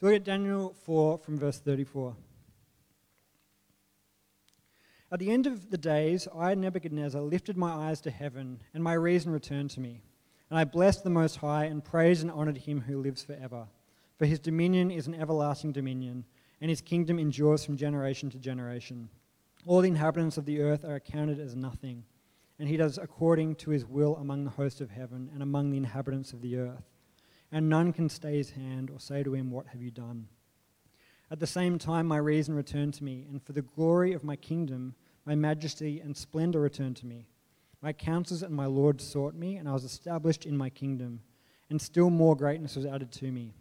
So 0.00 0.06
look 0.06 0.14
at 0.14 0.24
Daniel 0.24 0.76
4 0.84 1.18
from 1.18 1.38
verse 1.38 1.58
34. 1.58 2.14
At 5.10 5.18
the 5.18 5.32
end 5.32 5.48
of 5.48 5.70
the 5.70 5.78
days, 5.78 6.28
I, 6.32 6.54
Nebuchadnezzar, 6.54 7.20
lifted 7.20 7.56
my 7.56 7.72
eyes 7.72 8.00
to 8.02 8.10
heaven, 8.12 8.60
and 8.72 8.84
my 8.84 8.92
reason 8.92 9.32
returned 9.32 9.70
to 9.70 9.80
me. 9.80 10.02
And 10.50 10.58
I 10.58 10.62
blessed 10.62 11.02
the 11.02 11.10
Most 11.10 11.38
High, 11.38 11.64
and 11.64 11.84
praised 11.84 12.22
and 12.22 12.30
honored 12.30 12.58
him 12.58 12.82
who 12.82 13.00
lives 13.00 13.24
forever. 13.24 13.66
For 14.18 14.26
his 14.26 14.38
dominion 14.38 14.92
is 14.92 15.08
an 15.08 15.16
everlasting 15.16 15.72
dominion, 15.72 16.24
and 16.60 16.70
his 16.70 16.80
kingdom 16.80 17.18
endures 17.18 17.64
from 17.64 17.76
generation 17.76 18.30
to 18.30 18.38
generation. 18.38 19.08
All 19.66 19.80
the 19.80 19.88
inhabitants 19.88 20.36
of 20.36 20.44
the 20.44 20.60
earth 20.60 20.84
are 20.84 20.94
accounted 20.94 21.40
as 21.40 21.56
nothing, 21.56 22.04
and 22.60 22.68
he 22.68 22.76
does 22.76 22.98
according 22.98 23.56
to 23.56 23.70
his 23.70 23.84
will 23.84 24.14
among 24.16 24.44
the 24.44 24.50
host 24.50 24.80
of 24.80 24.90
heaven 24.90 25.28
and 25.32 25.42
among 25.42 25.70
the 25.70 25.76
inhabitants 25.76 26.32
of 26.32 26.40
the 26.40 26.56
earth. 26.56 26.84
And 27.50 27.68
none 27.68 27.92
can 27.92 28.08
stay 28.08 28.36
his 28.36 28.50
hand 28.50 28.90
or 28.90 29.00
say 29.00 29.22
to 29.22 29.34
him, 29.34 29.50
What 29.50 29.68
have 29.68 29.82
you 29.82 29.90
done? 29.90 30.28
At 31.30 31.40
the 31.40 31.46
same 31.46 31.78
time, 31.78 32.06
my 32.06 32.16
reason 32.16 32.54
returned 32.54 32.94
to 32.94 33.04
me, 33.04 33.26
and 33.30 33.42
for 33.42 33.52
the 33.52 33.62
glory 33.62 34.12
of 34.12 34.24
my 34.24 34.36
kingdom, 34.36 34.94
my 35.26 35.34
majesty 35.34 36.00
and 36.00 36.16
splendor 36.16 36.60
returned 36.60 36.96
to 36.96 37.06
me. 37.06 37.26
My 37.82 37.92
counselors 37.92 38.42
and 38.42 38.54
my 38.54 38.66
lords 38.66 39.04
sought 39.04 39.34
me, 39.34 39.56
and 39.56 39.68
I 39.68 39.72
was 39.72 39.84
established 39.84 40.46
in 40.46 40.56
my 40.56 40.70
kingdom, 40.70 41.20
and 41.70 41.80
still 41.80 42.10
more 42.10 42.34
greatness 42.34 42.76
was 42.76 42.86
added 42.86 43.12
to 43.12 43.30
me. 43.30 43.52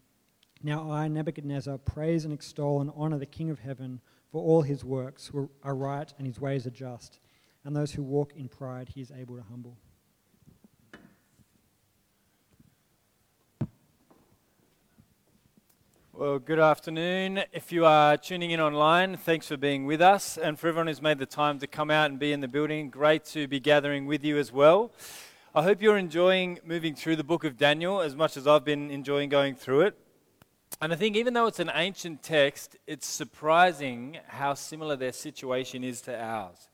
Now 0.64 0.90
I, 0.90 1.08
Nebuchadnezzar, 1.08 1.78
praise 1.80 2.26
and 2.26 2.34
extol 2.34 2.82
and 2.82 2.92
honor 2.96 3.20
the 3.20 3.26
King 3.26 3.50
of 3.50 3.60
heaven, 3.60 4.02
for 4.32 4.42
all 4.42 4.62
his 4.62 4.84
works 4.84 5.32
are 5.64 5.76
right 5.76 6.12
and 6.18 6.26
his 6.26 6.40
ways 6.40 6.66
are 6.66 6.72
just, 6.72 7.20
and 7.64 7.76
those 7.76 7.92
who 7.92 8.04
walk 8.04 8.34
in 8.36 8.48
pride 8.48 8.90
he 8.90 9.02
is 9.02 9.12
able 9.12 9.36
to 9.36 9.44
humble. 9.44 9.78
Well, 16.20 16.40
good 16.40 16.58
afternoon. 16.58 17.44
If 17.52 17.72
you 17.72 17.86
are 17.86 18.18
tuning 18.18 18.50
in 18.50 18.60
online, 18.60 19.18
thanks 19.18 19.50
for 19.50 19.56
being 19.56 19.86
with 19.86 20.02
us. 20.02 20.36
And 20.36 20.58
for 20.58 20.68
everyone 20.68 20.88
who's 20.88 21.00
made 21.00 21.20
the 21.20 21.28
time 21.28 21.60
to 21.60 21.68
come 21.68 21.92
out 21.92 22.10
and 22.10 22.18
be 22.18 22.32
in 22.32 22.40
the 22.40 22.48
building, 22.48 22.90
great 22.90 23.24
to 23.26 23.48
be 23.48 23.60
gathering 23.60 24.08
with 24.08 24.26
you 24.26 24.40
as 24.40 24.52
well. 24.52 24.92
I 25.54 25.62
hope 25.62 25.80
you're 25.80 25.96
enjoying 25.96 26.58
moving 26.66 26.96
through 26.96 27.18
the 27.18 27.24
book 27.24 27.44
of 27.44 27.56
Daniel 27.56 28.02
as 28.02 28.16
much 28.16 28.36
as 28.36 28.48
I've 28.48 28.66
been 28.66 28.90
enjoying 28.90 29.30
going 29.30 29.54
through 29.54 29.82
it. 29.82 30.00
And 30.82 30.92
I 30.92 30.96
think 30.96 31.16
even 31.16 31.36
though 31.36 31.46
it's 31.46 31.60
an 31.60 31.70
ancient 31.76 32.24
text, 32.24 32.78
it's 32.88 33.06
surprising 33.06 34.18
how 34.26 34.56
similar 34.56 34.96
their 34.96 35.14
situation 35.14 35.84
is 35.84 36.02
to 36.02 36.20
ours. 36.20 36.68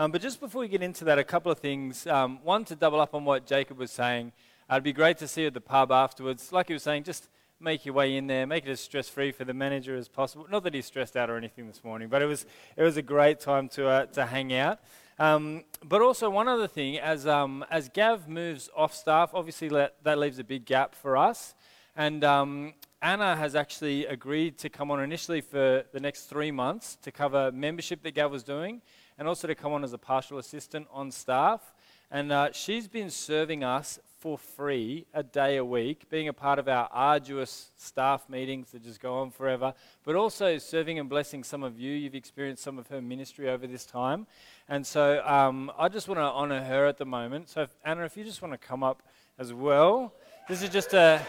Um, 0.00 0.10
but 0.10 0.20
just 0.20 0.40
before 0.40 0.62
we 0.62 0.68
get 0.68 0.82
into 0.82 1.04
that, 1.04 1.16
a 1.16 1.22
couple 1.22 1.52
of 1.52 1.60
things. 1.60 2.08
Um, 2.08 2.40
one, 2.42 2.64
to 2.64 2.74
double 2.74 3.00
up 3.00 3.14
on 3.14 3.24
what 3.24 3.46
Jacob 3.46 3.78
was 3.78 3.92
saying, 3.92 4.32
uh, 4.68 4.74
it'd 4.74 4.82
be 4.82 4.92
great 4.92 5.18
to 5.18 5.28
see 5.28 5.42
you 5.42 5.46
at 5.46 5.54
the 5.54 5.60
pub 5.60 5.92
afterwards. 5.92 6.52
Like 6.52 6.66
he 6.66 6.72
was 6.72 6.82
saying, 6.82 7.04
just 7.04 7.28
make 7.60 7.84
your 7.84 7.94
way 7.94 8.16
in 8.16 8.26
there, 8.26 8.46
make 8.46 8.64
it 8.66 8.70
as 8.70 8.80
stress 8.80 9.08
free 9.08 9.32
for 9.32 9.44
the 9.44 9.52
manager 9.52 9.94
as 9.94 10.08
possible. 10.08 10.46
Not 10.50 10.64
that 10.64 10.72
he's 10.72 10.86
stressed 10.86 11.16
out 11.16 11.28
or 11.28 11.36
anything 11.36 11.66
this 11.66 11.84
morning, 11.84 12.08
but 12.08 12.22
it 12.22 12.26
was, 12.26 12.46
it 12.76 12.82
was 12.82 12.96
a 12.96 13.02
great 13.02 13.38
time 13.38 13.68
to, 13.70 13.86
uh, 13.86 14.06
to 14.06 14.26
hang 14.26 14.52
out. 14.54 14.80
Um, 15.18 15.64
but 15.84 16.00
also, 16.00 16.30
one 16.30 16.48
other 16.48 16.66
thing, 16.66 16.98
as, 16.98 17.26
um, 17.26 17.64
as 17.70 17.90
Gav 17.90 18.26
moves 18.26 18.70
off 18.74 18.94
staff, 18.94 19.32
obviously 19.34 19.68
let, 19.68 20.02
that 20.04 20.18
leaves 20.18 20.38
a 20.38 20.44
big 20.44 20.64
gap 20.64 20.94
for 20.94 21.18
us. 21.18 21.54
And 21.94 22.24
um, 22.24 22.72
Anna 23.02 23.36
has 23.36 23.54
actually 23.54 24.06
agreed 24.06 24.56
to 24.58 24.70
come 24.70 24.90
on 24.90 25.02
initially 25.02 25.42
for 25.42 25.84
the 25.92 26.00
next 26.00 26.24
three 26.24 26.50
months 26.50 26.96
to 27.02 27.12
cover 27.12 27.52
membership 27.52 28.02
that 28.04 28.14
Gav 28.14 28.30
was 28.30 28.42
doing 28.42 28.80
and 29.18 29.28
also 29.28 29.46
to 29.46 29.54
come 29.54 29.74
on 29.74 29.84
as 29.84 29.92
a 29.92 29.98
partial 29.98 30.38
assistant 30.38 30.86
on 30.90 31.10
staff. 31.10 31.74
And 32.10 32.32
uh, 32.32 32.52
she's 32.52 32.88
been 32.88 33.10
serving 33.10 33.62
us 33.62 33.98
for 34.20 34.36
free 34.36 35.06
a 35.14 35.22
day 35.22 35.56
a 35.56 35.64
week, 35.64 36.08
being 36.10 36.28
a 36.28 36.32
part 36.32 36.58
of 36.58 36.68
our 36.68 36.88
arduous 36.92 37.72
staff 37.76 38.28
meetings 38.28 38.70
that 38.70 38.84
just 38.84 39.00
go 39.00 39.14
on 39.14 39.30
forever, 39.30 39.72
but 40.04 40.14
also 40.14 40.58
serving 40.58 40.98
and 40.98 41.08
blessing 41.08 41.42
some 41.42 41.62
of 41.62 41.80
you. 41.80 41.92
You've 41.92 42.14
experienced 42.14 42.62
some 42.62 42.78
of 42.78 42.86
her 42.88 43.00
ministry 43.00 43.48
over 43.48 43.66
this 43.66 43.86
time. 43.86 44.26
And 44.68 44.86
so 44.86 45.26
um, 45.26 45.72
I 45.78 45.88
just 45.88 46.06
want 46.06 46.18
to 46.18 46.24
honor 46.24 46.62
her 46.62 46.86
at 46.86 46.98
the 46.98 47.06
moment. 47.06 47.48
So, 47.48 47.62
if, 47.62 47.70
Anna, 47.82 48.04
if 48.04 48.14
you 48.16 48.24
just 48.24 48.42
want 48.42 48.52
to 48.52 48.58
come 48.58 48.82
up 48.82 49.02
as 49.38 49.54
well, 49.54 50.12
this 50.48 50.62
is 50.62 50.68
just 50.68 50.92
a. 50.92 51.22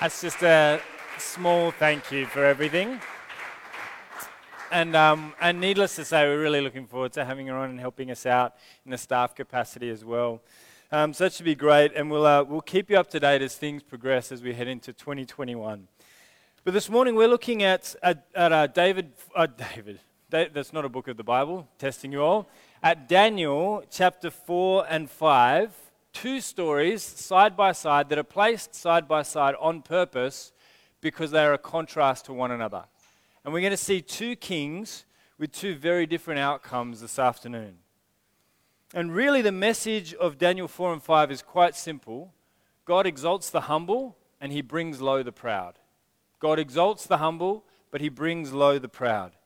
That's 0.00 0.20
just 0.20 0.42
a 0.42 0.80
small 1.18 1.72
thank 1.72 2.12
you 2.12 2.26
for 2.26 2.44
everything. 2.44 3.00
And, 4.72 4.96
um, 4.96 5.32
and 5.40 5.60
needless 5.60 5.94
to 5.96 6.04
say, 6.04 6.26
we're 6.26 6.40
really 6.40 6.60
looking 6.60 6.86
forward 6.86 7.12
to 7.12 7.24
having 7.24 7.46
her 7.46 7.56
on 7.56 7.70
and 7.70 7.78
helping 7.78 8.10
us 8.10 8.26
out 8.26 8.54
in 8.84 8.90
the 8.90 8.98
staff 8.98 9.34
capacity 9.34 9.90
as 9.90 10.04
well. 10.04 10.42
Um, 10.90 11.14
so 11.14 11.24
that 11.24 11.32
should 11.32 11.44
be 11.44 11.54
great, 11.54 11.92
and 11.94 12.10
we'll, 12.10 12.26
uh, 12.26 12.42
we'll 12.42 12.60
keep 12.60 12.90
you 12.90 12.98
up 12.98 13.08
to 13.10 13.20
date 13.20 13.42
as 13.42 13.54
things 13.54 13.82
progress 13.82 14.32
as 14.32 14.42
we 14.42 14.54
head 14.54 14.66
into 14.66 14.92
2021. 14.92 15.86
But 16.64 16.74
this 16.74 16.90
morning 16.90 17.14
we're 17.14 17.28
looking 17.28 17.62
at, 17.62 17.94
at, 18.02 18.26
at 18.34 18.52
uh, 18.52 18.66
David, 18.66 19.12
uh, 19.36 19.46
David, 19.46 20.00
da- 20.30 20.48
that's 20.48 20.72
not 20.72 20.84
a 20.84 20.88
book 20.88 21.06
of 21.06 21.16
the 21.16 21.24
Bible, 21.24 21.68
testing 21.78 22.10
you 22.10 22.22
all, 22.22 22.48
at 22.82 23.08
Daniel 23.08 23.84
chapter 23.88 24.30
4 24.30 24.86
and 24.88 25.08
5, 25.08 25.74
two 26.12 26.40
stories 26.40 27.04
side 27.04 27.56
by 27.56 27.70
side 27.70 28.08
that 28.08 28.18
are 28.18 28.24
placed 28.24 28.74
side 28.74 29.06
by 29.06 29.22
side 29.22 29.54
on 29.60 29.82
purpose 29.82 30.52
because 31.00 31.30
they 31.30 31.44
are 31.44 31.52
a 31.52 31.58
contrast 31.58 32.24
to 32.24 32.32
one 32.32 32.50
another. 32.50 32.84
And 33.46 33.52
we're 33.52 33.60
going 33.60 33.70
to 33.70 33.76
see 33.76 34.02
two 34.02 34.34
kings 34.34 35.04
with 35.38 35.52
two 35.52 35.76
very 35.76 36.04
different 36.04 36.40
outcomes 36.40 37.00
this 37.00 37.16
afternoon. 37.16 37.76
And 38.92 39.14
really, 39.14 39.40
the 39.40 39.52
message 39.52 40.12
of 40.14 40.36
Daniel 40.36 40.66
4 40.66 40.94
and 40.94 41.02
5 41.02 41.30
is 41.30 41.42
quite 41.42 41.76
simple 41.76 42.34
God 42.86 43.06
exalts 43.06 43.48
the 43.48 43.62
humble, 43.62 44.16
and 44.40 44.50
he 44.50 44.62
brings 44.62 45.00
low 45.00 45.22
the 45.22 45.30
proud. 45.30 45.78
God 46.40 46.58
exalts 46.58 47.06
the 47.06 47.18
humble, 47.18 47.64
but 47.92 48.00
he 48.00 48.08
brings 48.08 48.52
low 48.52 48.80
the 48.80 48.88
proud. 48.88 49.36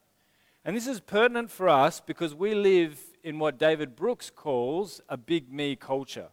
And 0.65 0.75
this 0.75 0.87
is 0.87 1.00
pertinent 1.00 1.50
for 1.50 1.69
us 1.69 2.00
because 2.00 2.34
we 2.34 2.55
live 2.55 2.99
in 3.22 3.38
what 3.38 3.59
David 3.59 3.97
Brooks 3.97 4.31
calls 4.31 5.03
a 5.11 5.19
big 5.19 5.53
me 5.53 5.77
culture. 5.77 6.28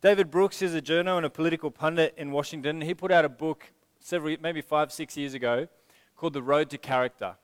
David 0.00 0.30
Brooks 0.30 0.62
is 0.62 0.74
a 0.74 0.80
journal 0.80 1.16
and 1.16 1.26
a 1.26 1.30
political 1.30 1.72
pundit 1.72 2.14
in 2.16 2.30
Washington. 2.30 2.82
He 2.82 2.94
put 2.94 3.10
out 3.10 3.24
a 3.24 3.28
book 3.28 3.72
several, 3.98 4.36
maybe 4.40 4.60
five, 4.60 4.92
six 4.92 5.16
years 5.16 5.34
ago 5.34 5.66
called 6.18 6.34
The 6.34 6.42
Road 6.42 6.68
to 6.70 6.78
Character. 6.78 7.36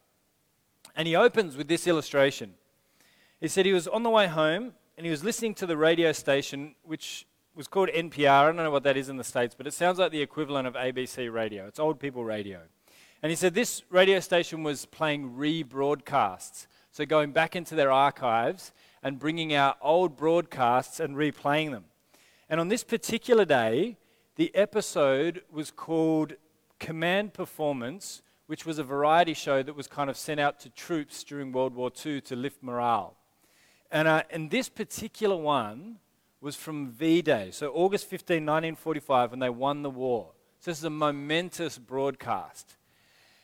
And 0.95 1.09
he 1.09 1.17
opens 1.17 1.57
with 1.57 1.69
this 1.69 1.87
illustration. 1.87 2.55
He 3.41 3.49
said 3.49 3.65
he 3.65 3.73
was 3.73 3.89
on 3.89 4.03
the 4.03 4.11
way 4.11 4.27
home 4.27 4.73
and 4.99 5.07
he 5.07 5.11
was 5.11 5.25
listening 5.25 5.55
to 5.55 5.67
the 5.67 5.77
radio 5.77 6.13
station, 6.13 6.75
which 6.83 7.27
was 7.55 7.69
called 7.69 7.89
NPR. 7.89 8.29
I 8.29 8.47
don't 8.47 8.57
know 8.57 8.71
what 8.71 8.83
that 8.83 8.97
is 8.97 9.09
in 9.09 9.17
the 9.17 9.25
States, 9.25 9.55
but 9.57 9.67
it 9.67 9.73
sounds 9.73 9.99
like 9.99 10.13
the 10.13 10.21
equivalent 10.21 10.67
of 10.67 10.75
ABC 10.75 11.33
radio. 11.33 11.67
It's 11.67 11.79
old 11.79 12.01
people 12.01 12.25
radio. 12.25 12.61
And 13.23 13.31
he 13.31 13.37
said 13.37 13.55
this 13.55 13.83
radio 13.91 14.21
station 14.21 14.63
was 14.65 14.87
playing 14.87 15.35
rebroadcasts. 15.37 16.67
So 16.91 17.07
going 17.07 17.33
back 17.33 17.57
into 17.57 17.75
their 17.75 17.91
archives 17.91 18.73
and 19.03 19.19
bringing 19.19 19.55
out 19.55 19.79
old 19.81 20.17
broadcasts 20.17 21.01
and 21.01 21.17
replaying 21.17 21.71
them. 21.71 21.85
And 22.49 22.61
on 22.61 22.69
this 22.69 22.85
particular 22.85 23.45
day, 23.45 23.97
the 24.37 24.55
episode 24.55 25.43
was 25.51 25.71
called 25.71 26.35
Command 26.81 27.35
Performance 27.35 28.23
which 28.47 28.67
was 28.67 28.79
a 28.79 28.85
variety 28.85 29.35
show 29.35 29.63
that 29.63 29.75
was 29.75 29.87
kind 29.87 30.11
of 30.11 30.17
sent 30.17 30.41
out 30.41 30.61
to 30.61 30.71
troops 30.71 31.25
during 31.25 31.53
World 31.53 31.75
War 31.75 31.91
II 32.05 32.21
to 32.23 32.37
lift 32.37 32.63
morale. 32.63 33.17
And, 33.91 34.09
uh, 34.09 34.23
and 34.31 34.51
this 34.51 34.69
particular 34.69 35.37
one 35.37 35.99
was 36.41 36.57
from 36.57 36.89
V 36.89 37.23
Day, 37.23 37.51
so 37.51 37.73
August 37.73 38.07
15, 38.07 38.37
1945, 38.37 39.31
when 39.31 39.41
they 39.41 39.49
won 39.49 39.83
the 39.83 39.91
war. 39.91 40.33
So 40.61 40.71
this 40.71 40.79
is 40.79 40.85
a 40.85 40.91
momentous 40.91 41.79
broadcast. 41.79 42.77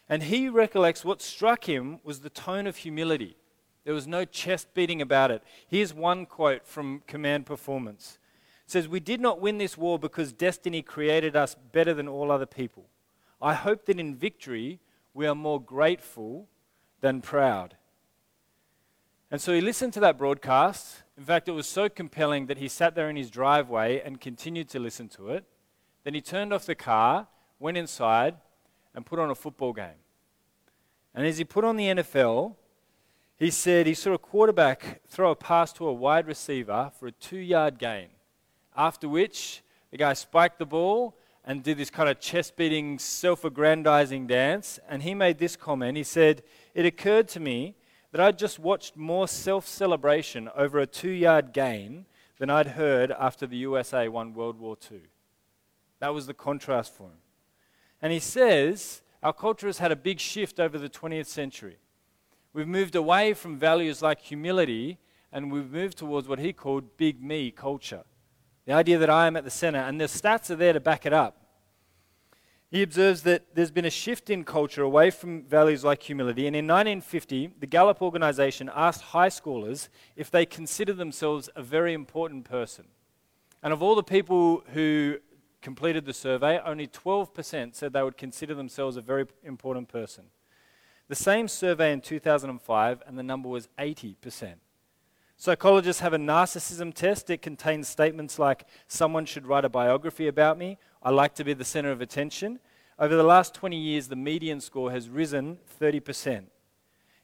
And 0.09 0.25
he 0.25 0.49
recollects 0.49 1.05
what 1.05 1.23
struck 1.23 1.65
him 1.65 2.01
was 2.03 2.21
the 2.21 2.31
tone 2.31 2.67
of 2.67 2.77
humility. 2.77 3.37
There 3.85 3.95
was 3.95 4.07
no 4.07 4.25
chest 4.25 4.75
beating 4.75 5.01
about 5.01 5.31
it. 5.31 5.43
Here's 5.67 5.95
one 5.95 6.27
quote 6.27 6.67
from 6.67 7.03
Command 7.07 7.47
Performance. 7.47 8.19
It 8.67 8.71
says, 8.71 8.89
We 8.89 9.01
did 9.01 9.21
not 9.21 9.41
win 9.41 9.59
this 9.59 9.79
war 9.79 9.99
because 9.99 10.33
destiny 10.33 10.83
created 10.83 11.37
us 11.37 11.57
better 11.73 11.95
than 11.95 12.09
all 12.09 12.31
other 12.31 12.47
people. 12.47 12.85
I 13.41 13.55
hope 13.55 13.87
that 13.87 13.99
in 13.99 14.15
victory 14.15 14.81
we 15.15 15.27
are 15.27 15.35
more 15.35 15.61
grateful 15.61 16.49
than 17.01 17.21
proud. 17.21 17.77
And 19.31 19.41
so 19.41 19.53
he 19.53 19.61
listened 19.61 19.93
to 19.95 20.01
that 20.01 20.19
broadcast. 20.19 21.03
In 21.17 21.25
fact, 21.25 21.49
it 21.49 21.53
was 21.53 21.69
so 21.69 21.89
compelling 21.89 22.47
that 22.47 22.59
he 22.59 22.69
sat 22.69 22.95
there 22.95 23.09
in 23.09 23.17
his 23.17 23.31
driveway 23.31 24.01
and 24.05 24.21
continued 24.21 24.69
to 24.71 24.81
listen 24.81 25.09
to 25.11 25.31
it. 25.31 25.45
Then 26.03 26.15
he 26.15 26.21
turned 26.21 26.53
off 26.53 26.67
the 26.67 26.75
car, 26.75 27.29
went 27.59 27.77
inside, 27.77 28.37
and 28.95 29.07
put 29.07 29.19
on 29.19 29.31
a 29.31 29.35
football 29.35 29.73
game. 29.73 30.01
And 31.15 31.27
as 31.27 31.39
he 31.39 31.45
put 31.45 31.65
on 31.65 31.77
the 31.77 31.87
NFL, 31.87 32.57
he 33.37 33.51
said 33.51 33.87
he 33.87 33.95
saw 33.95 34.13
a 34.13 34.19
quarterback 34.19 35.01
throw 35.09 35.31
a 35.31 35.37
pass 35.37 35.73
to 35.75 35.87
a 35.87 35.93
wide 35.93 36.27
receiver 36.27 36.91
for 36.99 37.07
a 37.07 37.13
two 37.13 37.39
yard 37.39 37.79
gain. 37.79 38.09
After 38.77 39.09
which, 39.09 39.63
the 39.91 39.97
guy 39.97 40.13
spiked 40.13 40.59
the 40.59 40.67
ball 40.67 41.17
and 41.45 41.63
did 41.63 41.79
this 41.79 41.91
kind 41.91 42.09
of 42.09 42.21
chest 42.21 42.57
beating, 42.57 42.99
self 42.99 43.45
aggrandizing 43.45 44.27
dance. 44.27 44.79
And 44.89 45.03
he 45.03 45.15
made 45.15 45.39
this 45.39 45.57
comment. 45.57 45.97
He 45.97 46.05
said, 46.05 46.43
It 46.75 46.87
occurred 46.87 47.29
to 47.29 47.41
me 47.41 47.77
that 48.13 48.21
I'd 48.21 48.39
just 48.39 48.59
watched 48.59 48.97
more 48.97 49.29
self 49.29 49.67
celebration 49.67 50.49
over 50.55 50.79
a 50.79 50.87
two 50.87 51.11
yard 51.11 51.53
gain 51.53 52.07
than 52.39 52.51
I'd 52.51 52.69
heard 52.69 53.11
after 53.11 53.47
the 53.47 53.59
USA 53.59 54.09
won 54.09 54.35
World 54.35 54.59
War 54.59 54.77
II. 54.91 55.01
That 56.01 56.15
was 56.15 56.27
the 56.27 56.35
contrast 56.35 56.95
for 56.95 57.05
him. 57.05 57.19
And 58.03 58.13
he 58.13 58.21
says, 58.21 59.03
Our 59.23 59.33
culture 59.33 59.67
has 59.67 59.79
had 59.79 59.93
a 59.93 59.97
big 59.97 60.19
shift 60.21 60.59
over 60.59 60.79
the 60.79 60.89
20th 60.89 61.27
century. 61.27 61.79
We've 62.53 62.67
moved 62.67 62.97
away 62.97 63.35
from 63.35 63.59
values 63.59 64.03
like 64.03 64.21
humility 64.21 64.99
and 65.33 65.53
we've 65.53 65.71
moved 65.71 65.99
towards 65.99 66.27
what 66.27 66.41
he 66.41 66.53
called 66.53 66.97
big 66.97 67.23
me 67.23 67.51
culture. 67.51 68.03
The 68.67 68.73
idea 68.73 68.99
that 68.99 69.11
I 69.11 69.27
am 69.27 69.37
at 69.37 69.45
the 69.45 69.51
center, 69.51 69.79
and 69.79 70.01
the 70.01 70.05
stats 70.05 70.51
are 70.51 70.57
there 70.57 70.73
to 70.73 70.81
back 70.81 71.07
it 71.07 71.13
up. 71.13 71.37
He 72.71 72.83
observes 72.83 73.23
that 73.23 73.57
there's 73.57 73.73
been 73.73 73.85
a 73.85 73.91
shift 73.91 74.31
in 74.31 74.45
culture 74.45 74.83
away 74.83 75.11
from 75.11 75.43
values 75.43 75.83
like 75.83 76.03
humility, 76.03 76.47
and 76.47 76.55
in 76.55 76.67
1950, 76.67 77.55
the 77.59 77.67
Gallup 77.67 78.01
organization 78.01 78.71
asked 78.73 79.03
high 79.03 79.29
schoolers 79.29 79.89
if 80.15 80.31
they 80.31 80.47
consider 80.47 80.93
themselves 80.93 81.51
a 81.57 81.63
very 81.63 81.95
important 81.95 82.45
person. 82.45 82.87
And 83.63 83.73
of 83.73 83.83
all 83.83 83.97
the 83.97 84.05
people 84.05 84.63
who 84.73 85.19
completed 85.61 86.05
the 86.05 86.13
survey, 86.13 86.61
only 86.65 86.87
12% 86.87 87.75
said 87.75 87.93
they 87.93 88.03
would 88.03 88.17
consider 88.17 88.55
themselves 88.55 88.97
a 88.97 89.03
very 89.03 89.27
important 89.43 89.89
person. 89.89 90.27
The 91.09 91.17
same 91.17 91.49
survey 91.49 91.93
in 91.93 92.01
2005, 92.01 93.03
and 93.05 93.19
the 93.19 93.23
number 93.25 93.49
was 93.49 93.69
80%. 93.79 94.55
Psychologists 95.41 96.03
have 96.03 96.13
a 96.13 96.19
narcissism 96.19 96.93
test. 96.93 97.31
It 97.31 97.41
contains 97.41 97.89
statements 97.89 98.39
like, 98.39 98.67
Someone 98.89 99.25
should 99.25 99.47
write 99.47 99.65
a 99.65 99.71
biography 99.71 100.29
about 100.29 100.59
me. 100.59 100.77
I 101.03 101.09
like 101.09 101.35
to 101.37 101.45
be 101.45 101.55
the 101.55 101.65
center 101.65 101.91
of 101.91 102.03
attention. 102.03 102.61
Over 102.99 103.17
the 103.17 103.23
last 103.23 103.55
20 103.55 103.75
years, 103.75 104.09
the 104.09 104.17
median 104.17 104.61
score 104.61 104.91
has 104.91 105.09
risen 105.09 105.57
30%. 105.81 106.45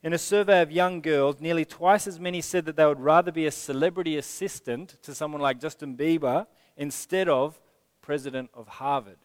In 0.02 0.14
a 0.14 0.18
survey 0.18 0.62
of 0.62 0.72
young 0.72 1.02
girls, 1.02 1.42
nearly 1.42 1.66
twice 1.66 2.06
as 2.06 2.18
many 2.18 2.40
said 2.40 2.64
that 2.64 2.76
they 2.76 2.86
would 2.86 3.00
rather 3.00 3.30
be 3.30 3.44
a 3.44 3.50
celebrity 3.50 4.16
assistant 4.16 4.96
to 5.02 5.14
someone 5.14 5.42
like 5.42 5.60
Justin 5.60 5.94
Bieber 5.94 6.46
instead 6.74 7.28
of 7.28 7.60
president 8.00 8.48
of 8.54 8.66
Harvard. 8.66 9.18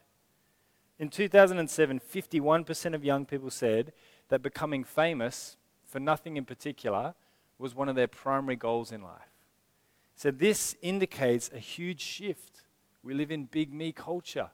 In 1.00 1.08
2007, 1.08 2.02
51% 2.14 2.94
of 2.94 3.06
young 3.06 3.26
people 3.26 3.52
said 3.52 3.94
that 4.28 4.42
becoming 4.42 4.84
famous 4.84 5.56
for 5.86 6.02
nothing 6.02 6.36
in 6.36 6.44
particular 6.44 7.14
was 7.62 7.76
one 7.76 7.88
of 7.88 7.96
their 7.96 8.08
primary 8.08 8.56
goals 8.56 8.92
in 8.92 9.02
life. 9.02 9.32
So 10.16 10.32
this 10.32 10.76
indicates 10.82 11.50
a 11.54 11.60
huge 11.60 12.02
shift. 12.02 12.64
We 13.04 13.14
live 13.14 13.32
in 13.32 13.46
big 13.46 13.74
me 13.74 13.92
culture 13.92 14.50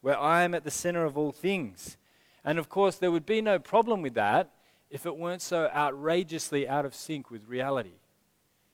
where 0.00 0.18
I 0.18 0.42
am 0.42 0.54
at 0.54 0.64
the 0.64 0.70
center 0.70 1.04
of 1.04 1.16
all 1.18 1.32
things. 1.32 1.96
And 2.44 2.58
of 2.58 2.68
course, 2.68 2.96
there 2.96 3.10
would 3.10 3.26
be 3.26 3.40
no 3.40 3.58
problem 3.58 4.02
with 4.02 4.14
that 4.14 4.50
if 4.88 5.06
it 5.06 5.16
weren't 5.16 5.42
so 5.42 5.68
outrageously 5.74 6.68
out 6.68 6.84
of 6.84 6.94
sync 6.94 7.30
with 7.30 7.46
reality. 7.46 7.98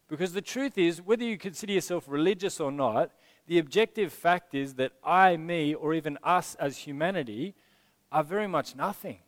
Because 0.09 0.33
the 0.33 0.43
truth 0.43 0.79
is, 0.79 1.03
whether 1.03 1.25
you 1.25 1.37
consider 1.37 1.73
yourself 1.73 2.05
religious 2.07 2.61
or 2.61 2.71
not, 2.71 3.11
the 3.47 3.59
objective 3.59 4.13
fact 4.13 4.55
is 4.55 4.75
that 4.75 4.93
I, 5.05 5.37
me, 5.37 5.75
or 5.75 5.95
even 5.95 6.19
us 6.23 6.55
as 6.57 6.79
humanity 6.79 7.55
are 8.13 8.25
very 8.25 8.47
much 8.47 8.77
nothing. 8.77 9.19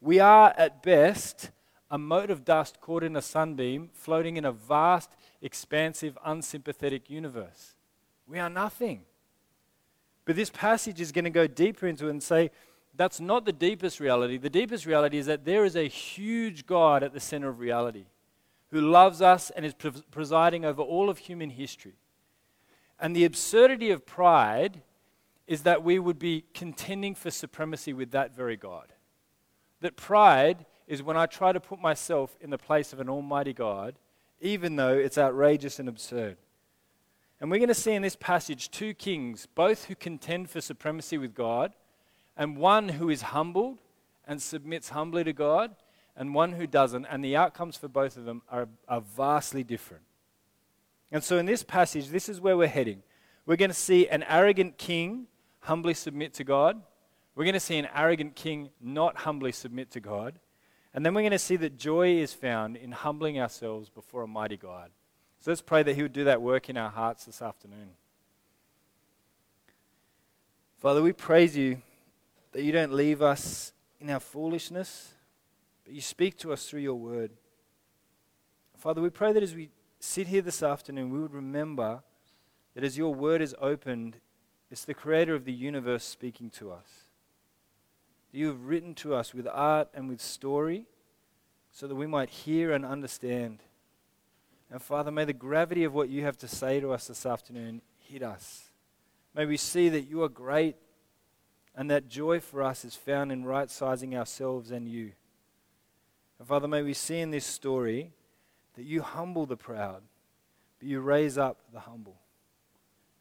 We 0.00 0.20
are, 0.20 0.52
at 0.56 0.82
best, 0.82 1.50
a 1.90 1.98
mote 1.98 2.30
of 2.30 2.44
dust 2.44 2.80
caught 2.80 3.02
in 3.02 3.16
a 3.16 3.22
sunbeam 3.22 3.90
floating 3.92 4.36
in 4.36 4.44
a 4.44 4.52
vast, 4.52 5.10
expansive, 5.40 6.18
unsympathetic 6.24 7.08
universe. 7.08 7.74
We 8.26 8.38
are 8.38 8.50
nothing. 8.50 9.02
But 10.24 10.36
this 10.36 10.50
passage 10.50 11.00
is 11.00 11.12
going 11.12 11.24
to 11.24 11.30
go 11.30 11.46
deeper 11.46 11.86
into 11.86 12.08
it 12.08 12.10
and 12.10 12.22
say 12.22 12.50
that's 12.94 13.20
not 13.20 13.46
the 13.46 13.52
deepest 13.52 14.00
reality. 14.00 14.36
The 14.36 14.50
deepest 14.50 14.84
reality 14.84 15.16
is 15.16 15.26
that 15.26 15.44
there 15.44 15.64
is 15.64 15.76
a 15.76 15.88
huge 15.88 16.66
God 16.66 17.02
at 17.02 17.14
the 17.14 17.20
center 17.20 17.48
of 17.48 17.60
reality 17.60 18.06
who 18.70 18.80
loves 18.80 19.22
us 19.22 19.50
and 19.50 19.64
is 19.64 19.72
pre- 19.72 19.92
presiding 20.10 20.64
over 20.64 20.82
all 20.82 21.08
of 21.08 21.18
human 21.18 21.50
history. 21.50 21.94
And 23.00 23.14
the 23.14 23.24
absurdity 23.24 23.90
of 23.90 24.04
pride 24.04 24.82
is 25.46 25.62
that 25.62 25.82
we 25.82 25.98
would 25.98 26.18
be 26.18 26.44
contending 26.52 27.14
for 27.14 27.30
supremacy 27.30 27.94
with 27.94 28.10
that 28.10 28.36
very 28.36 28.56
God. 28.56 28.92
That 29.80 29.96
pride 29.96 30.66
is 30.88 31.02
when 31.02 31.16
I 31.16 31.26
try 31.26 31.52
to 31.52 31.60
put 31.60 31.80
myself 31.80 32.36
in 32.40 32.50
the 32.50 32.58
place 32.58 32.92
of 32.92 32.98
an 32.98 33.08
almighty 33.08 33.52
God, 33.52 33.94
even 34.40 34.76
though 34.76 34.94
it's 34.94 35.18
outrageous 35.18 35.78
and 35.78 35.88
absurd. 35.88 36.38
And 37.40 37.50
we're 37.50 37.58
going 37.58 37.68
to 37.68 37.74
see 37.74 37.92
in 37.92 38.02
this 38.02 38.16
passage 38.16 38.70
two 38.70 38.94
kings, 38.94 39.46
both 39.54 39.84
who 39.84 39.94
contend 39.94 40.50
for 40.50 40.60
supremacy 40.60 41.18
with 41.18 41.34
God, 41.34 41.72
and 42.36 42.56
one 42.56 42.88
who 42.88 43.10
is 43.10 43.22
humbled 43.22 43.78
and 44.26 44.40
submits 44.40 44.88
humbly 44.88 45.24
to 45.24 45.32
God, 45.32 45.76
and 46.16 46.34
one 46.34 46.52
who 46.52 46.66
doesn't. 46.66 47.04
And 47.04 47.22
the 47.22 47.36
outcomes 47.36 47.76
for 47.76 47.88
both 47.88 48.16
of 48.16 48.24
them 48.24 48.42
are, 48.50 48.68
are 48.88 49.00
vastly 49.00 49.62
different. 49.62 50.02
And 51.12 51.22
so 51.22 51.38
in 51.38 51.46
this 51.46 51.62
passage, 51.62 52.08
this 52.08 52.28
is 52.28 52.40
where 52.40 52.56
we're 52.56 52.66
heading. 52.66 53.02
We're 53.46 53.56
going 53.56 53.70
to 53.70 53.74
see 53.74 54.08
an 54.08 54.24
arrogant 54.24 54.78
king 54.78 55.26
humbly 55.60 55.94
submit 55.94 56.34
to 56.34 56.44
God. 56.44 56.80
We're 57.34 57.44
going 57.44 57.54
to 57.54 57.60
see 57.60 57.78
an 57.78 57.88
arrogant 57.94 58.34
king 58.34 58.70
not 58.80 59.18
humbly 59.18 59.52
submit 59.52 59.90
to 59.92 60.00
God. 60.00 60.38
And 60.94 61.04
then 61.04 61.14
we're 61.14 61.22
going 61.22 61.32
to 61.32 61.38
see 61.38 61.56
that 61.56 61.76
joy 61.76 62.16
is 62.16 62.32
found 62.32 62.76
in 62.76 62.92
humbling 62.92 63.38
ourselves 63.38 63.88
before 63.90 64.22
a 64.22 64.26
mighty 64.26 64.56
God. 64.56 64.90
So 65.40 65.50
let's 65.50 65.62
pray 65.62 65.82
that 65.82 65.94
He 65.94 66.02
would 66.02 66.12
do 66.12 66.24
that 66.24 66.42
work 66.42 66.68
in 66.68 66.76
our 66.76 66.90
hearts 66.90 67.24
this 67.24 67.42
afternoon. 67.42 67.90
Father, 70.78 71.02
we 71.02 71.12
praise 71.12 71.56
you 71.56 71.82
that 72.52 72.62
you 72.62 72.72
don't 72.72 72.92
leave 72.92 73.20
us 73.20 73.72
in 74.00 74.08
our 74.10 74.20
foolishness, 74.20 75.12
but 75.84 75.92
you 75.92 76.00
speak 76.00 76.38
to 76.38 76.52
us 76.52 76.68
through 76.68 76.80
your 76.80 76.94
word. 76.94 77.32
Father, 78.76 79.00
we 79.00 79.10
pray 79.10 79.32
that 79.32 79.42
as 79.42 79.54
we 79.54 79.70
sit 80.00 80.28
here 80.28 80.42
this 80.42 80.62
afternoon, 80.62 81.10
we 81.10 81.20
would 81.20 81.34
remember 81.34 82.02
that 82.74 82.84
as 82.84 82.96
your 82.96 83.12
word 83.14 83.42
is 83.42 83.54
opened, 83.60 84.16
it's 84.70 84.84
the 84.84 84.94
creator 84.94 85.34
of 85.34 85.44
the 85.44 85.52
universe 85.52 86.04
speaking 86.04 86.48
to 86.50 86.70
us 86.70 87.07
that 88.30 88.38
you 88.38 88.48
have 88.48 88.64
written 88.64 88.94
to 88.96 89.14
us 89.14 89.34
with 89.34 89.46
art 89.46 89.88
and 89.94 90.08
with 90.08 90.20
story 90.20 90.86
so 91.72 91.86
that 91.86 91.94
we 91.94 92.06
might 92.06 92.30
hear 92.30 92.72
and 92.72 92.84
understand. 92.84 93.62
And 94.70 94.82
Father, 94.82 95.10
may 95.10 95.24
the 95.24 95.32
gravity 95.32 95.84
of 95.84 95.94
what 95.94 96.08
you 96.08 96.24
have 96.24 96.36
to 96.38 96.48
say 96.48 96.80
to 96.80 96.92
us 96.92 97.06
this 97.06 97.24
afternoon 97.24 97.82
hit 97.98 98.22
us. 98.22 98.70
May 99.34 99.46
we 99.46 99.56
see 99.56 99.88
that 99.88 100.02
you 100.02 100.22
are 100.22 100.28
great 100.28 100.76
and 101.74 101.90
that 101.90 102.08
joy 102.08 102.40
for 102.40 102.62
us 102.62 102.84
is 102.84 102.94
found 102.94 103.30
in 103.30 103.44
right 103.44 103.70
sizing 103.70 104.16
ourselves 104.16 104.70
and 104.70 104.88
you. 104.88 105.12
And 106.38 106.48
Father, 106.48 106.68
may 106.68 106.82
we 106.82 106.94
see 106.94 107.20
in 107.20 107.30
this 107.30 107.46
story 107.46 108.12
that 108.74 108.84
you 108.84 109.02
humble 109.02 109.46
the 109.46 109.56
proud, 109.56 110.02
but 110.78 110.88
you 110.88 111.00
raise 111.00 111.38
up 111.38 111.60
the 111.72 111.80
humble. 111.80 112.16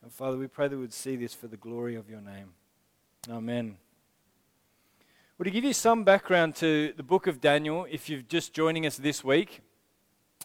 And 0.02 0.12
Father, 0.12 0.38
we 0.38 0.48
pray 0.48 0.68
that 0.68 0.76
we 0.76 0.82
would 0.82 0.94
see 0.94 1.16
this 1.16 1.34
for 1.34 1.48
the 1.48 1.58
glory 1.58 1.96
of 1.96 2.10
your 2.10 2.22
name. 2.22 2.54
Amen. 3.30 3.78
Well, 5.40 5.44
to 5.44 5.52
give 5.52 5.66
you 5.66 5.74
some 5.74 6.04
background 6.04 6.56
to 6.56 6.94
the 6.98 7.04
book 7.04 7.28
of 7.28 7.40
Daniel, 7.40 7.86
if 7.92 8.10
you're 8.10 8.24
just 8.24 8.56
joining 8.56 8.88
us 8.88 8.98
this 8.98 9.24
week, 9.24 9.62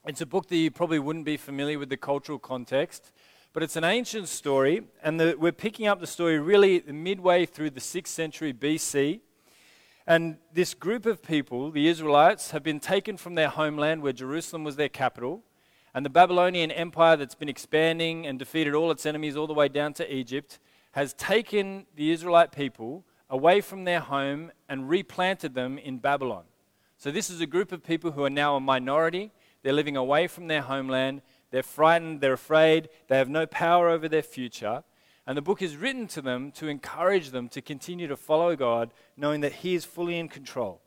it's 0.05 0.21
a 0.21 0.27
book 0.27 0.49
that 0.49 0.57
you 0.57 0.71
probably 0.71 0.99
wouldn't 0.99 1.25
be 1.25 1.39
familiar 1.39 1.79
with 1.79 1.89
the 1.89 1.97
cultural 1.97 2.39
context, 2.39 3.11
but 3.55 3.63
it's 3.63 3.77
an 3.77 3.85
ancient 3.85 4.29
story, 4.29 4.83
and 5.03 5.19
the, 5.19 5.35
we're 5.39 5.51
picking 5.51 5.87
up 5.87 6.01
the 6.01 6.07
story 6.07 6.39
really 6.39 6.83
midway 6.83 7.47
through 7.47 7.71
the 7.71 7.81
6th 7.81 8.09
century 8.09 8.53
BC. 8.53 9.21
And 10.07 10.37
this 10.53 10.75
group 10.75 11.07
of 11.07 11.23
people, 11.23 11.71
the 11.71 11.89
Israelites, 11.89 12.51
have 12.51 12.63
been 12.63 12.79
taken 12.79 13.17
from 13.17 13.35
their 13.35 13.49
homeland 13.49 14.03
where 14.03 14.13
Jerusalem 14.13 14.63
was 14.63 14.77
their 14.77 14.91
capital. 14.91 15.43
And 15.95 16.05
the 16.05 16.11
Babylonian 16.11 16.71
Empire, 16.71 17.17
that's 17.17 17.35
been 17.35 17.49
expanding 17.49 18.27
and 18.27 18.39
defeated 18.39 18.75
all 18.75 18.91
its 18.91 19.07
enemies 19.07 19.39
all 19.39 19.47
the 19.47 19.55
way 19.55 19.69
down 19.69 19.95
to 19.95 20.15
Egypt, 20.15 20.59
has 20.91 21.15
taken 21.15 21.87
the 21.97 22.11
Israelite 22.11 22.53
people 22.53 23.07
away 23.33 23.61
from 23.61 23.83
their 23.83 23.99
home 23.99 24.53
and 24.69 24.89
replanted 24.89 25.55
them 25.55 25.79
in 25.79 25.99
Babylon. 25.99 26.45
So, 26.99 27.11
this 27.11 27.31
is 27.31 27.41
a 27.41 27.47
group 27.47 27.73
of 27.73 27.83
people 27.83 28.13
who 28.13 28.23
are 28.23 28.31
now 28.31 28.55
a 28.55 28.61
minority. 28.61 29.33
They're 29.65 29.73
living 29.73 29.97
away 29.97 30.29
from 30.29 30.47
their 30.47 30.63
homeland. 30.63 31.23
They're 31.51 31.63
frightened, 31.63 32.21
they're 32.21 32.33
afraid, 32.33 32.89
they 33.09 33.19
have 33.19 33.29
no 33.29 33.47
power 33.47 33.91
over 33.91 34.09
their 34.09 34.23
future. 34.23 34.83
And 35.27 35.37
the 35.37 35.43
book 35.43 35.63
is 35.63 35.77
written 35.77 36.09
to 36.09 36.23
them 36.23 36.51
to 36.53 36.67
encourage 36.67 37.31
them 37.31 37.49
to 37.51 37.61
continue 37.61 38.09
to 38.09 38.17
follow 38.17 38.57
God, 38.57 38.91
knowing 39.17 39.43
that 39.43 39.53
He 39.53 39.75
is 39.75 39.85
fully 39.85 40.19
in 40.19 40.29
control. 40.29 40.81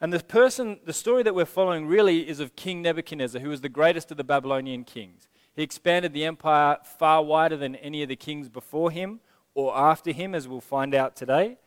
And 0.00 0.12
the 0.12 0.20
person, 0.20 0.78
the 0.84 0.92
story 0.92 1.24
that 1.24 1.34
we're 1.34 1.44
following 1.44 1.86
really 1.86 2.28
is 2.28 2.38
of 2.38 2.54
King 2.54 2.82
Nebuchadnezzar, 2.82 3.40
who 3.40 3.48
was 3.48 3.62
the 3.62 3.68
greatest 3.68 4.10
of 4.10 4.16
the 4.16 4.24
Babylonian 4.24 4.84
kings. 4.84 5.28
He 5.56 5.62
expanded 5.62 6.12
the 6.12 6.24
empire 6.24 6.76
far 6.84 7.24
wider 7.24 7.56
than 7.56 7.74
any 7.76 8.02
of 8.02 8.08
the 8.08 8.14
kings 8.14 8.48
before 8.48 8.92
him 8.92 9.18
or 9.58 9.76
after 9.76 10.12
him, 10.12 10.36
as 10.36 10.46
we'll 10.46 10.60
find 10.60 10.94
out 10.94 11.16
today. 11.16 11.58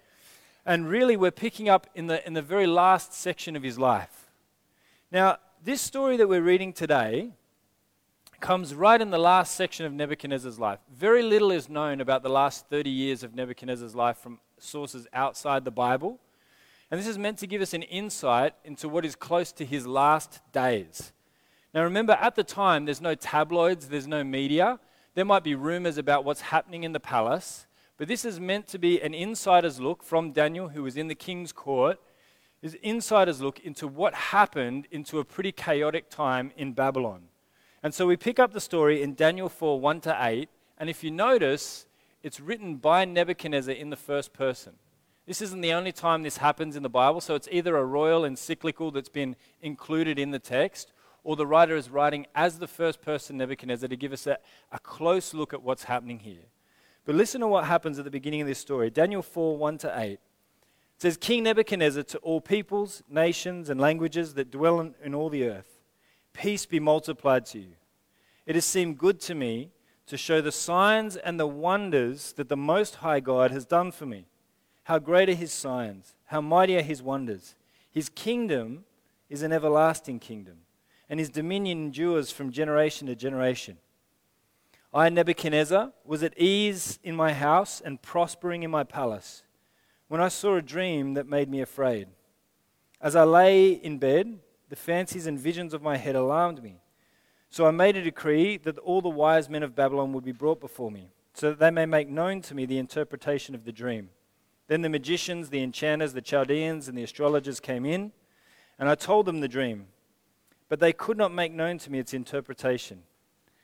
And 0.65 0.87
really, 0.87 1.17
we're 1.17 1.29
picking 1.29 1.67
up 1.67 1.87
in 1.93 2.07
the, 2.07 2.25
in 2.25 2.31
the 2.31 2.41
very 2.41 2.65
last 2.65 3.13
section 3.13 3.57
of 3.57 3.63
his 3.63 3.77
life. 3.77 4.29
Now, 5.11 5.39
this 5.61 5.81
story 5.81 6.15
that 6.15 6.29
we're 6.29 6.41
reading 6.41 6.71
today 6.71 7.31
comes 8.39 8.73
right 8.73 9.01
in 9.01 9.09
the 9.09 9.17
last 9.17 9.55
section 9.55 9.85
of 9.85 9.91
Nebuchadnezzar's 9.91 10.57
life. 10.57 10.79
Very 10.89 11.21
little 11.21 11.51
is 11.51 11.67
known 11.67 11.99
about 11.99 12.23
the 12.23 12.29
last 12.29 12.65
30 12.69 12.89
years 12.89 13.23
of 13.23 13.35
Nebuchadnezzar's 13.35 13.93
life 13.93 14.15
from 14.19 14.39
sources 14.57 15.05
outside 15.11 15.65
the 15.65 15.69
Bible. 15.69 16.17
And 16.89 16.97
this 16.97 17.07
is 17.07 17.17
meant 17.17 17.39
to 17.39 17.47
give 17.47 17.61
us 17.61 17.73
an 17.73 17.83
insight 17.83 18.53
into 18.63 18.87
what 18.87 19.03
is 19.03 19.17
close 19.17 19.51
to 19.51 19.65
his 19.65 19.85
last 19.85 20.39
days. 20.53 21.11
Now, 21.73 21.83
remember, 21.83 22.13
at 22.13 22.35
the 22.35 22.43
time, 22.45 22.85
there's 22.85 23.01
no 23.01 23.15
tabloids, 23.15 23.89
there's 23.89 24.07
no 24.07 24.23
media. 24.23 24.79
There 25.13 25.25
might 25.25 25.43
be 25.43 25.55
rumors 25.55 25.97
about 25.97 26.23
what's 26.23 26.39
happening 26.39 26.85
in 26.85 26.93
the 26.93 26.99
palace, 27.01 27.67
But 28.01 28.07
this 28.07 28.25
is 28.25 28.39
meant 28.39 28.67
to 28.69 28.79
be 28.79 28.99
an 28.99 29.13
insider's 29.13 29.79
look 29.79 30.01
from 30.01 30.31
Daniel, 30.31 30.69
who 30.69 30.81
was 30.81 30.97
in 30.97 31.07
the 31.07 31.13
king's 31.13 31.51
court, 31.51 31.99
is 32.63 32.73
insider's 32.81 33.41
look 33.41 33.59
into 33.59 33.87
what 33.87 34.15
happened 34.15 34.87
into 34.89 35.19
a 35.19 35.23
pretty 35.23 35.51
chaotic 35.51 36.09
time 36.09 36.51
in 36.57 36.73
Babylon. 36.73 37.25
And 37.83 37.93
so 37.93 38.07
we 38.07 38.17
pick 38.17 38.39
up 38.39 38.53
the 38.53 38.59
story 38.59 39.03
in 39.03 39.13
Daniel 39.13 39.49
4 39.49 39.79
1 39.79 40.01
to 40.01 40.17
8. 40.19 40.49
And 40.79 40.89
if 40.89 41.03
you 41.03 41.11
notice, 41.11 41.85
it's 42.23 42.39
written 42.39 42.77
by 42.77 43.05
Nebuchadnezzar 43.05 43.75
in 43.75 43.91
the 43.91 43.95
first 43.95 44.33
person. 44.33 44.73
This 45.27 45.39
isn't 45.39 45.61
the 45.61 45.73
only 45.73 45.91
time 45.91 46.23
this 46.23 46.37
happens 46.37 46.75
in 46.75 46.81
the 46.81 46.89
Bible, 46.89 47.21
so 47.21 47.35
it's 47.35 47.49
either 47.51 47.77
a 47.77 47.85
royal 47.85 48.25
encyclical 48.25 48.89
that's 48.89 49.09
been 49.09 49.35
included 49.61 50.17
in 50.17 50.31
the 50.31 50.39
text, 50.39 50.91
or 51.23 51.35
the 51.35 51.45
writer 51.45 51.75
is 51.75 51.91
writing 51.91 52.25
as 52.33 52.57
the 52.57 52.67
first 52.67 52.99
person 53.03 53.37
Nebuchadnezzar 53.37 53.87
to 53.87 53.95
give 53.95 54.11
us 54.11 54.25
a, 54.25 54.39
a 54.71 54.79
close 54.79 55.35
look 55.35 55.53
at 55.53 55.61
what's 55.61 55.83
happening 55.83 56.17
here. 56.17 56.47
But 57.05 57.15
listen 57.15 57.41
to 57.41 57.47
what 57.47 57.65
happens 57.65 57.97
at 57.97 58.05
the 58.05 58.11
beginning 58.11 58.41
of 58.41 58.47
this 58.47 58.59
story 58.59 58.89
Daniel 58.89 59.21
4 59.21 59.57
1 59.57 59.77
to 59.79 59.99
8. 59.99 60.11
It 60.11 60.19
says, 60.97 61.17
King 61.17 61.43
Nebuchadnezzar 61.43 62.03
to 62.03 62.17
all 62.19 62.41
peoples, 62.41 63.01
nations, 63.09 63.69
and 63.69 63.81
languages 63.81 64.35
that 64.35 64.51
dwell 64.51 64.79
in, 64.79 64.93
in 65.03 65.15
all 65.15 65.29
the 65.29 65.45
earth, 65.45 65.79
peace 66.31 66.67
be 66.67 66.79
multiplied 66.79 67.45
to 67.47 67.59
you. 67.59 67.73
It 68.45 68.53
has 68.53 68.65
seemed 68.65 68.99
good 68.99 69.19
to 69.21 69.33
me 69.33 69.71
to 70.05 70.17
show 70.17 70.41
the 70.41 70.51
signs 70.51 71.15
and 71.15 71.39
the 71.39 71.47
wonders 71.47 72.33
that 72.33 72.49
the 72.49 72.57
Most 72.57 72.95
High 72.95 73.19
God 73.19 73.49
has 73.49 73.65
done 73.65 73.91
for 73.91 74.05
me. 74.05 74.27
How 74.83 74.99
great 74.99 75.29
are 75.29 75.33
his 75.33 75.51
signs, 75.51 76.13
how 76.25 76.41
mighty 76.41 76.77
are 76.77 76.83
his 76.83 77.01
wonders. 77.01 77.55
His 77.89 78.09
kingdom 78.09 78.85
is 79.29 79.41
an 79.41 79.51
everlasting 79.51 80.19
kingdom, 80.19 80.57
and 81.09 81.19
his 81.19 81.29
dominion 81.29 81.77
endures 81.85 82.29
from 82.29 82.51
generation 82.51 83.07
to 83.07 83.15
generation. 83.15 83.77
I, 84.93 85.07
Nebuchadnezzar, 85.07 85.93
was 86.03 86.21
at 86.21 86.37
ease 86.37 86.99
in 87.01 87.15
my 87.15 87.31
house 87.31 87.79
and 87.79 88.01
prospering 88.01 88.63
in 88.63 88.71
my 88.71 88.83
palace 88.83 89.43
when 90.09 90.19
I 90.19 90.27
saw 90.27 90.57
a 90.57 90.61
dream 90.61 91.13
that 91.13 91.27
made 91.27 91.49
me 91.49 91.61
afraid. 91.61 92.09
As 92.99 93.15
I 93.15 93.23
lay 93.23 93.71
in 93.71 93.99
bed, 93.99 94.39
the 94.67 94.75
fancies 94.75 95.27
and 95.27 95.39
visions 95.39 95.73
of 95.73 95.81
my 95.81 95.95
head 95.95 96.15
alarmed 96.15 96.61
me. 96.61 96.81
So 97.49 97.65
I 97.65 97.71
made 97.71 97.95
a 97.95 98.03
decree 98.03 98.57
that 98.57 98.77
all 98.79 99.01
the 99.01 99.09
wise 99.09 99.49
men 99.49 99.63
of 99.63 99.75
Babylon 99.75 100.11
would 100.11 100.25
be 100.25 100.33
brought 100.33 100.59
before 100.59 100.91
me, 100.91 101.09
so 101.33 101.49
that 101.49 101.59
they 101.59 101.71
may 101.71 101.85
make 101.85 102.09
known 102.09 102.41
to 102.41 102.55
me 102.55 102.65
the 102.65 102.77
interpretation 102.77 103.55
of 103.55 103.63
the 103.63 103.71
dream. 103.71 104.09
Then 104.67 104.81
the 104.81 104.89
magicians, 104.89 105.49
the 105.49 105.63
enchanters, 105.63 106.13
the 106.13 106.21
Chaldeans, 106.21 106.89
and 106.89 106.97
the 106.97 107.03
astrologers 107.03 107.61
came 107.61 107.85
in, 107.85 108.11
and 108.77 108.89
I 108.89 108.95
told 108.95 109.25
them 109.25 109.39
the 109.39 109.47
dream. 109.47 109.87
But 110.67 110.79
they 110.79 110.93
could 110.93 111.17
not 111.17 111.33
make 111.33 111.53
known 111.53 111.77
to 111.79 111.91
me 111.91 111.99
its 111.99 112.13
interpretation. 112.13 113.03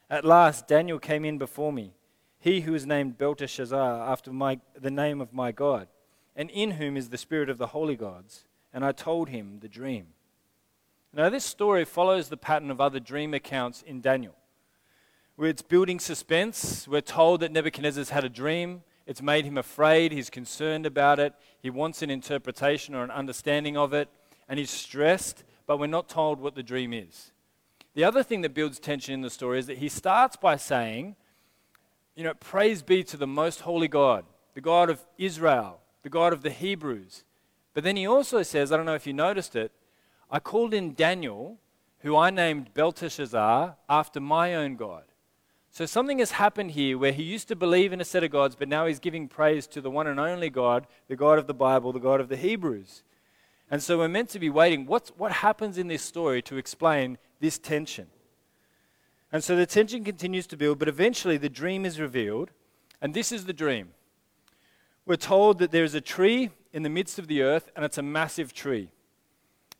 At 0.09 0.23
last, 0.23 0.67
Daniel 0.67 0.99
came 0.99 1.25
in 1.25 1.37
before 1.37 1.73
me, 1.73 1.93
he 2.39 2.61
who 2.61 2.73
is 2.73 2.85
named 2.85 3.17
Belteshazzar, 3.17 4.09
after 4.09 4.31
my, 4.31 4.59
the 4.79 4.91
name 4.91 5.19
of 5.19 5.33
my 5.33 5.51
God, 5.51 5.87
and 6.35 6.49
in 6.51 6.71
whom 6.71 6.95
is 6.95 7.09
the 7.09 7.17
spirit 7.17 7.49
of 7.49 7.57
the 7.57 7.67
holy 7.67 7.95
gods. 7.95 8.45
And 8.73 8.85
I 8.85 8.91
told 8.91 9.29
him 9.29 9.59
the 9.59 9.67
dream. 9.67 10.07
Now, 11.13 11.29
this 11.29 11.43
story 11.45 11.83
follows 11.83 12.29
the 12.29 12.37
pattern 12.37 12.69
of 12.69 12.79
other 12.79 12.99
dream 12.99 13.33
accounts 13.33 13.81
in 13.81 14.01
Daniel, 14.01 14.35
where 15.35 15.49
it's 15.49 15.61
building 15.61 15.99
suspense. 15.99 16.87
We're 16.87 17.01
told 17.01 17.41
that 17.41 17.51
Nebuchadnezzar's 17.51 18.11
had 18.11 18.23
a 18.23 18.29
dream, 18.29 18.83
it's 19.05 19.21
made 19.21 19.45
him 19.45 19.57
afraid, 19.57 20.11
he's 20.11 20.29
concerned 20.29 20.85
about 20.85 21.19
it, 21.19 21.33
he 21.61 21.69
wants 21.69 22.01
an 22.01 22.09
interpretation 22.09 22.93
or 22.93 23.03
an 23.03 23.11
understanding 23.11 23.75
of 23.75 23.93
it, 23.93 24.09
and 24.47 24.59
he's 24.59 24.69
stressed, 24.69 25.43
but 25.65 25.79
we're 25.79 25.87
not 25.87 26.07
told 26.07 26.39
what 26.39 26.55
the 26.55 26.63
dream 26.63 26.93
is. 26.93 27.31
The 27.97 28.03
other 28.03 28.21
thing 28.21 28.41
that 28.41 28.53
builds 28.53 28.77
tension 28.77 29.15
in 29.15 29.21
the 29.21 29.29
story 29.31 29.57
is 29.57 29.65
that 29.65 29.79
he 29.79 29.89
starts 29.89 30.35
by 30.35 30.55
saying, 30.55 31.15
you 32.15 32.23
know, 32.23 32.35
praise 32.35 32.83
be 32.83 33.03
to 33.03 33.17
the 33.17 33.25
most 33.25 33.61
holy 33.61 33.87
God, 33.87 34.23
the 34.53 34.61
God 34.61 34.91
of 34.91 35.03
Israel, 35.17 35.79
the 36.03 36.09
God 36.11 36.31
of 36.31 36.43
the 36.43 36.51
Hebrews. 36.51 37.23
But 37.73 37.83
then 37.83 37.95
he 37.95 38.05
also 38.05 38.43
says, 38.43 38.71
I 38.71 38.77
don't 38.77 38.85
know 38.85 38.93
if 38.93 39.07
you 39.07 39.13
noticed 39.13 39.55
it, 39.55 39.71
I 40.29 40.37
called 40.37 40.75
in 40.75 40.93
Daniel, 40.93 41.57
who 42.01 42.15
I 42.15 42.29
named 42.29 42.71
Belteshazzar, 42.75 43.77
after 43.89 44.19
my 44.19 44.53
own 44.53 44.75
God. 44.75 45.05
So 45.71 45.87
something 45.87 46.19
has 46.19 46.33
happened 46.33 46.71
here 46.73 46.99
where 46.99 47.11
he 47.11 47.23
used 47.23 47.47
to 47.47 47.55
believe 47.55 47.93
in 47.93 47.99
a 47.99 48.05
set 48.05 48.23
of 48.23 48.29
gods, 48.29 48.55
but 48.55 48.69
now 48.69 48.85
he's 48.85 48.99
giving 48.99 49.27
praise 49.27 49.65
to 49.69 49.81
the 49.81 49.89
one 49.89 50.05
and 50.05 50.19
only 50.19 50.51
God, 50.51 50.85
the 51.07 51.15
God 51.15 51.39
of 51.39 51.47
the 51.47 51.55
Bible, 51.55 51.91
the 51.93 51.99
God 51.99 52.21
of 52.21 52.29
the 52.29 52.37
Hebrews. 52.37 53.01
And 53.71 53.81
so 53.81 53.97
we're 53.97 54.07
meant 54.07 54.29
to 54.29 54.39
be 54.39 54.51
waiting. 54.51 54.85
What's, 54.85 55.09
what 55.17 55.31
happens 55.31 55.79
in 55.79 55.87
this 55.87 56.03
story 56.03 56.43
to 56.43 56.57
explain 56.57 57.17
this 57.39 57.57
tension? 57.57 58.07
And 59.31 59.43
so 59.43 59.55
the 59.55 59.65
tension 59.65 60.03
continues 60.03 60.47
to 60.47 60.57
build, 60.57 60.79
but 60.79 60.87
eventually 60.87 61.37
the 61.37 61.49
dream 61.49 61.85
is 61.85 61.99
revealed. 61.99 62.51
And 63.01 63.13
this 63.13 63.31
is 63.31 63.45
the 63.45 63.53
dream. 63.53 63.89
We're 65.05 65.15
told 65.15 65.59
that 65.59 65.71
there 65.71 65.83
is 65.83 65.95
a 65.95 66.01
tree 66.01 66.49
in 66.73 66.83
the 66.83 66.89
midst 66.89 67.19
of 67.19 67.27
the 67.27 67.41
earth, 67.41 67.69
and 67.75 67.85
it's 67.85 67.97
a 67.97 68.03
massive 68.03 68.53
tree. 68.53 68.91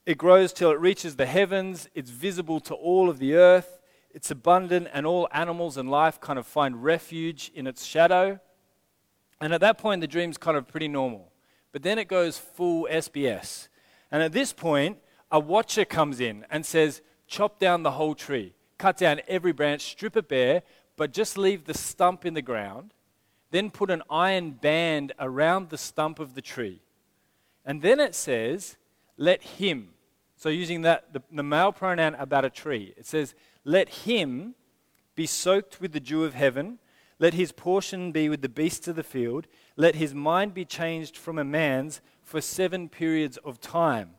It 0.05 0.17
grows 0.17 0.53
till 0.53 0.71
it 0.71 0.79
reaches 0.79 1.17
the 1.17 1.25
heavens, 1.25 1.89
it's 1.93 2.11
visible 2.11 2.61
to 2.61 2.73
all 2.73 3.09
of 3.09 3.19
the 3.19 3.35
earth, 3.35 3.79
it's 4.11 4.31
abundant, 4.31 4.87
and 4.93 5.05
all 5.05 5.27
animals 5.33 5.75
and 5.75 5.91
life 5.91 6.21
kind 6.21 6.39
of 6.39 6.47
find 6.47 6.83
refuge 6.83 7.51
in 7.53 7.67
its 7.67 7.85
shadow. 7.85 8.39
And 9.41 9.53
at 9.53 9.61
that 9.61 9.77
point, 9.77 10.01
the 10.01 10.07
dream's 10.07 10.37
kind 10.37 10.55
of 10.55 10.67
pretty 10.67 10.87
normal. 10.87 11.31
But 11.71 11.83
then 11.83 11.99
it 11.99 12.07
goes 12.07 12.37
full 12.37 12.87
SBS. 12.89 13.67
And 14.09 14.23
at 14.23 14.31
this 14.31 14.53
point, 14.53 14.97
a 15.29 15.39
watcher 15.39 15.85
comes 15.85 16.21
in 16.21 16.45
and 16.49 16.65
says, 16.65 17.01
Chop 17.27 17.59
down 17.59 17.83
the 17.83 17.91
whole 17.91 18.15
tree, 18.15 18.53
cut 18.77 18.97
down 18.97 19.21
every 19.27 19.51
branch, 19.51 19.81
strip 19.81 20.15
it 20.15 20.27
bare, 20.27 20.63
but 20.95 21.13
just 21.13 21.37
leave 21.37 21.65
the 21.65 21.73
stump 21.73 22.25
in 22.25 22.33
the 22.33 22.41
ground. 22.41 22.93
Then 23.51 23.69
put 23.69 23.91
an 23.91 24.03
iron 24.09 24.51
band 24.51 25.13
around 25.19 25.69
the 25.69 25.77
stump 25.77 26.19
of 26.19 26.35
the 26.35 26.41
tree. 26.41 26.81
And 27.65 27.81
then 27.81 27.99
it 27.99 28.15
says, 28.15 28.77
Let 29.17 29.41
him, 29.41 29.89
so, 30.37 30.49
using 30.49 30.83
that, 30.83 31.13
the, 31.13 31.23
the 31.31 31.41
male 31.41 31.71
pronoun 31.71 32.13
about 32.15 32.45
a 32.45 32.51
tree, 32.51 32.93
it 32.95 33.07
says, 33.07 33.33
Let 33.63 33.89
him 33.89 34.53
be 35.15 35.25
soaked 35.25 35.81
with 35.81 35.93
the 35.93 35.99
dew 35.99 36.23
of 36.23 36.35
heaven. 36.35 36.77
Let 37.17 37.33
his 37.33 37.51
portion 37.51 38.11
be 38.11 38.29
with 38.29 38.43
the 38.43 38.49
beasts 38.49 38.87
of 38.87 38.95
the 38.95 39.03
field. 39.03 39.47
Let 39.75 39.95
his 39.95 40.13
mind 40.13 40.53
be 40.53 40.63
changed 40.63 41.17
from 41.17 41.39
a 41.39 41.43
man's 41.43 42.01
for 42.21 42.39
seven 42.39 42.87
periods 42.87 43.37
of 43.37 43.59
time. 43.59 44.11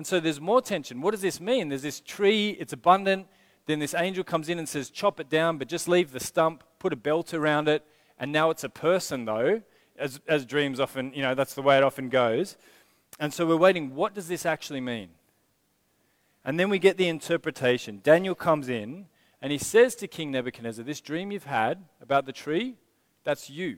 And 0.00 0.06
so 0.06 0.18
there's 0.18 0.40
more 0.40 0.62
tension. 0.62 1.02
What 1.02 1.10
does 1.10 1.20
this 1.20 1.42
mean? 1.42 1.68
There's 1.68 1.82
this 1.82 2.00
tree, 2.00 2.56
it's 2.58 2.72
abundant. 2.72 3.26
Then 3.66 3.80
this 3.80 3.92
angel 3.92 4.24
comes 4.24 4.48
in 4.48 4.58
and 4.58 4.66
says, 4.66 4.88
Chop 4.88 5.20
it 5.20 5.28
down, 5.28 5.58
but 5.58 5.68
just 5.68 5.88
leave 5.88 6.12
the 6.12 6.20
stump, 6.20 6.64
put 6.78 6.94
a 6.94 6.96
belt 6.96 7.34
around 7.34 7.68
it. 7.68 7.84
And 8.18 8.32
now 8.32 8.48
it's 8.48 8.64
a 8.64 8.70
person, 8.70 9.26
though, 9.26 9.60
as, 9.98 10.18
as 10.26 10.46
dreams 10.46 10.80
often, 10.80 11.12
you 11.12 11.20
know, 11.20 11.34
that's 11.34 11.52
the 11.52 11.60
way 11.60 11.76
it 11.76 11.82
often 11.82 12.08
goes. 12.08 12.56
And 13.18 13.30
so 13.30 13.44
we're 13.46 13.58
waiting, 13.58 13.94
what 13.94 14.14
does 14.14 14.26
this 14.26 14.46
actually 14.46 14.80
mean? 14.80 15.10
And 16.46 16.58
then 16.58 16.70
we 16.70 16.78
get 16.78 16.96
the 16.96 17.06
interpretation. 17.06 18.00
Daniel 18.02 18.34
comes 18.34 18.70
in 18.70 19.04
and 19.42 19.52
he 19.52 19.58
says 19.58 19.94
to 19.96 20.08
King 20.08 20.30
Nebuchadnezzar, 20.30 20.82
This 20.82 21.02
dream 21.02 21.30
you've 21.30 21.44
had 21.44 21.84
about 22.00 22.24
the 22.24 22.32
tree, 22.32 22.78
that's 23.22 23.50
you. 23.50 23.76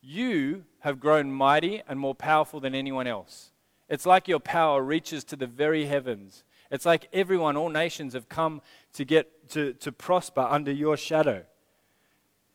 You 0.00 0.66
have 0.82 1.00
grown 1.00 1.32
mighty 1.32 1.82
and 1.88 1.98
more 1.98 2.14
powerful 2.14 2.60
than 2.60 2.76
anyone 2.76 3.08
else. 3.08 3.51
It's 3.92 4.06
like 4.06 4.26
your 4.26 4.40
power 4.40 4.82
reaches 4.82 5.22
to 5.24 5.36
the 5.36 5.46
very 5.46 5.84
heavens. 5.84 6.44
It's 6.70 6.86
like 6.86 7.10
everyone, 7.12 7.58
all 7.58 7.68
nations 7.68 8.14
have 8.14 8.26
come 8.26 8.62
to 8.94 9.04
get 9.04 9.50
to, 9.50 9.74
to 9.74 9.92
prosper 9.92 10.40
under 10.40 10.72
your 10.72 10.96
shadow. 10.96 11.44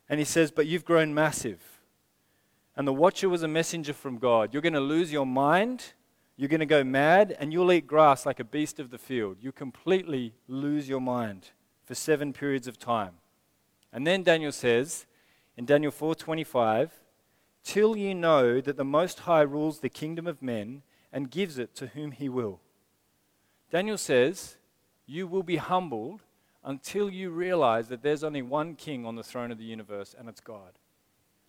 And 0.08 0.18
he 0.18 0.24
says, 0.24 0.50
But 0.50 0.66
you've 0.66 0.84
grown 0.84 1.14
massive. 1.14 1.60
And 2.74 2.88
the 2.88 2.92
watcher 2.92 3.28
was 3.28 3.44
a 3.44 3.48
messenger 3.48 3.92
from 3.92 4.18
God. 4.18 4.52
You're 4.52 4.62
going 4.62 4.72
to 4.72 4.80
lose 4.80 5.12
your 5.12 5.26
mind. 5.26 5.92
You're 6.36 6.48
going 6.48 6.58
to 6.58 6.66
go 6.66 6.82
mad 6.82 7.36
and 7.38 7.52
you'll 7.52 7.70
eat 7.70 7.86
grass 7.86 8.26
like 8.26 8.40
a 8.40 8.44
beast 8.44 8.80
of 8.80 8.90
the 8.90 8.98
field. 8.98 9.36
You 9.40 9.52
completely 9.52 10.34
lose 10.48 10.88
your 10.88 11.00
mind 11.00 11.50
for 11.84 11.94
seven 11.94 12.32
periods 12.32 12.66
of 12.66 12.80
time. 12.80 13.14
And 13.92 14.04
then 14.04 14.24
Daniel 14.24 14.50
says 14.50 15.06
in 15.56 15.66
Daniel 15.66 15.92
4:25, 15.92 16.90
"Till 17.62 17.96
you 17.96 18.12
know 18.12 18.60
that 18.60 18.76
the 18.76 18.84
Most 18.84 19.20
High 19.20 19.42
rules 19.42 19.78
the 19.78 19.88
kingdom 19.88 20.26
of 20.26 20.42
men 20.42 20.82
and 21.12 21.30
gives 21.30 21.58
it 21.58 21.74
to 21.76 21.88
whom 21.88 22.12
he 22.12 22.28
will." 22.28 22.60
Daniel 23.70 23.98
says, 23.98 24.56
"You 25.06 25.26
will 25.26 25.42
be 25.42 25.56
humbled 25.56 26.22
until 26.64 27.08
you 27.10 27.30
realize 27.30 27.88
that 27.88 28.02
there's 28.02 28.24
only 28.24 28.42
one 28.42 28.74
king 28.74 29.06
on 29.06 29.16
the 29.16 29.22
throne 29.22 29.50
of 29.50 29.58
the 29.58 29.64
universe 29.64 30.14
and 30.18 30.28
it's 30.28 30.40
God." 30.40 30.78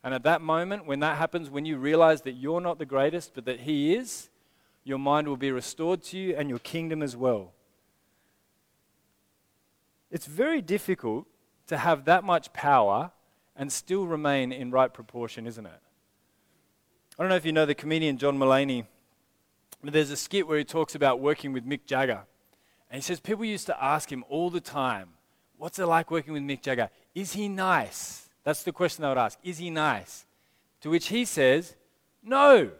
And 0.04 0.14
at 0.14 0.24
that 0.24 0.42
moment, 0.42 0.86
when 0.86 1.02
that 1.02 1.18
happens, 1.18 1.50
when 1.50 1.66
you 1.66 1.78
realize 1.78 2.22
that 2.22 2.34
you're 2.34 2.62
not 2.62 2.78
the 2.78 2.86
greatest, 2.86 3.34
but 3.34 3.46
that 3.46 3.62
He 3.62 3.96
is, 3.96 4.30
your 4.84 4.98
mind 4.98 5.28
will 5.28 5.38
be 5.38 5.52
restored 5.52 6.02
to 6.04 6.18
you 6.18 6.36
and 6.36 6.50
your 6.50 6.60
kingdom 6.60 7.04
as 7.04 7.18
well. 7.18 7.54
It's 10.10 10.26
very 10.26 10.62
difficult 10.62 11.28
to 11.68 11.78
have 11.78 12.06
that 12.06 12.24
much 12.24 12.54
power 12.54 13.12
and 13.56 13.72
still 13.72 14.08
remain 14.08 14.52
in 14.52 14.72
right 14.72 14.94
proportion, 14.94 15.46
isn't 15.46 15.66
it? 15.66 15.82
I 17.18 17.24
don't 17.24 17.30
know 17.30 17.36
if 17.36 17.46
you 17.46 17.52
know 17.52 17.66
the 17.66 17.76
comedian 17.76 18.18
John 18.18 18.40
Mulaney, 18.40 18.84
but 18.84 18.88
there's 19.84 20.12
a 20.12 20.18
skit 20.18 20.48
where 20.48 20.58
he 20.58 20.64
talks 20.64 20.96
about 20.96 21.20
working 21.20 21.54
with 21.54 21.66
Mick 21.66 21.86
Jagger. 21.86 22.24
And 22.90 22.96
he 22.96 23.02
says 23.02 23.20
people 23.20 23.46
used 23.46 23.68
to 23.68 23.84
ask 23.84 24.12
him 24.12 24.24
all 24.30 24.50
the 24.50 24.62
time, 24.62 25.10
What's 25.58 25.78
it 25.78 25.86
like 25.86 26.10
working 26.10 26.34
with 26.34 26.44
Mick 26.44 26.62
Jagger? 26.62 26.90
Is 27.14 27.34
he 27.34 27.50
nice? 27.50 28.30
That's 28.44 28.64
the 28.64 28.72
question 28.72 29.02
they 29.02 29.10
would 29.10 29.18
ask. 29.18 29.38
Is 29.44 29.58
he 29.58 29.70
nice? 29.70 30.26
To 30.82 30.90
which 30.90 31.08
he 31.08 31.26
says, 31.26 31.76
No. 32.24 32.72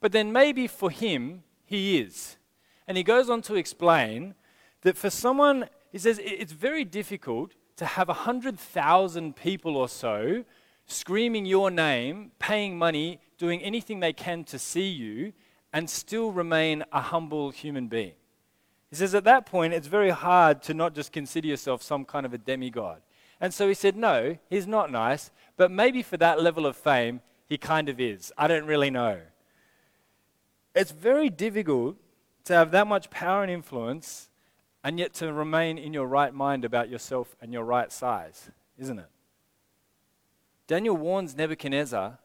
But 0.00 0.12
then 0.12 0.32
maybe 0.32 0.66
for 0.66 0.90
him, 0.90 1.44
he 1.64 1.98
is. 1.98 2.36
And 2.86 2.96
he 2.96 3.02
goes 3.02 3.30
on 3.30 3.42
to 3.42 3.54
explain 3.54 4.34
that 4.82 4.96
for 4.96 5.08
someone, 5.08 5.68
he 5.90 5.98
says, 5.98 6.20
it's 6.22 6.52
very 6.52 6.84
difficult 6.84 7.52
to 7.76 7.86
have 7.86 8.08
100,000 8.08 9.36
people 9.36 9.76
or 9.76 9.88
so 9.88 10.44
screaming 10.86 11.46
your 11.46 11.70
name, 11.70 12.30
paying 12.38 12.76
money, 12.76 13.20
doing 13.38 13.62
anything 13.62 14.00
they 14.00 14.12
can 14.12 14.44
to 14.44 14.58
see 14.58 14.88
you, 14.88 15.32
and 15.74 15.90
still 15.90 16.30
remain 16.30 16.84
a 16.92 17.00
humble 17.00 17.50
human 17.50 17.88
being. 17.88 18.12
He 18.88 18.96
says 18.96 19.12
at 19.12 19.24
that 19.24 19.44
point, 19.44 19.74
it's 19.74 19.88
very 19.88 20.10
hard 20.10 20.62
to 20.62 20.72
not 20.72 20.94
just 20.94 21.10
consider 21.10 21.48
yourself 21.48 21.82
some 21.82 22.04
kind 22.04 22.24
of 22.24 22.32
a 22.32 22.38
demigod. 22.38 23.02
And 23.40 23.52
so 23.52 23.66
he 23.66 23.74
said, 23.74 23.96
No, 23.96 24.38
he's 24.48 24.68
not 24.68 24.92
nice, 24.92 25.32
but 25.56 25.72
maybe 25.72 26.00
for 26.00 26.16
that 26.18 26.40
level 26.40 26.64
of 26.64 26.76
fame, 26.76 27.20
he 27.46 27.58
kind 27.58 27.88
of 27.88 28.00
is. 28.00 28.32
I 28.38 28.46
don't 28.46 28.66
really 28.66 28.88
know. 28.88 29.20
It's 30.76 30.92
very 30.92 31.28
difficult 31.28 31.96
to 32.44 32.54
have 32.54 32.70
that 32.70 32.86
much 32.86 33.10
power 33.10 33.42
and 33.42 33.50
influence 33.50 34.30
and 34.84 34.98
yet 34.98 35.12
to 35.14 35.32
remain 35.32 35.76
in 35.76 35.92
your 35.92 36.06
right 36.06 36.32
mind 36.32 36.64
about 36.64 36.88
yourself 36.88 37.34
and 37.40 37.52
your 37.52 37.64
right 37.64 37.90
size, 37.90 38.48
isn't 38.78 39.00
it? 39.00 39.08
Daniel 40.68 40.96
warns 40.96 41.34
Nebuchadnezzar 41.34 42.18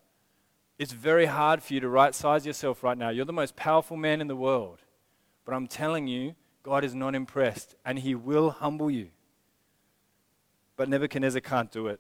it's 0.80 0.94
very 0.94 1.26
hard 1.26 1.62
for 1.62 1.74
you 1.74 1.82
to 1.82 1.90
right 1.90 2.16
size 2.16 2.46
yourself 2.46 2.84
right 2.84 2.98
now. 2.98 3.10
You're 3.10 3.26
the 3.26 3.34
most 3.34 3.58
powerful 3.58 3.98
man 3.98 4.22
in 4.22 4.28
the 4.28 4.36
world. 4.36 4.80
But 5.44 5.54
I'm 5.54 5.68
telling 5.68 6.08
you, 6.08 6.36
God 6.64 6.86
is 6.86 6.96
not 6.96 7.16
impressed 7.16 7.76
and 7.86 8.00
he 8.00 8.16
will 8.16 8.50
humble 8.50 8.90
you. 8.90 9.10
But 10.78 10.88
Nebuchadnezzar 10.88 11.42
can't 11.42 11.70
do 11.70 11.88
it. 11.88 12.00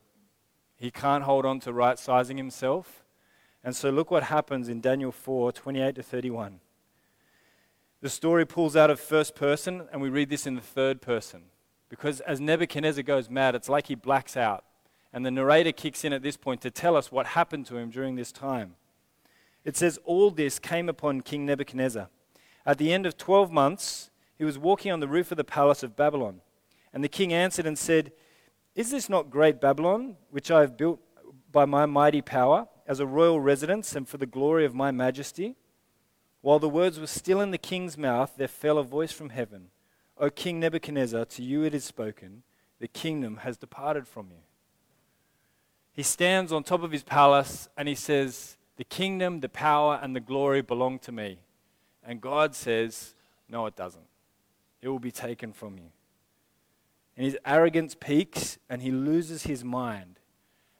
He 0.77 0.91
can't 0.91 1.25
hold 1.25 1.45
on 1.45 1.59
to 1.61 1.73
right 1.73 1.99
sizing 1.99 2.37
himself. 2.37 3.03
And 3.65 3.75
so 3.75 3.89
look 3.89 4.09
what 4.09 4.23
happens 4.23 4.69
in 4.69 4.79
Daniel 4.79 5.11
4 5.11 5.51
28 5.51 5.95
to 5.95 6.03
31. 6.03 6.61
The 8.01 8.09
story 8.09 8.45
pulls 8.45 8.77
out 8.77 8.89
of 8.89 8.97
first 8.97 9.35
person, 9.35 9.89
and 9.91 10.01
we 10.01 10.07
read 10.07 10.29
this 10.29 10.47
in 10.47 10.55
the 10.55 10.61
third 10.61 11.01
person. 11.01 11.43
Because 11.89 12.21
as 12.21 12.39
Nebuchadnezzar 12.39 13.03
goes 13.03 13.29
mad, 13.29 13.55
it's 13.55 13.67
like 13.67 13.87
he 13.87 13.95
blacks 13.95 14.37
out. 14.37 14.63
And 15.11 15.25
the 15.25 15.31
narrator 15.31 15.71
kicks 15.71 16.03
in 16.05 16.13
at 16.13 16.21
this 16.21 16.37
point 16.37 16.61
to 16.61 16.71
tell 16.71 16.95
us 16.95 17.11
what 17.11 17.27
happened 17.27 17.65
to 17.67 17.77
him 17.77 17.89
during 17.89 18.15
this 18.15 18.31
time. 18.31 18.75
It 19.65 19.75
says, 19.75 19.99
All 20.05 20.31
this 20.31 20.59
came 20.59 20.87
upon 20.87 21.21
King 21.21 21.45
Nebuchadnezzar. 21.45 22.09
At 22.65 22.77
the 22.77 22.93
end 22.93 23.05
of 23.05 23.17
12 23.17 23.51
months, 23.51 24.11
he 24.37 24.43
was 24.45 24.57
walking 24.57 24.91
on 24.91 24.99
the 24.99 25.07
roof 25.07 25.31
of 25.31 25.37
the 25.37 25.43
palace 25.43 25.83
of 25.83 25.95
Babylon. 25.95 26.41
And 26.93 27.03
the 27.03 27.09
king 27.09 27.33
answered 27.33 27.65
and 27.65 27.77
said, 27.77 28.11
Is 28.75 28.91
this 28.91 29.09
not 29.09 29.29
great 29.29 29.59
Babylon, 29.59 30.15
which 30.29 30.51
I 30.51 30.61
have 30.61 30.77
built 30.77 30.99
by 31.51 31.65
my 31.65 31.85
mighty 31.85 32.21
power, 32.21 32.67
as 32.87 32.99
a 32.99 33.07
royal 33.07 33.39
residence 33.39 33.95
and 33.95 34.07
for 34.07 34.17
the 34.17 34.25
glory 34.25 34.65
of 34.65 34.75
my 34.75 34.91
majesty? 34.91 35.55
While 36.41 36.59
the 36.59 36.69
words 36.69 36.99
were 36.99 37.07
still 37.07 37.41
in 37.41 37.51
the 37.51 37.57
king's 37.57 37.97
mouth, 37.97 38.33
there 38.37 38.47
fell 38.47 38.77
a 38.77 38.83
voice 38.83 39.11
from 39.11 39.29
heaven 39.29 39.69
O 40.17 40.29
King 40.29 40.59
Nebuchadnezzar, 40.59 41.25
to 41.25 41.43
you 41.43 41.63
it 41.63 41.73
is 41.73 41.85
spoken, 41.85 42.43
the 42.79 42.87
kingdom 42.87 43.37
has 43.37 43.57
departed 43.57 44.07
from 44.07 44.27
you 44.29 44.41
he 45.99 46.03
stands 46.03 46.53
on 46.53 46.63
top 46.63 46.81
of 46.81 46.93
his 46.93 47.03
palace 47.03 47.67
and 47.75 47.85
he 47.85 47.93
says, 47.93 48.55
The 48.77 48.85
kingdom, 48.85 49.41
the 49.41 49.49
power, 49.49 49.99
and 50.01 50.15
the 50.15 50.21
glory 50.21 50.61
belong 50.61 50.97
to 50.99 51.11
me. 51.11 51.39
And 52.05 52.21
God 52.21 52.55
says, 52.55 53.15
No, 53.49 53.65
it 53.65 53.75
doesn't. 53.75 54.07
It 54.81 54.87
will 54.87 54.99
be 54.99 55.11
taken 55.11 55.51
from 55.51 55.77
you. 55.77 55.91
And 57.17 57.25
his 57.25 57.37
arrogance 57.45 57.97
peaks 57.99 58.57
and 58.69 58.81
he 58.81 58.91
loses 58.91 59.43
his 59.43 59.65
mind. 59.65 60.21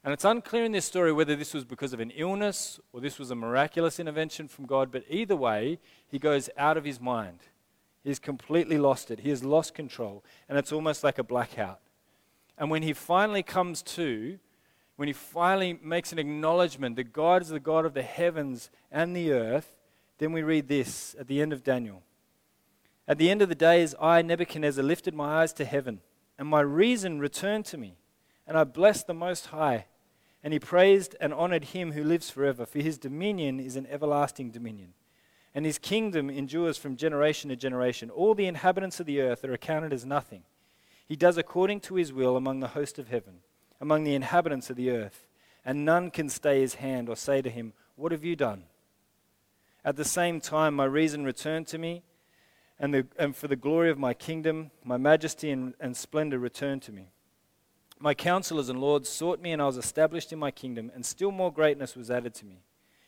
And 0.05 0.13
it's 0.13 0.23
unclear 0.23 0.63
in 0.63 0.71
this 0.71 0.85
story 0.85 1.11
whether 1.11 1.35
this 1.35 1.53
was 1.53 1.65
because 1.65 1.91
of 1.91 1.99
an 1.99 2.11
illness 2.11 2.79
or 2.93 3.01
this 3.01 3.19
was 3.19 3.29
a 3.29 3.35
miraculous 3.35 3.99
intervention 3.99 4.47
from 4.47 4.67
God, 4.67 4.89
but 4.89 5.03
either 5.09 5.35
way, 5.35 5.79
he 6.07 6.17
goes 6.17 6.49
out 6.58 6.77
of 6.77 6.86
his 6.86 7.01
mind. 7.01 7.39
He's 8.05 8.19
completely 8.19 8.77
lost 8.77 9.12
it. 9.12 9.19
He 9.19 9.32
has 9.32 9.43
lost 9.43 9.73
control, 9.73 10.23
and 10.47 10.58
it's 10.58 10.71
almost 10.71 11.03
like 11.03 11.17
a 11.17 11.25
blackout. 11.25 11.82
And 12.58 12.71
when 12.71 12.84
he 12.84 12.93
finally 12.93 13.43
comes 13.43 13.82
to, 13.82 14.39
when 14.99 15.07
he 15.07 15.13
finally 15.13 15.79
makes 15.81 16.12
an 16.12 16.19
acknowledgement 16.19 16.97
that 16.97 17.13
God 17.13 17.41
is 17.41 17.47
the 17.47 17.59
God 17.62 17.85
of 17.85 17.93
the 17.93 18.01
heavens 18.01 18.69
and 18.91 19.15
the 19.15 19.31
earth, 19.31 19.77
then 20.17 20.33
we 20.33 20.43
read 20.43 20.67
this 20.67 21.15
at 21.17 21.27
the 21.27 21.41
end 21.41 21.53
of 21.53 21.63
Daniel. 21.63 22.03
At 23.07 23.17
the 23.17 23.31
end 23.31 23.41
of 23.41 23.47
the 23.47 23.55
days, 23.55 23.95
I, 23.97 24.21
Nebuchadnezzar, 24.21 24.83
lifted 24.83 25.13
my 25.13 25.41
eyes 25.41 25.53
to 25.53 25.63
heaven, 25.63 26.01
and 26.38 26.49
my 26.49 26.59
reason 26.59 27.17
returned 27.17 27.63
to 27.67 27.77
me, 27.77 27.95
and 28.45 28.57
I 28.57 28.65
blessed 28.65 29.07
the 29.07 29.13
Most 29.13 29.45
High. 29.45 29.85
And 30.43 30.51
he 30.51 30.59
praised 30.59 31.15
and 31.21 31.33
honored 31.33 31.63
him 31.63 31.93
who 31.93 32.03
lives 32.03 32.29
forever, 32.29 32.65
for 32.65 32.79
his 32.79 32.97
dominion 32.97 33.62
is 33.62 33.77
an 33.77 33.88
everlasting 33.89 34.51
dominion, 34.51 34.95
and 35.55 35.65
his 35.65 35.77
kingdom 35.77 36.29
endures 36.29 36.77
from 36.77 36.97
generation 36.97 37.49
to 37.51 37.55
generation. 37.55 38.09
All 38.09 38.35
the 38.35 38.47
inhabitants 38.47 38.99
of 38.99 39.05
the 39.05 39.21
earth 39.21 39.45
are 39.45 39.53
accounted 39.53 39.93
as 39.93 40.05
nothing. 40.05 40.43
He 41.07 41.15
does 41.15 41.38
according 41.38 41.79
to 41.81 41.95
his 41.95 42.12
will 42.12 42.35
among 42.35 42.59
the 42.59 42.67
host 42.67 42.99
of 42.99 43.07
heaven 43.07 43.35
among 43.82 44.04
the 44.04 44.15
inhabitants 44.15 44.70
of 44.70 44.76
the 44.76 44.92
earth, 44.92 45.28
and 45.65 45.86
none 45.86 46.12
can 46.12 46.30
stay 46.30 46.62
his 46.62 46.76
hand 46.76 47.10
or 47.10 47.15
say 47.15 47.42
to 47.42 47.50
him, 47.50 47.74
What 47.96 48.12
have 48.12 48.24
you 48.24 48.36
done? 48.36 48.63
At 49.84 49.96
the 49.96 50.06
same 50.06 50.42
time, 50.42 50.76
my 50.76 50.86
reason 50.86 51.24
returned 51.24 51.68
to 51.68 51.78
me, 51.78 52.04
and, 52.80 52.94
the, 52.94 53.08
and 53.18 53.36
for 53.36 53.48
the 53.48 53.56
glory 53.56 53.89
of 53.89 53.98
my 53.98 54.13
kingdom, 54.13 54.72
my 54.84 54.98
majesty 54.98 55.52
and, 55.52 55.74
and 55.80 55.96
splendor 55.96 56.39
returned 56.39 56.82
to 56.84 56.92
me. 56.92 57.12
My 58.00 58.13
counselors 58.13 58.70
and 58.70 58.80
lords 58.80 59.10
sought 59.10 59.42
me, 59.42 59.52
and 59.52 59.62
I 59.62 59.65
was 59.65 59.78
established 59.78 60.32
in 60.32 60.39
my 60.39 60.52
kingdom, 60.52 60.92
and 60.94 61.06
still 61.06 61.32
more 61.32 61.52
greatness 61.52 61.96
was 61.96 62.10
added 62.10 62.34
to 62.36 62.46
me. 62.46 62.63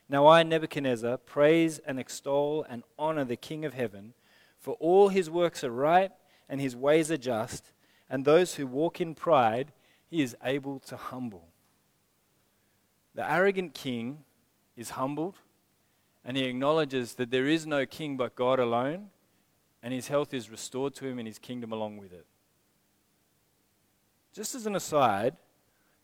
Now 0.09 0.27
I, 0.27 0.43
Nebuchadnezzar, 0.43 1.17
praise 1.19 1.79
and 1.79 1.97
extol 1.97 2.65
and 2.69 2.83
honor 2.99 3.23
the 3.23 3.37
King 3.37 3.63
of 3.63 3.73
heaven, 3.73 4.13
for 4.59 4.75
all 4.75 5.07
his 5.07 5.29
works 5.29 5.63
are 5.63 5.71
right, 5.71 6.11
and 6.49 6.59
his 6.59 6.75
ways 6.75 7.09
are 7.09 7.17
just, 7.17 7.71
and 8.09 8.25
those 8.25 8.55
who 8.55 8.67
walk 8.67 8.99
in 8.99 9.15
pride 9.15 9.71
he 10.11 10.21
is 10.21 10.35
able 10.43 10.79
to 10.79 10.97
humble. 10.97 11.47
The 13.15 13.29
arrogant 13.29 13.73
king 13.73 14.19
is 14.75 14.91
humbled 14.91 15.37
and 16.23 16.37
he 16.37 16.43
acknowledges 16.43 17.15
that 17.15 17.31
there 17.31 17.47
is 17.47 17.65
no 17.65 17.85
king 17.85 18.15
but 18.17 18.35
God 18.35 18.59
alone, 18.59 19.07
and 19.81 19.91
his 19.91 20.07
health 20.09 20.35
is 20.35 20.51
restored 20.51 20.93
to 20.95 21.07
him 21.07 21.17
and 21.17 21.27
his 21.27 21.39
kingdom 21.39 21.71
along 21.71 21.97
with 21.97 22.13
it. 22.13 22.27
Just 24.31 24.53
as 24.53 24.67
an 24.67 24.75
aside, 24.75 25.37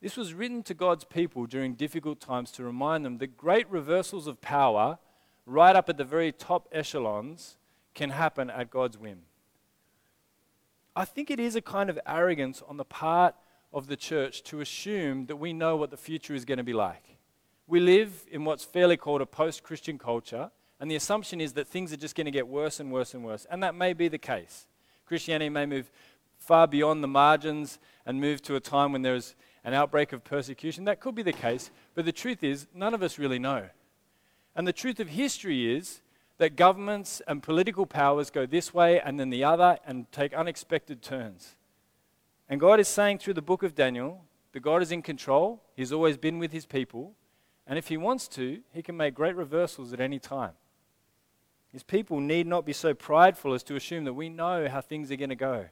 this 0.01 0.17
was 0.17 0.33
written 0.33 0.63
to 0.63 0.73
God's 0.73 1.03
people 1.03 1.45
during 1.45 1.75
difficult 1.75 2.19
times 2.19 2.51
to 2.53 2.63
remind 2.63 3.05
them 3.05 3.19
that 3.19 3.37
great 3.37 3.69
reversals 3.69 4.25
of 4.25 4.41
power, 4.41 4.97
right 5.45 5.75
up 5.75 5.87
at 5.87 5.97
the 5.97 6.03
very 6.03 6.31
top 6.31 6.67
echelons, 6.71 7.57
can 7.93 8.09
happen 8.09 8.49
at 8.49 8.71
God's 8.71 8.97
whim. 8.97 9.19
I 10.95 11.05
think 11.05 11.29
it 11.29 11.39
is 11.39 11.55
a 11.55 11.61
kind 11.61 11.91
of 11.91 11.99
arrogance 12.07 12.63
on 12.67 12.77
the 12.77 12.85
part 12.85 13.35
of 13.77 13.87
the 13.87 13.95
church 13.95 14.43
to 14.43 14.59
assume 14.59 15.27
that 15.27 15.35
we 15.35 15.53
know 15.53 15.75
what 15.75 15.91
the 15.91 15.97
future 15.97 16.33
is 16.33 16.45
going 16.45 16.57
to 16.57 16.63
be 16.63 16.73
like. 16.73 17.17
We 17.67 17.79
live 17.79 18.25
in 18.31 18.43
what's 18.43 18.63
fairly 18.63 18.97
called 18.97 19.21
a 19.21 19.25
post 19.25 19.61
Christian 19.61 19.97
culture, 19.99 20.49
and 20.79 20.89
the 20.89 20.95
assumption 20.95 21.39
is 21.39 21.53
that 21.53 21.67
things 21.67 21.93
are 21.93 21.97
just 21.97 22.15
going 22.15 22.25
to 22.25 22.31
get 22.31 22.47
worse 22.47 22.79
and 22.79 22.91
worse 22.91 23.13
and 23.13 23.23
worse. 23.23 23.45
And 23.49 23.61
that 23.63 23.75
may 23.75 23.93
be 23.93 24.07
the 24.07 24.17
case. 24.17 24.67
Christianity 25.05 25.49
may 25.49 25.65
move 25.65 25.91
far 26.37 26.67
beyond 26.67 27.03
the 27.03 27.07
margins 27.07 27.77
and 28.05 28.21
move 28.21 28.41
to 28.43 28.55
a 28.55 28.59
time 28.59 28.93
when 28.93 29.01
there's 29.01 29.35
an 29.63 29.73
outbreak 29.73 30.13
of 30.13 30.23
persecution. 30.23 30.85
That 30.85 30.99
could 30.99 31.13
be 31.13 31.23
the 31.23 31.33
case, 31.33 31.69
but 31.93 32.05
the 32.05 32.11
truth 32.11 32.43
is, 32.43 32.67
none 32.73 32.93
of 32.93 33.03
us 33.03 33.19
really 33.19 33.39
know. 33.39 33.69
And 34.55 34.67
the 34.67 34.73
truth 34.73 34.99
of 34.99 35.09
history 35.09 35.75
is 35.75 36.01
that 36.37 36.55
governments 36.55 37.21
and 37.27 37.43
political 37.43 37.85
powers 37.85 38.29
go 38.29 38.45
this 38.45 38.73
way 38.73 38.99
and 38.99 39.19
then 39.19 39.29
the 39.29 39.43
other 39.43 39.77
and 39.85 40.11
take 40.11 40.33
unexpected 40.33 41.01
turns. 41.01 41.56
And 42.49 42.59
God 42.59 42.79
is 42.79 42.87
saying 42.87 43.19
through 43.19 43.33
the 43.33 43.41
book 43.41 43.63
of 43.63 43.75
Daniel 43.75 44.23
that 44.53 44.61
God 44.61 44.81
is 44.81 44.91
in 44.91 45.01
control, 45.01 45.63
He's 45.75 45.91
always 45.91 46.17
been 46.17 46.39
with 46.39 46.51
His 46.51 46.65
people, 46.65 47.13
and 47.65 47.77
if 47.77 47.89
He 47.89 47.97
wants 47.97 48.27
to, 48.29 48.61
He 48.73 48.81
can 48.81 48.95
make 48.95 49.13
great 49.13 49.35
reversals 49.35 49.93
at 49.93 49.99
any 49.99 50.19
time. 50.19 50.53
His 51.71 51.83
people 51.83 52.19
need 52.19 52.47
not 52.47 52.65
be 52.65 52.73
so 52.73 52.93
prideful 52.93 53.53
as 53.53 53.63
to 53.63 53.75
assume 53.75 54.05
that 54.05 54.13
we 54.13 54.29
know 54.29 54.67
how 54.69 54.81
things 54.81 55.11
are 55.11 55.17
going 55.17 55.29
to 55.29 55.35
go. 55.35 55.65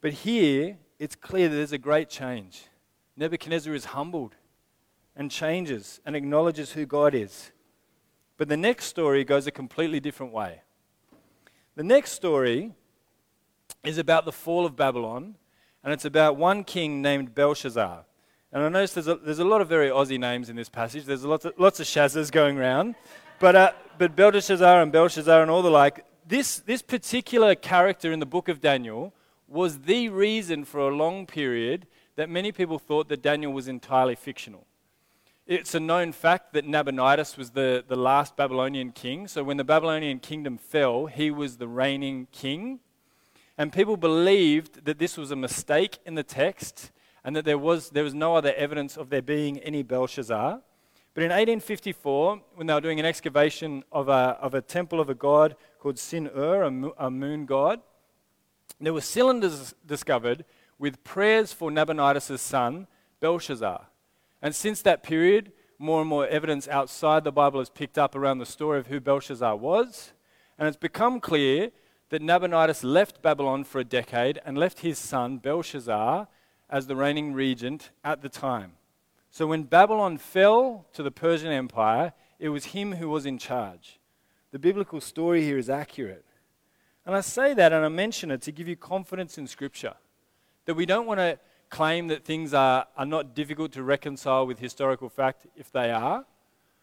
But 0.00 0.12
here, 0.12 0.78
it's 0.98 1.16
clear 1.16 1.48
that 1.48 1.54
there's 1.54 1.72
a 1.72 1.78
great 1.78 2.08
change. 2.08 2.64
Nebuchadnezzar 3.16 3.74
is 3.74 3.86
humbled 3.86 4.36
and 5.16 5.30
changes 5.30 6.00
and 6.06 6.14
acknowledges 6.14 6.72
who 6.72 6.86
God 6.86 7.14
is. 7.14 7.52
But 8.36 8.48
the 8.48 8.56
next 8.56 8.86
story 8.86 9.24
goes 9.24 9.46
a 9.46 9.50
completely 9.50 10.00
different 10.00 10.32
way. 10.32 10.62
The 11.74 11.82
next 11.82 12.12
story 12.12 12.72
is 13.84 13.98
about 13.98 14.24
the 14.24 14.32
fall 14.32 14.66
of 14.66 14.76
Babylon, 14.76 15.36
and 15.82 15.92
it's 15.92 16.04
about 16.04 16.36
one 16.36 16.64
king 16.64 17.00
named 17.00 17.34
Belshazzar. 17.34 18.04
And 18.52 18.62
I 18.64 18.68
notice 18.68 18.94
there's 18.94 19.08
a, 19.08 19.14
there's 19.14 19.38
a 19.38 19.44
lot 19.44 19.60
of 19.60 19.68
very 19.68 19.88
Aussie 19.88 20.18
names 20.18 20.48
in 20.48 20.56
this 20.56 20.68
passage. 20.68 21.04
There's 21.04 21.24
lots 21.24 21.44
of, 21.44 21.54
lots 21.56 21.80
of 21.80 21.86
Shazas 21.86 22.32
going 22.32 22.58
around. 22.58 22.96
But, 23.38 23.56
uh, 23.56 23.72
but 23.96 24.14
Belteshazzar 24.16 24.82
and 24.82 24.92
Belshazzar 24.92 25.40
and 25.40 25.50
all 25.50 25.62
the 25.62 25.70
like, 25.70 26.04
this, 26.26 26.58
this 26.58 26.82
particular 26.82 27.54
character 27.54 28.12
in 28.12 28.20
the 28.20 28.26
book 28.26 28.48
of 28.48 28.60
Daniel 28.60 29.14
was 29.48 29.80
the 29.80 30.08
reason 30.10 30.64
for 30.64 30.80
a 30.80 30.94
long 30.94 31.26
period 31.26 31.86
that 32.16 32.28
many 32.28 32.52
people 32.52 32.78
thought 32.78 33.08
that 33.08 33.22
Daniel 33.22 33.52
was 33.52 33.66
entirely 33.66 34.14
fictional. 34.14 34.66
It's 35.46 35.74
a 35.74 35.80
known 35.80 36.12
fact 36.12 36.52
that 36.52 36.66
Nabonidus 36.66 37.36
was 37.36 37.50
the, 37.50 37.82
the 37.86 37.96
last 37.96 38.36
Babylonian 38.36 38.92
king. 38.92 39.26
So 39.26 39.42
when 39.42 39.56
the 39.56 39.64
Babylonian 39.64 40.18
kingdom 40.18 40.58
fell, 40.58 41.06
he 41.06 41.30
was 41.30 41.56
the 41.56 41.66
reigning 41.66 42.28
king. 42.30 42.80
And 43.60 43.70
people 43.70 43.98
believed 43.98 44.86
that 44.86 44.98
this 44.98 45.18
was 45.18 45.30
a 45.30 45.36
mistake 45.36 45.98
in 46.06 46.14
the 46.14 46.22
text 46.22 46.90
and 47.22 47.36
that 47.36 47.44
there 47.44 47.58
was, 47.58 47.90
there 47.90 48.04
was 48.04 48.14
no 48.14 48.34
other 48.34 48.54
evidence 48.54 48.96
of 48.96 49.10
there 49.10 49.20
being 49.20 49.58
any 49.58 49.82
Belshazzar. 49.82 50.62
But 51.12 51.22
in 51.22 51.28
1854, 51.28 52.40
when 52.54 52.66
they 52.66 52.72
were 52.72 52.80
doing 52.80 52.98
an 52.98 53.04
excavation 53.04 53.84
of 53.92 54.08
a, 54.08 54.38
of 54.40 54.54
a 54.54 54.62
temple 54.62 54.98
of 54.98 55.10
a 55.10 55.14
god 55.14 55.56
called 55.78 55.98
Sin 55.98 56.30
Ur, 56.34 56.62
a, 56.62 57.04
a 57.04 57.10
moon 57.10 57.44
god, 57.44 57.82
there 58.80 58.94
were 58.94 59.02
cylinders 59.02 59.74
discovered 59.84 60.46
with 60.78 61.04
prayers 61.04 61.52
for 61.52 61.70
Nabonidus' 61.70 62.40
son, 62.40 62.86
Belshazzar. 63.20 63.88
And 64.40 64.54
since 64.54 64.80
that 64.80 65.02
period, 65.02 65.52
more 65.78 66.00
and 66.00 66.08
more 66.08 66.26
evidence 66.26 66.66
outside 66.66 67.24
the 67.24 67.30
Bible 67.30 67.60
has 67.60 67.68
picked 67.68 67.98
up 67.98 68.16
around 68.16 68.38
the 68.38 68.46
story 68.46 68.78
of 68.78 68.86
who 68.86 69.00
Belshazzar 69.00 69.54
was. 69.54 70.14
And 70.58 70.66
it's 70.66 70.78
become 70.78 71.20
clear 71.20 71.72
that 72.10 72.22
Nabonidus 72.22 72.84
left 72.84 73.22
Babylon 73.22 73.64
for 73.64 73.80
a 73.80 73.84
decade 73.84 74.40
and 74.44 74.58
left 74.58 74.80
his 74.80 74.98
son, 74.98 75.38
Belshazzar, 75.38 76.28
as 76.68 76.86
the 76.86 76.96
reigning 76.96 77.32
regent 77.32 77.90
at 78.04 78.20
the 78.20 78.28
time. 78.28 78.72
So 79.30 79.46
when 79.46 79.62
Babylon 79.62 80.18
fell 80.18 80.86
to 80.92 81.02
the 81.02 81.12
Persian 81.12 81.52
Empire, 81.52 82.12
it 82.38 82.48
was 82.48 82.66
him 82.66 82.92
who 82.96 83.08
was 83.08 83.26
in 83.26 83.38
charge. 83.38 84.00
The 84.50 84.58
biblical 84.58 85.00
story 85.00 85.42
here 85.42 85.58
is 85.58 85.70
accurate. 85.70 86.24
And 87.06 87.14
I 87.14 87.20
say 87.20 87.54
that 87.54 87.72
and 87.72 87.84
I 87.84 87.88
mention 87.88 88.30
it 88.30 88.42
to 88.42 88.52
give 88.52 88.68
you 88.68 88.76
confidence 88.76 89.38
in 89.38 89.46
Scripture. 89.46 89.94
That 90.64 90.74
we 90.74 90.86
don't 90.86 91.06
want 91.06 91.18
to 91.18 91.38
claim 91.70 92.08
that 92.08 92.24
things 92.24 92.52
are, 92.52 92.86
are 92.96 93.06
not 93.06 93.34
difficult 93.34 93.72
to 93.72 93.82
reconcile 93.84 94.46
with 94.46 94.58
historical 94.58 95.08
fact 95.08 95.46
if 95.54 95.70
they 95.70 95.92
are, 95.92 96.26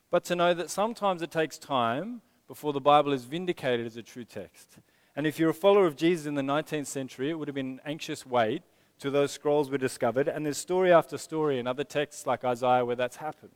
but 0.09 0.23
to 0.25 0.35
know 0.35 0.53
that 0.53 0.69
sometimes 0.69 1.21
it 1.21 1.31
takes 1.31 1.57
time 1.57 2.21
before 2.47 2.71
the 2.71 2.79
Bible 2.79 3.11
is 3.11 3.25
vindicated 3.25 3.85
as 3.85 3.97
a 3.97 4.01
true 4.01 4.23
text. 4.23 4.79
And 5.17 5.25
if 5.25 5.39
you're 5.39 5.49
a 5.49 5.53
follower 5.53 5.87
of 5.87 5.95
Jesus 5.95 6.27
in 6.27 6.35
the 6.35 6.43
19th 6.43 6.85
century, 6.85 7.31
it 7.31 7.39
would 7.39 7.47
have 7.47 7.55
been 7.55 7.79
an 7.79 7.81
anxious 7.83 8.23
wait 8.23 8.61
till 8.99 9.11
those 9.11 9.31
scrolls 9.31 9.71
were 9.71 9.79
discovered. 9.79 10.27
And 10.27 10.45
there's 10.45 10.59
story 10.59 10.93
after 10.93 11.17
story 11.17 11.57
in 11.57 11.65
other 11.65 11.83
texts 11.83 12.27
like 12.27 12.45
Isaiah 12.45 12.85
where 12.85 12.95
that's 12.95 13.15
happened. 13.15 13.51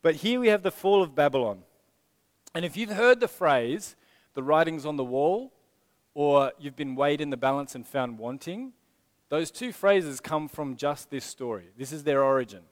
But 0.00 0.16
here 0.16 0.40
we 0.40 0.48
have 0.48 0.62
the 0.62 0.70
fall 0.70 1.02
of 1.02 1.14
Babylon. 1.14 1.64
And 2.54 2.64
if 2.64 2.74
you've 2.74 2.88
heard 2.88 3.20
the 3.20 3.28
phrase, 3.28 3.96
the 4.32 4.42
writing's 4.42 4.86
on 4.86 4.96
the 4.96 5.04
wall, 5.04 5.52
or 6.14 6.52
you've 6.58 6.74
been 6.74 6.94
weighed 6.94 7.20
in 7.20 7.28
the 7.28 7.36
balance 7.36 7.74
and 7.74 7.86
found 7.86 8.18
wanting, 8.18 8.72
those 9.28 9.50
two 9.50 9.72
phrases 9.72 10.20
come 10.20 10.48
from 10.48 10.76
just 10.76 11.10
this 11.10 11.26
story. 11.26 11.66
This 11.76 11.92
is 11.92 12.04
their 12.04 12.24
origin. 12.24 12.62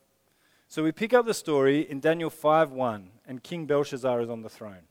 So 0.69 0.83
we 0.83 0.93
pick 0.93 1.13
up 1.13 1.27
the 1.27 1.35
story 1.35 1.81
in 1.81 2.01
Daniel 2.01 2.31
5:1, 2.31 3.11
and 3.27 3.43
King 3.43 3.67
Belshazzar 3.67 4.23
is 4.23 4.31
on 4.31 4.41
the 4.41 4.49
throne. 4.49 4.87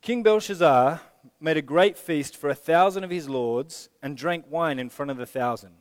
King 0.00 0.22
Belshazzar 0.22 1.00
made 1.40 1.56
a 1.56 1.62
great 1.62 1.96
feast 1.96 2.36
for 2.36 2.50
a 2.50 2.54
thousand 2.54 3.04
of 3.04 3.10
his 3.10 3.28
lords 3.28 3.88
and 4.02 4.16
drank 4.16 4.44
wine 4.50 4.78
in 4.78 4.88
front 4.88 5.10
of 5.10 5.16
the 5.16 5.26
thousand. 5.26 5.72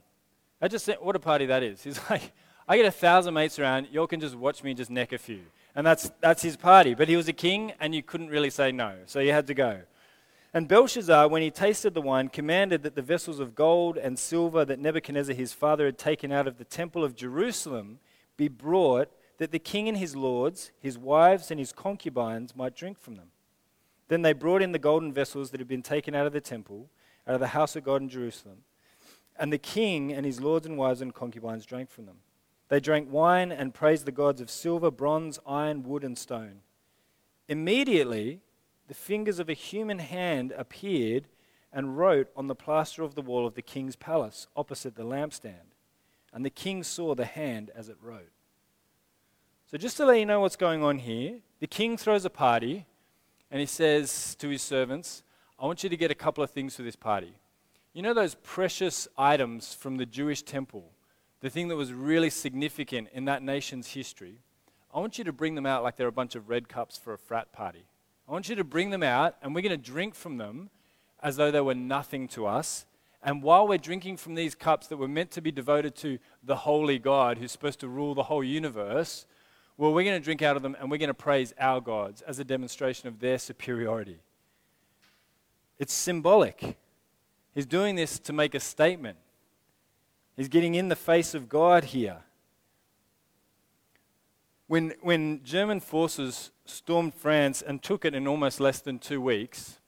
I 0.61 0.67
just 0.67 0.85
said, 0.85 0.97
what 1.01 1.15
a 1.15 1.19
party 1.19 1.45
that 1.47 1.63
is. 1.63 1.83
He's 1.83 1.99
like, 2.09 2.33
I 2.67 2.77
get 2.77 2.85
a 2.85 2.91
thousand 2.91 3.33
mates 3.33 3.59
around, 3.59 3.87
y'all 3.91 4.07
can 4.07 4.19
just 4.19 4.35
watch 4.35 4.63
me 4.63 4.73
just 4.73 4.89
neck 4.89 5.13
a 5.13 5.17
few. 5.17 5.41
And 5.75 5.85
that's, 5.85 6.11
that's 6.21 6.41
his 6.41 6.57
party. 6.57 6.95
But 6.95 7.07
he 7.07 7.15
was 7.15 7.27
a 7.27 7.33
king, 7.33 7.73
and 7.79 7.93
you 7.93 8.01
couldn't 8.01 8.29
really 8.29 8.49
say 8.49 8.71
no. 8.71 8.95
So 9.05 9.19
you 9.19 9.31
had 9.31 9.47
to 9.47 9.53
go. 9.53 9.81
And 10.53 10.67
Belshazzar, 10.67 11.27
when 11.27 11.43
he 11.43 11.51
tasted 11.51 11.93
the 11.93 12.01
wine, 12.01 12.29
commanded 12.29 12.81
that 12.83 12.95
the 12.95 13.01
vessels 13.01 13.39
of 13.39 13.53
gold 13.53 13.97
and 13.97 14.17
silver 14.17 14.65
that 14.65 14.79
Nebuchadnezzar 14.79 15.35
his 15.35 15.53
father 15.53 15.85
had 15.85 15.97
taken 15.97 16.31
out 16.31 16.47
of 16.47 16.57
the 16.57 16.65
temple 16.65 17.03
of 17.03 17.15
Jerusalem 17.15 17.99
be 18.37 18.47
brought, 18.47 19.09
that 19.37 19.51
the 19.51 19.59
king 19.59 19.87
and 19.87 19.97
his 19.97 20.15
lords, 20.15 20.71
his 20.79 20.97
wives, 20.97 21.51
and 21.51 21.59
his 21.59 21.71
concubines 21.71 22.55
might 22.55 22.75
drink 22.75 22.99
from 22.99 23.15
them. 23.15 23.27
Then 24.07 24.21
they 24.21 24.33
brought 24.33 24.61
in 24.61 24.71
the 24.71 24.79
golden 24.79 25.11
vessels 25.11 25.51
that 25.51 25.59
had 25.59 25.67
been 25.67 25.83
taken 25.83 26.15
out 26.15 26.27
of 26.27 26.33
the 26.33 26.41
temple, 26.41 26.89
out 27.27 27.35
of 27.35 27.39
the 27.39 27.47
house 27.47 27.75
of 27.75 27.83
God 27.83 28.01
in 28.01 28.09
Jerusalem. 28.09 28.59
And 29.37 29.51
the 29.51 29.57
king 29.57 30.13
and 30.13 30.25
his 30.25 30.39
lords 30.39 30.65
and 30.65 30.77
wives 30.77 31.01
and 31.01 31.13
concubines 31.13 31.65
drank 31.65 31.89
from 31.89 32.05
them. 32.05 32.17
They 32.69 32.79
drank 32.79 33.11
wine 33.11 33.51
and 33.51 33.73
praised 33.73 34.05
the 34.05 34.11
gods 34.11 34.41
of 34.41 34.49
silver, 34.49 34.91
bronze, 34.91 35.39
iron, 35.45 35.83
wood, 35.83 36.03
and 36.03 36.17
stone. 36.17 36.61
Immediately, 37.47 38.41
the 38.87 38.93
fingers 38.93 39.39
of 39.39 39.49
a 39.49 39.53
human 39.53 39.99
hand 39.99 40.53
appeared 40.57 41.27
and 41.71 41.97
wrote 41.97 42.29
on 42.35 42.47
the 42.47 42.55
plaster 42.55 43.03
of 43.03 43.15
the 43.15 43.21
wall 43.21 43.45
of 43.45 43.55
the 43.55 43.61
king's 43.61 43.95
palace 43.95 44.47
opposite 44.55 44.95
the 44.95 45.03
lampstand. 45.03 45.73
And 46.33 46.43
the 46.45 46.49
king 46.49 46.83
saw 46.83 47.15
the 47.15 47.25
hand 47.25 47.71
as 47.75 47.89
it 47.89 47.97
wrote. 48.01 48.31
So, 49.69 49.77
just 49.77 49.97
to 49.97 50.05
let 50.05 50.19
you 50.19 50.25
know 50.25 50.39
what's 50.41 50.55
going 50.55 50.83
on 50.83 50.99
here, 50.99 51.39
the 51.59 51.67
king 51.67 51.97
throws 51.97 52.25
a 52.25 52.29
party 52.29 52.85
and 53.51 53.59
he 53.59 53.65
says 53.65 54.35
to 54.35 54.49
his 54.49 54.61
servants, 54.61 55.23
I 55.59 55.65
want 55.65 55.83
you 55.83 55.89
to 55.89 55.97
get 55.97 56.11
a 56.11 56.15
couple 56.15 56.43
of 56.43 56.51
things 56.51 56.75
for 56.75 56.83
this 56.83 56.95
party. 56.95 57.33
You 57.93 58.01
know 58.01 58.13
those 58.13 58.35
precious 58.35 59.07
items 59.17 59.73
from 59.73 59.97
the 59.97 60.05
Jewish 60.05 60.43
temple, 60.43 60.91
the 61.41 61.49
thing 61.49 61.67
that 61.69 61.75
was 61.75 61.93
really 61.93 62.29
significant 62.29 63.09
in 63.13 63.25
that 63.25 63.41
nation's 63.41 63.87
history? 63.87 64.39
I 64.93 64.99
want 64.99 65.17
you 65.17 65.23
to 65.23 65.33
bring 65.33 65.55
them 65.55 65.65
out 65.65 65.83
like 65.83 65.95
they're 65.95 66.07
a 66.07 66.11
bunch 66.11 66.35
of 66.35 66.49
red 66.49 66.69
cups 66.69 66.97
for 66.97 67.13
a 67.13 67.17
frat 67.17 67.51
party. 67.51 67.85
I 68.27 68.31
want 68.31 68.49
you 68.49 68.55
to 68.55 68.63
bring 68.63 68.89
them 68.89 69.03
out, 69.03 69.35
and 69.41 69.55
we're 69.55 69.61
going 69.61 69.71
to 69.71 69.77
drink 69.77 70.13
from 70.13 70.37
them 70.37 70.69
as 71.23 71.37
though 71.37 71.49
they 71.49 71.61
were 71.61 71.75
nothing 71.75 72.27
to 72.29 72.45
us. 72.45 72.85
And 73.23 73.41
while 73.41 73.67
we're 73.67 73.77
drinking 73.77 74.17
from 74.17 74.35
these 74.35 74.53
cups 74.53 74.87
that 74.87 74.97
were 74.97 75.07
meant 75.07 75.31
to 75.31 75.41
be 75.41 75.51
devoted 75.51 75.95
to 75.97 76.19
the 76.43 76.55
holy 76.55 76.99
God 76.99 77.37
who's 77.37 77.51
supposed 77.51 77.79
to 77.79 77.87
rule 77.87 78.13
the 78.13 78.23
whole 78.23 78.43
universe, 78.43 79.25
well, 79.77 79.93
we're 79.93 80.03
going 80.03 80.19
to 80.19 80.23
drink 80.23 80.41
out 80.41 80.55
of 80.55 80.63
them 80.63 80.75
and 80.79 80.89
we're 80.89 80.97
going 80.97 81.07
to 81.07 81.13
praise 81.13 81.53
our 81.59 81.79
gods 81.79 82.21
as 82.23 82.39
a 82.39 82.43
demonstration 82.43 83.07
of 83.07 83.19
their 83.19 83.37
superiority. 83.37 84.17
It's 85.77 85.93
symbolic. 85.93 86.77
He's 87.53 87.67
doing 87.67 87.95
this 87.95 88.17
to 88.19 88.33
make 88.33 88.55
a 88.55 88.59
statement. 88.59 89.17
He's 90.35 90.47
getting 90.47 90.75
in 90.75 90.89
the 90.89 90.95
face 90.95 91.33
of 91.33 91.47
God 91.47 91.85
here. 91.85 92.17
When, 94.67 94.93
when 95.01 95.43
German 95.43 95.79
forces 95.79 96.51
stormed 96.65 97.13
France 97.13 97.61
and 97.61 97.81
took 97.81 98.03
it 98.03 98.13
in 98.13 98.27
almost 98.27 98.59
less 98.59 98.79
than 98.79 98.99
two 98.99 99.21
weeks, 99.21 99.79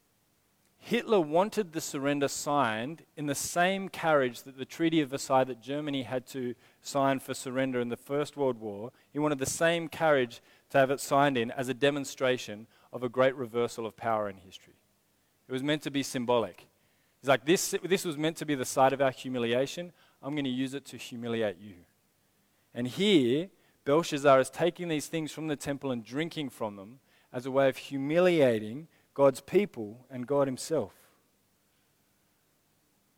Hitler 0.79 1.19
wanted 1.19 1.73
the 1.73 1.81
surrender 1.81 2.27
signed 2.27 3.03
in 3.15 3.27
the 3.27 3.35
same 3.35 3.89
carriage 3.89 4.43
that 4.43 4.57
the 4.57 4.65
Treaty 4.65 5.01
of 5.01 5.09
Versailles 5.09 5.43
that 5.43 5.61
Germany 5.61 6.03
had 6.03 6.25
to 6.27 6.55
sign 6.81 7.19
for 7.19 7.33
surrender 7.33 7.79
in 7.79 7.89
the 7.89 7.97
First 7.97 8.37
World 8.37 8.59
War. 8.59 8.91
He 9.11 9.19
wanted 9.19 9.39
the 9.39 9.45
same 9.45 9.87
carriage 9.87 10.41
to 10.71 10.77
have 10.77 10.89
it 10.89 10.99
signed 10.99 11.37
in 11.37 11.51
as 11.51 11.69
a 11.69 11.73
demonstration 11.73 12.65
of 12.91 13.03
a 13.03 13.09
great 13.09 13.35
reversal 13.35 13.85
of 13.85 13.97
power 13.97 14.29
in 14.29 14.37
history. 14.37 14.75
It 15.47 15.51
was 15.51 15.63
meant 15.63 15.83
to 15.83 15.91
be 15.91 16.01
symbolic. 16.01 16.67
It's 17.19 17.29
like 17.29 17.45
this, 17.45 17.75
this 17.83 18.05
was 18.05 18.17
meant 18.17 18.37
to 18.37 18.45
be 18.45 18.55
the 18.55 18.65
site 18.65 18.93
of 18.93 19.01
our 19.01 19.11
humiliation. 19.11 19.91
I'm 20.23 20.33
going 20.33 20.45
to 20.45 20.49
use 20.49 20.73
it 20.73 20.85
to 20.85 20.97
humiliate 20.97 21.57
you. 21.59 21.73
And 22.73 22.87
here, 22.87 23.49
Belshazzar 23.83 24.39
is 24.39 24.49
taking 24.49 24.87
these 24.87 25.07
things 25.07 25.31
from 25.31 25.47
the 25.47 25.55
temple 25.55 25.91
and 25.91 26.03
drinking 26.03 26.49
from 26.49 26.77
them 26.77 26.99
as 27.33 27.45
a 27.45 27.51
way 27.51 27.67
of 27.67 27.77
humiliating 27.77 28.87
God's 29.19 29.41
people 29.41 30.05
and 30.09 30.25
God 30.25 30.47
Himself. 30.47 30.93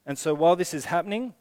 And 0.03 0.17
so 0.17 0.33
while 0.33 0.55
this 0.55 0.73
is 0.73 0.85
happening, 0.85 1.35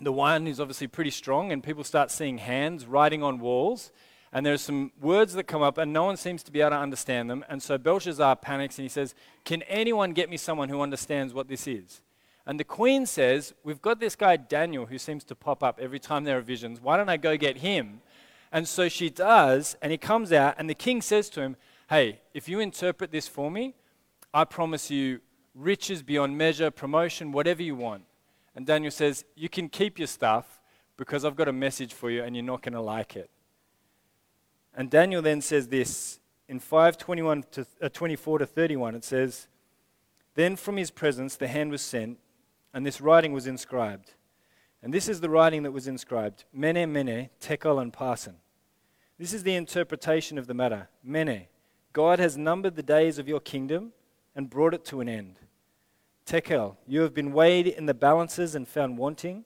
the 0.00 0.12
wine 0.12 0.48
is 0.48 0.58
obviously 0.58 0.88
pretty 0.88 1.12
strong, 1.12 1.52
and 1.52 1.62
people 1.62 1.84
start 1.84 2.10
seeing 2.10 2.38
hands 2.38 2.84
writing 2.84 3.22
on 3.22 3.38
walls. 3.38 3.92
And 4.32 4.44
there 4.44 4.54
are 4.54 4.58
some 4.58 4.90
words 5.00 5.34
that 5.34 5.44
come 5.44 5.62
up, 5.62 5.78
and 5.78 5.92
no 5.92 6.02
one 6.02 6.16
seems 6.16 6.42
to 6.42 6.50
be 6.50 6.62
able 6.62 6.70
to 6.70 6.78
understand 6.78 7.30
them. 7.30 7.44
And 7.48 7.62
so 7.62 7.78
Belshazzar 7.78 8.34
panics 8.34 8.76
and 8.76 8.86
he 8.86 8.88
says, 8.88 9.14
Can 9.44 9.62
anyone 9.68 10.14
get 10.14 10.28
me 10.28 10.36
someone 10.36 10.68
who 10.68 10.80
understands 10.80 11.32
what 11.32 11.46
this 11.46 11.68
is? 11.68 12.02
And 12.44 12.58
the 12.58 12.64
queen 12.64 13.06
says, 13.06 13.54
We've 13.62 13.80
got 13.80 14.00
this 14.00 14.16
guy 14.16 14.36
Daniel 14.36 14.86
who 14.86 14.98
seems 14.98 15.22
to 15.26 15.36
pop 15.36 15.62
up 15.62 15.78
every 15.80 16.00
time 16.00 16.24
there 16.24 16.38
are 16.38 16.40
visions. 16.40 16.80
Why 16.80 16.96
don't 16.96 17.08
I 17.08 17.18
go 17.18 17.36
get 17.36 17.58
him? 17.58 18.00
And 18.50 18.66
so 18.66 18.88
she 18.88 19.10
does, 19.10 19.76
and 19.80 19.92
he 19.92 19.98
comes 19.98 20.32
out, 20.32 20.56
and 20.58 20.68
the 20.68 20.74
king 20.74 21.00
says 21.00 21.30
to 21.30 21.40
him, 21.40 21.56
Hey, 21.88 22.20
if 22.32 22.48
you 22.48 22.60
interpret 22.60 23.10
this 23.10 23.28
for 23.28 23.50
me, 23.50 23.74
I 24.32 24.44
promise 24.44 24.90
you 24.90 25.20
riches 25.54 26.02
beyond 26.02 26.36
measure, 26.36 26.70
promotion, 26.70 27.30
whatever 27.30 27.62
you 27.62 27.76
want. 27.76 28.04
And 28.56 28.66
Daniel 28.66 28.90
says, 28.90 29.24
You 29.36 29.48
can 29.48 29.68
keep 29.68 29.98
your 29.98 30.08
stuff 30.08 30.60
because 30.96 31.24
I've 31.24 31.36
got 31.36 31.48
a 31.48 31.52
message 31.52 31.92
for 31.92 32.10
you 32.10 32.22
and 32.22 32.34
you're 32.34 32.44
not 32.44 32.62
going 32.62 32.72
to 32.72 32.80
like 32.80 33.16
it. 33.16 33.30
And 34.74 34.90
Daniel 34.90 35.22
then 35.22 35.40
says 35.40 35.68
this 35.68 36.20
in 36.48 36.58
521 36.58 37.44
to 37.52 37.66
uh, 37.82 37.88
24 37.88 38.38
to 38.38 38.46
31 38.46 38.94
it 38.94 39.04
says, 39.04 39.48
Then 40.34 40.56
from 40.56 40.76
his 40.76 40.90
presence 40.90 41.36
the 41.36 41.48
hand 41.48 41.70
was 41.70 41.82
sent, 41.82 42.18
and 42.72 42.84
this 42.84 43.00
writing 43.00 43.32
was 43.32 43.46
inscribed. 43.46 44.14
And 44.82 44.92
this 44.92 45.08
is 45.08 45.20
the 45.20 45.30
writing 45.30 45.62
that 45.62 45.72
was 45.72 45.86
inscribed 45.86 46.44
Mene, 46.52 46.90
Mene, 46.90 47.30
Tekel, 47.40 47.78
and 47.78 47.92
Parsin. 47.92 48.34
This 49.18 49.32
is 49.32 49.42
the 49.42 49.54
interpretation 49.54 50.38
of 50.38 50.46
the 50.46 50.54
matter. 50.54 50.88
Mene, 51.02 51.46
God 51.94 52.18
has 52.18 52.36
numbered 52.36 52.74
the 52.74 52.82
days 52.82 53.18
of 53.18 53.28
your 53.28 53.38
kingdom 53.38 53.92
and 54.34 54.50
brought 54.50 54.74
it 54.74 54.84
to 54.86 55.00
an 55.00 55.08
end. 55.08 55.38
Tekel, 56.26 56.76
you 56.88 57.02
have 57.02 57.14
been 57.14 57.32
weighed 57.32 57.68
in 57.68 57.86
the 57.86 57.94
balances 57.94 58.56
and 58.56 58.66
found 58.66 58.98
wanting. 58.98 59.44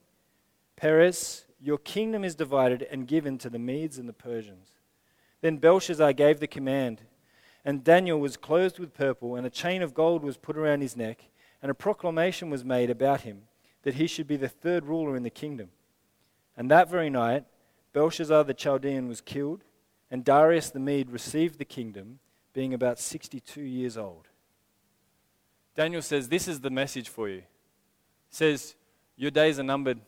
Peres, 0.74 1.44
Your 1.60 1.76
kingdom 1.76 2.24
is 2.24 2.34
divided 2.34 2.86
and 2.90 3.06
given 3.06 3.36
to 3.38 3.50
the 3.50 3.58
Medes 3.58 3.98
and 3.98 4.08
the 4.08 4.14
Persians. 4.14 4.68
Then 5.42 5.58
Belshazzar 5.58 6.14
gave 6.14 6.40
the 6.40 6.46
command, 6.46 7.02
and 7.66 7.84
Daniel 7.84 8.18
was 8.18 8.38
clothed 8.38 8.78
with 8.78 8.94
purple, 8.94 9.36
and 9.36 9.46
a 9.46 9.50
chain 9.50 9.82
of 9.82 9.92
gold 9.92 10.24
was 10.24 10.38
put 10.38 10.56
around 10.56 10.80
his 10.80 10.96
neck, 10.96 11.24
and 11.60 11.70
a 11.70 11.74
proclamation 11.74 12.48
was 12.48 12.64
made 12.64 12.88
about 12.88 13.20
him 13.22 13.42
that 13.82 13.94
he 13.96 14.06
should 14.06 14.26
be 14.26 14.36
the 14.36 14.48
third 14.48 14.86
ruler 14.86 15.16
in 15.16 15.22
the 15.22 15.30
kingdom. 15.30 15.68
And 16.56 16.70
that 16.70 16.88
very 16.88 17.10
night, 17.10 17.44
Belshazzar 17.92 18.44
the 18.44 18.54
Chaldean 18.54 19.06
was 19.06 19.20
killed, 19.20 19.64
and 20.10 20.24
Darius 20.24 20.70
the 20.70 20.80
Mede 20.80 21.10
received 21.10 21.58
the 21.58 21.64
kingdom, 21.66 22.20
being 22.58 22.74
about 22.74 22.98
62 22.98 23.60
years 23.60 23.96
old. 23.96 24.26
Daniel 25.76 26.02
says, 26.02 26.28
This 26.28 26.48
is 26.48 26.58
the 26.58 26.70
message 26.70 27.08
for 27.08 27.28
you. 27.28 27.36
He 27.36 27.44
says, 28.30 28.74
Your 29.14 29.30
days 29.30 29.60
are 29.60 29.62
numbered. 29.62 30.00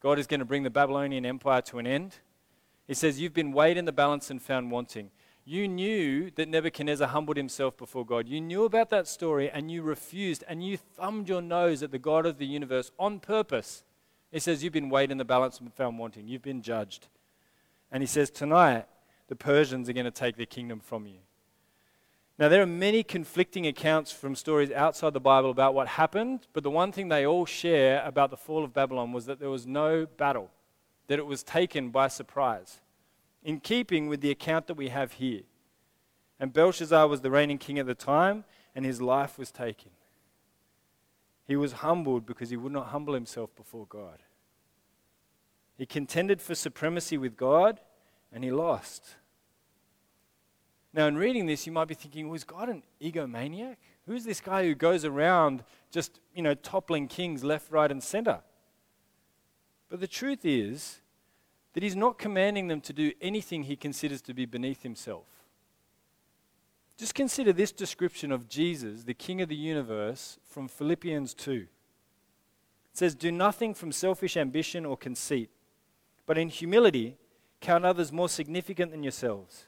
God 0.00 0.18
is 0.18 0.26
going 0.26 0.40
to 0.40 0.44
bring 0.44 0.64
the 0.64 0.70
Babylonian 0.70 1.24
Empire 1.24 1.62
to 1.62 1.78
an 1.78 1.86
end. 1.86 2.16
He 2.88 2.94
says, 2.94 3.20
You've 3.20 3.32
been 3.32 3.52
weighed 3.52 3.76
in 3.76 3.84
the 3.84 3.92
balance 3.92 4.28
and 4.28 4.42
found 4.42 4.72
wanting. 4.72 5.12
You 5.44 5.68
knew 5.68 6.32
that 6.32 6.48
Nebuchadnezzar 6.48 7.06
humbled 7.06 7.36
himself 7.36 7.76
before 7.76 8.04
God. 8.04 8.26
You 8.26 8.40
knew 8.40 8.64
about 8.64 8.90
that 8.90 9.06
story 9.06 9.48
and 9.48 9.70
you 9.70 9.82
refused 9.82 10.42
and 10.48 10.66
you 10.66 10.78
thumbed 10.78 11.28
your 11.28 11.40
nose 11.40 11.84
at 11.84 11.92
the 11.92 12.00
God 12.00 12.26
of 12.26 12.38
the 12.38 12.46
universe 12.46 12.90
on 12.98 13.20
purpose. 13.20 13.84
He 14.32 14.40
says, 14.40 14.64
You've 14.64 14.72
been 14.72 14.90
weighed 14.90 15.12
in 15.12 15.18
the 15.18 15.24
balance 15.24 15.60
and 15.60 15.72
found 15.72 16.00
wanting. 16.00 16.26
You've 16.26 16.42
been 16.42 16.60
judged. 16.60 17.06
And 17.92 18.02
he 18.02 18.08
says, 18.08 18.30
Tonight, 18.30 18.86
the 19.28 19.36
Persians 19.36 19.88
are 19.88 19.92
going 19.92 20.06
to 20.06 20.10
take 20.10 20.36
their 20.36 20.44
kingdom 20.44 20.80
from 20.80 21.06
you. 21.06 21.18
Now, 22.38 22.48
there 22.48 22.62
are 22.62 22.66
many 22.66 23.02
conflicting 23.02 23.66
accounts 23.66 24.12
from 24.12 24.36
stories 24.36 24.70
outside 24.70 25.12
the 25.12 25.20
Bible 25.20 25.50
about 25.50 25.74
what 25.74 25.88
happened, 25.88 26.46
but 26.52 26.62
the 26.62 26.70
one 26.70 26.92
thing 26.92 27.08
they 27.08 27.26
all 27.26 27.44
share 27.44 28.00
about 28.04 28.30
the 28.30 28.36
fall 28.36 28.62
of 28.62 28.72
Babylon 28.72 29.12
was 29.12 29.26
that 29.26 29.40
there 29.40 29.50
was 29.50 29.66
no 29.66 30.06
battle, 30.06 30.50
that 31.08 31.18
it 31.18 31.26
was 31.26 31.42
taken 31.42 31.90
by 31.90 32.06
surprise, 32.06 32.80
in 33.42 33.58
keeping 33.58 34.06
with 34.06 34.20
the 34.20 34.30
account 34.30 34.68
that 34.68 34.76
we 34.76 34.88
have 34.90 35.14
here. 35.14 35.42
And 36.38 36.52
Belshazzar 36.52 37.08
was 37.08 37.22
the 37.22 37.30
reigning 37.30 37.58
king 37.58 37.80
at 37.80 37.86
the 37.86 37.94
time, 37.96 38.44
and 38.72 38.84
his 38.84 39.02
life 39.02 39.36
was 39.36 39.50
taken. 39.50 39.90
He 41.44 41.56
was 41.56 41.72
humbled 41.72 42.24
because 42.24 42.50
he 42.50 42.56
would 42.56 42.72
not 42.72 42.88
humble 42.88 43.14
himself 43.14 43.50
before 43.56 43.86
God. 43.86 44.22
He 45.76 45.86
contended 45.86 46.40
for 46.40 46.54
supremacy 46.54 47.18
with 47.18 47.36
God, 47.36 47.80
and 48.32 48.44
he 48.44 48.52
lost. 48.52 49.16
Now, 50.94 51.06
in 51.06 51.16
reading 51.16 51.46
this, 51.46 51.66
you 51.66 51.72
might 51.72 51.88
be 51.88 51.94
thinking, 51.94 52.28
was 52.28 52.44
God 52.44 52.68
an 52.68 52.82
egomaniac? 53.00 53.76
Who's 54.06 54.24
this 54.24 54.40
guy 54.40 54.64
who 54.64 54.74
goes 54.74 55.04
around 55.04 55.62
just, 55.90 56.18
you 56.34 56.42
know, 56.42 56.54
toppling 56.54 57.08
kings 57.08 57.44
left, 57.44 57.70
right, 57.70 57.90
and 57.90 58.02
center? 58.02 58.40
But 59.90 60.00
the 60.00 60.06
truth 60.06 60.44
is 60.44 61.00
that 61.74 61.82
he's 61.82 61.96
not 61.96 62.18
commanding 62.18 62.68
them 62.68 62.80
to 62.82 62.92
do 62.92 63.12
anything 63.20 63.64
he 63.64 63.76
considers 63.76 64.22
to 64.22 64.34
be 64.34 64.46
beneath 64.46 64.82
himself. 64.82 65.26
Just 66.96 67.14
consider 67.14 67.52
this 67.52 67.70
description 67.70 68.32
of 68.32 68.48
Jesus, 68.48 69.04
the 69.04 69.14
King 69.14 69.40
of 69.40 69.48
the 69.48 69.54
universe, 69.54 70.38
from 70.44 70.66
Philippians 70.66 71.32
2. 71.34 71.52
It 71.52 71.68
says, 72.92 73.14
Do 73.14 73.30
nothing 73.30 73.72
from 73.72 73.92
selfish 73.92 74.36
ambition 74.36 74.84
or 74.84 74.96
conceit, 74.96 75.50
but 76.26 76.36
in 76.36 76.48
humility 76.48 77.16
count 77.60 77.84
others 77.84 78.10
more 78.10 78.28
significant 78.28 78.90
than 78.90 79.04
yourselves. 79.04 79.67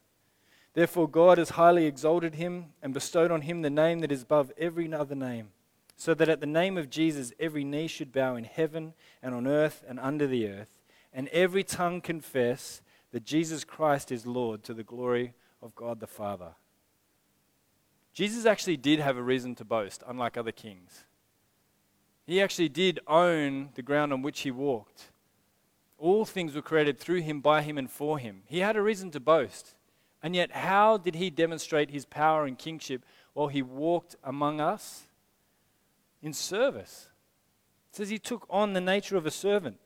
Therefore, 0.73 1.07
God 1.07 1.37
has 1.37 1.51
highly 1.51 1.85
exalted 1.85 2.35
him 2.35 2.67
and 2.81 2.93
bestowed 2.93 3.31
on 3.31 3.41
him 3.41 3.61
the 3.61 3.69
name 3.69 3.99
that 3.99 4.11
is 4.11 4.23
above 4.23 4.51
every 4.57 4.91
other 4.93 5.15
name, 5.15 5.49
so 5.97 6.13
that 6.13 6.29
at 6.29 6.39
the 6.39 6.45
name 6.45 6.77
of 6.77 6.89
Jesus 6.89 7.33
every 7.39 7.63
knee 7.63 7.87
should 7.87 8.13
bow 8.13 8.35
in 8.35 8.45
heaven 8.45 8.93
and 9.21 9.35
on 9.35 9.47
earth 9.47 9.83
and 9.87 9.99
under 9.99 10.27
the 10.27 10.47
earth, 10.47 10.79
and 11.13 11.27
every 11.29 11.63
tongue 11.63 11.99
confess 11.99 12.81
that 13.11 13.25
Jesus 13.25 13.65
Christ 13.65 14.11
is 14.11 14.25
Lord 14.25 14.63
to 14.63 14.73
the 14.73 14.83
glory 14.83 15.33
of 15.61 15.75
God 15.75 15.99
the 15.99 16.07
Father. 16.07 16.53
Jesus 18.13 18.45
actually 18.45 18.77
did 18.77 18.99
have 18.99 19.17
a 19.17 19.23
reason 19.23 19.55
to 19.55 19.65
boast, 19.65 20.03
unlike 20.07 20.37
other 20.37 20.51
kings. 20.51 21.05
He 22.25 22.41
actually 22.41 22.69
did 22.69 22.99
own 23.07 23.69
the 23.75 23.81
ground 23.81 24.13
on 24.13 24.21
which 24.21 24.41
he 24.41 24.51
walked. 24.51 25.11
All 25.97 26.25
things 26.25 26.55
were 26.55 26.61
created 26.61 26.99
through 26.99 27.21
him, 27.21 27.41
by 27.41 27.61
him, 27.61 27.77
and 27.77 27.89
for 27.89 28.17
him. 28.17 28.43
He 28.47 28.59
had 28.59 28.75
a 28.75 28.81
reason 28.81 29.11
to 29.11 29.19
boast. 29.19 29.75
And 30.23 30.35
yet, 30.35 30.51
how 30.51 30.97
did 30.97 31.15
he 31.15 31.29
demonstrate 31.29 31.89
his 31.89 32.05
power 32.05 32.45
and 32.45 32.57
kingship 32.57 33.03
while 33.33 33.47
he 33.47 33.61
walked 33.61 34.15
among 34.23 34.61
us? 34.61 35.07
In 36.21 36.33
service. 36.33 37.09
It 37.89 37.95
says 37.95 38.09
he 38.09 38.19
took 38.19 38.45
on 38.49 38.73
the 38.73 38.81
nature 38.81 39.17
of 39.17 39.25
a 39.25 39.31
servant, 39.31 39.77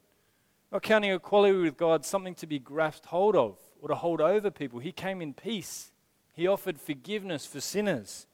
not 0.72 0.84
counting 0.84 1.12
equality 1.12 1.58
with 1.58 1.78
God 1.78 2.06
something 2.06 2.36
to 2.36 2.48
be 2.48 2.60
grasped 2.60 3.06
hold 3.08 3.36
of 3.36 3.58
or 3.82 3.88
to 3.88 3.96
hold 3.96 4.20
over 4.20 4.52
people. 4.52 4.80
He 4.80 4.92
came 4.92 5.22
in 5.22 5.34
peace. 5.34 5.92
He 6.34 6.48
offered 6.48 6.80
forgiveness 6.80 7.46
for 7.46 7.62
sinners. 7.62 8.28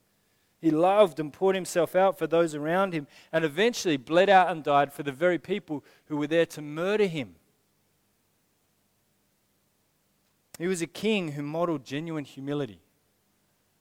He 0.59 0.71
loved 0.71 1.19
and 1.19 1.31
poured 1.31 1.55
himself 1.55 1.95
out 1.95 2.17
for 2.17 2.27
those 2.27 2.53
around 2.53 2.93
him 2.93 3.07
and 3.31 3.45
eventually 3.45 3.97
bled 3.97 4.29
out 4.29 4.49
and 4.49 4.63
died 4.63 4.93
for 4.93 5.03
the 5.03 5.11
very 5.11 5.39
people 5.39 5.83
who 6.05 6.17
were 6.17 6.27
there 6.27 6.45
to 6.47 6.61
murder 6.61 7.07
him. 7.07 7.35
He 10.57 10.67
was 10.67 10.81
a 10.81 10.87
king 10.87 11.33
who 11.33 11.41
modeled 11.41 11.85
genuine 11.85 12.25
humility. 12.25 12.81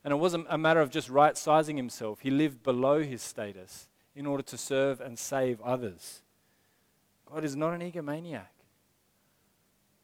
And 0.04 0.12
it 0.12 0.16
wasn't 0.16 0.46
a 0.48 0.56
matter 0.56 0.80
of 0.80 0.90
just 0.90 1.10
right 1.10 1.36
sizing 1.36 1.76
himself, 1.76 2.20
he 2.20 2.30
lived 2.30 2.62
below 2.62 3.02
his 3.02 3.22
status 3.22 3.88
in 4.14 4.26
order 4.26 4.42
to 4.42 4.56
serve 4.56 5.00
and 5.00 5.18
save 5.18 5.60
others. 5.60 6.22
God 7.30 7.44
is 7.44 7.54
not 7.54 7.74
an 7.74 7.80
egomaniac. 7.80 8.48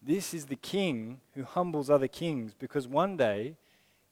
This 0.02 0.32
is 0.32 0.46
the 0.46 0.56
king 0.56 1.20
who 1.34 1.42
humbles 1.42 1.90
other 1.90 2.06
kings 2.06 2.54
because 2.56 2.86
one 2.86 3.16
day 3.16 3.56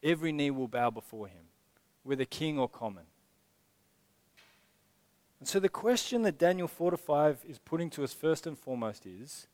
every 0.02 0.32
knee 0.32 0.50
will 0.50 0.66
bow 0.66 0.90
before 0.90 1.28
him, 1.28 1.44
whether 2.02 2.24
king 2.24 2.58
or 2.58 2.68
common. 2.68 3.04
And 5.38 5.48
so 5.48 5.60
the 5.60 5.68
question 5.68 6.22
that 6.22 6.38
Daniel 6.38 6.66
4 6.66 6.92
to 6.92 6.96
5 6.96 7.44
is 7.46 7.58
putting 7.58 7.90
to 7.90 8.02
us 8.02 8.12
first 8.12 8.46
and 8.46 8.58
foremost 8.58 9.06
is 9.06 9.46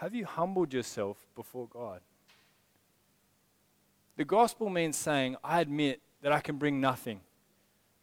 have 0.00 0.14
you 0.14 0.24
humbled 0.24 0.72
yourself 0.72 1.16
before 1.34 1.66
God? 1.66 2.00
The 4.16 4.24
gospel 4.24 4.70
means 4.70 4.96
saying, 4.96 5.36
I 5.42 5.60
admit 5.60 6.00
that 6.22 6.30
I 6.30 6.40
can 6.40 6.56
bring 6.56 6.80
nothing, 6.80 7.20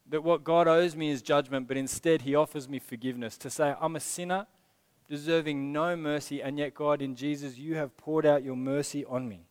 that 0.08 0.22
what 0.22 0.44
God 0.44 0.68
owes 0.68 0.94
me 0.94 1.08
is 1.08 1.22
judgment, 1.22 1.66
but 1.66 1.78
instead 1.78 2.22
He 2.22 2.34
offers 2.34 2.68
me 2.68 2.78
forgiveness. 2.78 3.38
To 3.38 3.48
say, 3.48 3.74
I'm 3.80 3.96
a 3.96 4.00
sinner, 4.00 4.46
deserving 5.08 5.72
no 5.72 5.96
mercy, 5.96 6.42
and 6.42 6.58
yet, 6.58 6.74
God, 6.74 7.00
in 7.00 7.16
Jesus, 7.16 7.56
you 7.56 7.76
have 7.76 7.96
poured 7.96 8.26
out 8.26 8.44
your 8.44 8.56
mercy 8.56 9.02
on 9.06 9.26
me. 9.26 9.46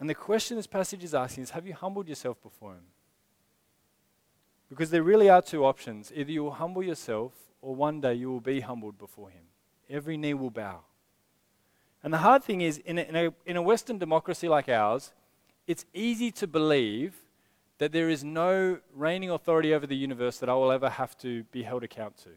And 0.00 0.10
the 0.10 0.14
question 0.16 0.56
this 0.56 0.66
passage 0.66 1.04
is 1.04 1.14
asking 1.14 1.44
is 1.44 1.50
Have 1.50 1.66
you 1.66 1.74
humbled 1.74 2.08
yourself 2.08 2.42
before 2.42 2.72
Him? 2.72 2.86
Because 4.68 4.90
there 4.90 5.04
really 5.04 5.28
are 5.28 5.42
two 5.42 5.64
options. 5.64 6.10
Either 6.12 6.32
you 6.32 6.42
will 6.42 6.50
humble 6.50 6.82
yourself, 6.82 7.32
or 7.62 7.76
one 7.76 8.00
day 8.00 8.14
you 8.14 8.32
will 8.32 8.40
be 8.40 8.60
humbled 8.60 8.98
before 8.98 9.30
Him. 9.30 9.42
Every 9.88 10.16
knee 10.16 10.34
will 10.34 10.50
bow. 10.50 10.80
And 12.02 12.12
the 12.12 12.18
hard 12.18 12.44
thing 12.44 12.60
is, 12.60 12.78
in 12.78 12.98
a, 12.98 13.02
in 13.02 13.16
a, 13.16 13.34
in 13.46 13.56
a 13.56 13.62
Western 13.62 13.98
democracy 13.98 14.48
like 14.48 14.68
ours, 14.68 15.12
it's 15.66 15.84
easy 15.92 16.30
to 16.32 16.46
believe 16.46 17.14
that 17.78 17.92
there 17.92 18.08
is 18.08 18.24
no 18.24 18.78
reigning 18.94 19.30
authority 19.30 19.72
over 19.72 19.86
the 19.86 19.96
universe 19.96 20.38
that 20.38 20.48
I 20.48 20.54
will 20.54 20.72
ever 20.72 20.88
have 20.88 21.16
to 21.18 21.44
be 21.44 21.62
held 21.62 21.84
account 21.84 22.16
to. 22.18 22.30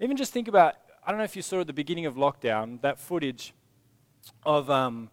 Even 0.00 0.16
just 0.16 0.32
think 0.32 0.48
about, 0.48 0.74
I 1.06 1.10
don't 1.10 1.18
know 1.18 1.24
if 1.24 1.36
you 1.36 1.42
saw 1.42 1.60
at 1.60 1.66
the 1.66 1.72
beginning 1.72 2.06
of 2.06 2.14
lockdown 2.14 2.80
that 2.82 2.98
footage 2.98 3.52
of, 4.44 4.70
um, 4.70 5.10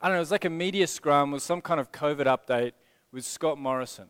I 0.00 0.08
don't 0.08 0.14
know, 0.14 0.18
it 0.18 0.20
was 0.20 0.30
like 0.30 0.44
a 0.44 0.50
media 0.50 0.86
scrum 0.86 1.30
with 1.30 1.42
some 1.42 1.60
kind 1.60 1.80
of 1.80 1.92
COVID 1.92 2.26
update 2.26 2.72
with 3.12 3.24
Scott 3.24 3.58
Morrison. 3.58 4.08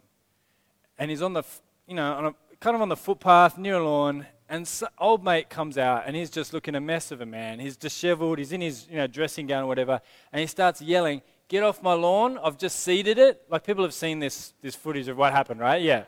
And 0.99 1.11
he's 1.11 1.23
on 1.23 1.33
the, 1.33 1.42
you 1.87 1.95
know, 1.95 2.12
a, 2.12 2.57
kind 2.61 2.75
of 2.75 2.83
on 2.83 2.88
the 2.88 2.97
footpath 2.97 3.59
near 3.59 3.75
a 3.75 3.85
lawn, 3.85 4.27
and 4.52 4.68
so, 4.68 4.86
old 4.98 5.24
mate 5.24 5.48
comes 5.48 5.78
out 5.78 6.02
and 6.06 6.14
he's 6.14 6.28
just 6.28 6.52
looking 6.52 6.74
a 6.74 6.80
mess 6.80 7.10
of 7.10 7.22
a 7.22 7.26
man. 7.26 7.58
He's 7.58 7.74
disheveled, 7.74 8.36
he's 8.36 8.52
in 8.52 8.60
his 8.60 8.86
you 8.86 8.98
know, 8.98 9.06
dressing 9.06 9.46
gown 9.46 9.64
or 9.64 9.66
whatever, 9.66 10.02
and 10.30 10.40
he 10.40 10.46
starts 10.46 10.82
yelling, 10.82 11.22
Get 11.48 11.62
off 11.62 11.82
my 11.82 11.94
lawn, 11.94 12.38
I've 12.42 12.58
just 12.58 12.80
seeded 12.80 13.16
it. 13.16 13.42
Like 13.48 13.64
people 13.64 13.82
have 13.82 13.94
seen 13.94 14.18
this, 14.18 14.52
this 14.60 14.74
footage 14.74 15.08
of 15.08 15.16
what 15.16 15.32
happened, 15.32 15.58
right? 15.58 15.80
Yeah. 15.80 16.04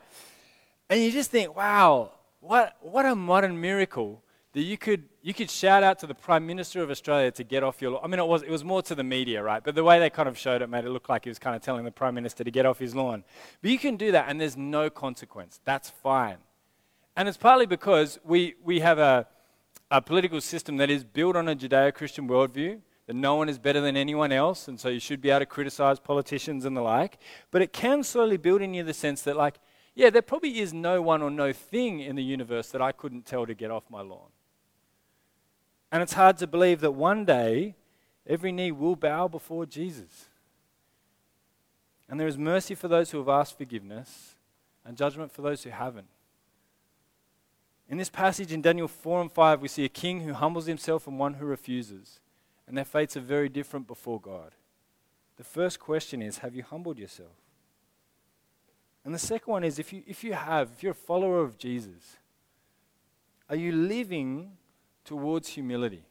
And 0.90 1.00
you 1.00 1.10
just 1.10 1.30
think, 1.30 1.56
wow, 1.56 2.12
what, 2.40 2.76
what 2.82 3.06
a 3.06 3.14
modern 3.14 3.58
miracle 3.58 4.22
that 4.52 4.62
you 4.62 4.76
could, 4.76 5.04
you 5.22 5.32
could 5.32 5.50
shout 5.50 5.82
out 5.82 5.98
to 6.00 6.06
the 6.06 6.14
Prime 6.14 6.46
Minister 6.46 6.82
of 6.82 6.90
Australia 6.90 7.30
to 7.30 7.44
get 7.44 7.62
off 7.62 7.80
your 7.80 7.92
lawn. 7.92 8.00
I 8.04 8.08
mean, 8.08 8.20
it 8.20 8.26
was, 8.26 8.42
it 8.42 8.50
was 8.50 8.62
more 8.62 8.82
to 8.82 8.94
the 8.94 9.04
media, 9.04 9.42
right? 9.42 9.64
But 9.64 9.74
the 9.74 9.84
way 9.84 9.98
they 9.98 10.10
kind 10.10 10.28
of 10.28 10.36
showed 10.36 10.60
it 10.60 10.68
made 10.68 10.84
it 10.84 10.90
look 10.90 11.08
like 11.08 11.24
he 11.24 11.30
was 11.30 11.38
kind 11.38 11.56
of 11.56 11.62
telling 11.62 11.84
the 11.84 11.90
Prime 11.90 12.14
Minister 12.14 12.44
to 12.44 12.50
get 12.50 12.66
off 12.66 12.78
his 12.78 12.94
lawn. 12.94 13.24
But 13.62 13.70
you 13.70 13.78
can 13.78 13.96
do 13.96 14.12
that, 14.12 14.26
and 14.28 14.38
there's 14.38 14.56
no 14.56 14.90
consequence. 14.90 15.60
That's 15.64 15.88
fine. 15.88 16.36
And 17.16 17.28
it's 17.28 17.38
partly 17.38 17.66
because 17.66 18.18
we, 18.24 18.54
we 18.62 18.80
have 18.80 18.98
a, 18.98 19.26
a 19.90 20.02
political 20.02 20.40
system 20.40 20.76
that 20.78 20.90
is 20.90 21.04
built 21.04 21.36
on 21.36 21.48
a 21.48 21.54
Judeo 21.54 21.94
Christian 21.94 22.28
worldview 22.28 22.80
that 23.06 23.14
no 23.14 23.36
one 23.36 23.48
is 23.48 23.58
better 23.58 23.80
than 23.80 23.96
anyone 23.96 24.32
else, 24.32 24.66
and 24.66 24.80
so 24.80 24.88
you 24.88 24.98
should 24.98 25.20
be 25.20 25.30
able 25.30 25.40
to 25.40 25.46
criticize 25.46 26.00
politicians 26.00 26.64
and 26.64 26.76
the 26.76 26.80
like. 26.80 27.18
But 27.50 27.60
it 27.62 27.72
can 27.72 28.02
slowly 28.02 28.38
build 28.38 28.62
in 28.62 28.72
you 28.72 28.82
the 28.82 28.94
sense 28.94 29.22
that, 29.22 29.36
like, 29.36 29.58
yeah, 29.94 30.10
there 30.10 30.22
probably 30.22 30.58
is 30.58 30.72
no 30.72 31.02
one 31.02 31.22
or 31.22 31.30
no 31.30 31.52
thing 31.52 32.00
in 32.00 32.16
the 32.16 32.22
universe 32.22 32.68
that 32.70 32.80
I 32.80 32.92
couldn't 32.92 33.26
tell 33.26 33.46
to 33.46 33.54
get 33.54 33.70
off 33.70 33.84
my 33.90 34.00
lawn. 34.00 34.30
And 35.92 36.02
it's 36.02 36.14
hard 36.14 36.38
to 36.38 36.46
believe 36.46 36.80
that 36.80 36.92
one 36.92 37.24
day 37.24 37.76
every 38.26 38.50
knee 38.50 38.72
will 38.72 38.96
bow 38.96 39.28
before 39.28 39.66
Jesus. 39.66 40.28
And 42.08 42.18
there 42.18 42.26
is 42.26 42.36
mercy 42.36 42.74
for 42.74 42.88
those 42.88 43.10
who 43.10 43.18
have 43.18 43.28
asked 43.28 43.56
forgiveness 43.56 44.34
and 44.84 44.96
judgment 44.96 45.30
for 45.30 45.42
those 45.42 45.62
who 45.62 45.70
haven't. 45.70 46.08
In 47.88 47.98
this 47.98 48.10
passage 48.10 48.52
in 48.52 48.62
Daniel 48.62 48.88
4 48.88 49.22
and 49.22 49.32
5, 49.32 49.60
we 49.60 49.68
see 49.68 49.84
a 49.84 49.90
king 49.90 50.20
who 50.20 50.32
humbles 50.32 50.66
himself 50.66 51.06
and 51.06 51.18
one 51.18 51.34
who 51.34 51.44
refuses. 51.44 52.20
And 52.66 52.76
their 52.76 52.84
fates 52.84 53.16
are 53.16 53.20
very 53.20 53.48
different 53.48 53.86
before 53.86 54.20
God. 54.20 54.52
The 55.36 55.44
first 55.44 55.78
question 55.80 56.22
is 56.22 56.38
Have 56.38 56.54
you 56.54 56.62
humbled 56.62 56.98
yourself? 56.98 57.36
And 59.04 59.14
the 59.14 59.18
second 59.18 59.50
one 59.50 59.64
is 59.64 59.78
if 59.78 59.92
you, 59.92 60.02
if 60.06 60.24
you 60.24 60.32
have, 60.32 60.70
if 60.74 60.82
you're 60.82 60.92
a 60.92 60.94
follower 60.94 61.40
of 61.40 61.58
Jesus, 61.58 62.16
are 63.50 63.56
you 63.56 63.70
living 63.70 64.52
towards 65.04 65.48
humility. 65.48 66.04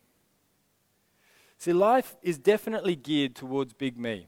See, 1.58 1.74
life 1.74 2.16
is 2.22 2.38
definitely 2.38 2.96
geared 2.96 3.36
towards 3.36 3.74
big 3.74 3.98
me. 3.98 4.28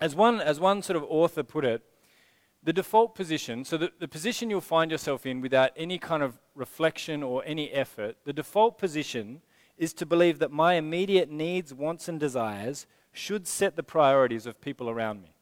As 0.00 0.14
one, 0.14 0.40
as 0.40 0.58
one 0.58 0.82
sort 0.82 0.96
of 0.96 1.04
author 1.08 1.42
put 1.42 1.64
it, 1.64 1.82
the 2.64 2.72
default 2.72 3.14
position, 3.14 3.64
so 3.64 3.76
the, 3.76 3.92
the 3.98 4.06
position 4.06 4.48
you'll 4.48 4.60
find 4.60 4.90
yourself 4.90 5.26
in 5.26 5.40
without 5.40 5.72
any 5.76 5.98
kind 5.98 6.22
of 6.22 6.38
reflection 6.54 7.22
or 7.22 7.42
any 7.44 7.70
effort, 7.70 8.16
the 8.24 8.32
default 8.32 8.78
position 8.78 9.42
is 9.76 9.92
to 9.94 10.06
believe 10.06 10.38
that 10.38 10.52
my 10.52 10.74
immediate 10.74 11.30
needs, 11.30 11.74
wants, 11.74 12.08
and 12.08 12.20
desires 12.20 12.86
should 13.12 13.48
set 13.48 13.74
the 13.74 13.82
priorities 13.82 14.46
of 14.46 14.60
people 14.60 14.88
around 14.88 15.22
me. 15.22 15.34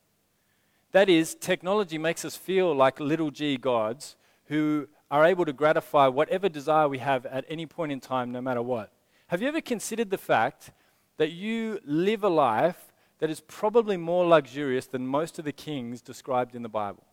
That 0.92 1.08
is, 1.08 1.34
technology 1.34 1.98
makes 1.98 2.24
us 2.24 2.36
feel 2.36 2.74
like 2.74 2.98
little 2.98 3.30
g 3.30 3.56
gods 3.56 4.16
who 4.46 4.88
are 5.10 5.26
able 5.26 5.44
to 5.44 5.52
gratify 5.52 6.06
whatever 6.08 6.48
desire 6.48 6.88
we 6.88 6.98
have 6.98 7.26
at 7.26 7.44
any 7.48 7.66
point 7.66 7.92
in 7.92 8.00
time, 8.00 8.32
no 8.32 8.40
matter 8.40 8.62
what. 8.62 8.92
Have 9.26 9.42
you 9.42 9.48
ever 9.48 9.60
considered 9.60 10.10
the 10.10 10.18
fact 10.18 10.72
that 11.18 11.32
you 11.32 11.78
live 11.84 12.24
a 12.24 12.28
life 12.28 12.92
that 13.18 13.30
is 13.30 13.40
probably 13.40 13.96
more 13.96 14.26
luxurious 14.26 14.86
than 14.86 15.06
most 15.06 15.38
of 15.38 15.44
the 15.44 15.52
kings 15.52 16.00
described 16.00 16.54
in 16.54 16.62
the 16.62 16.68
Bible? 16.68 17.04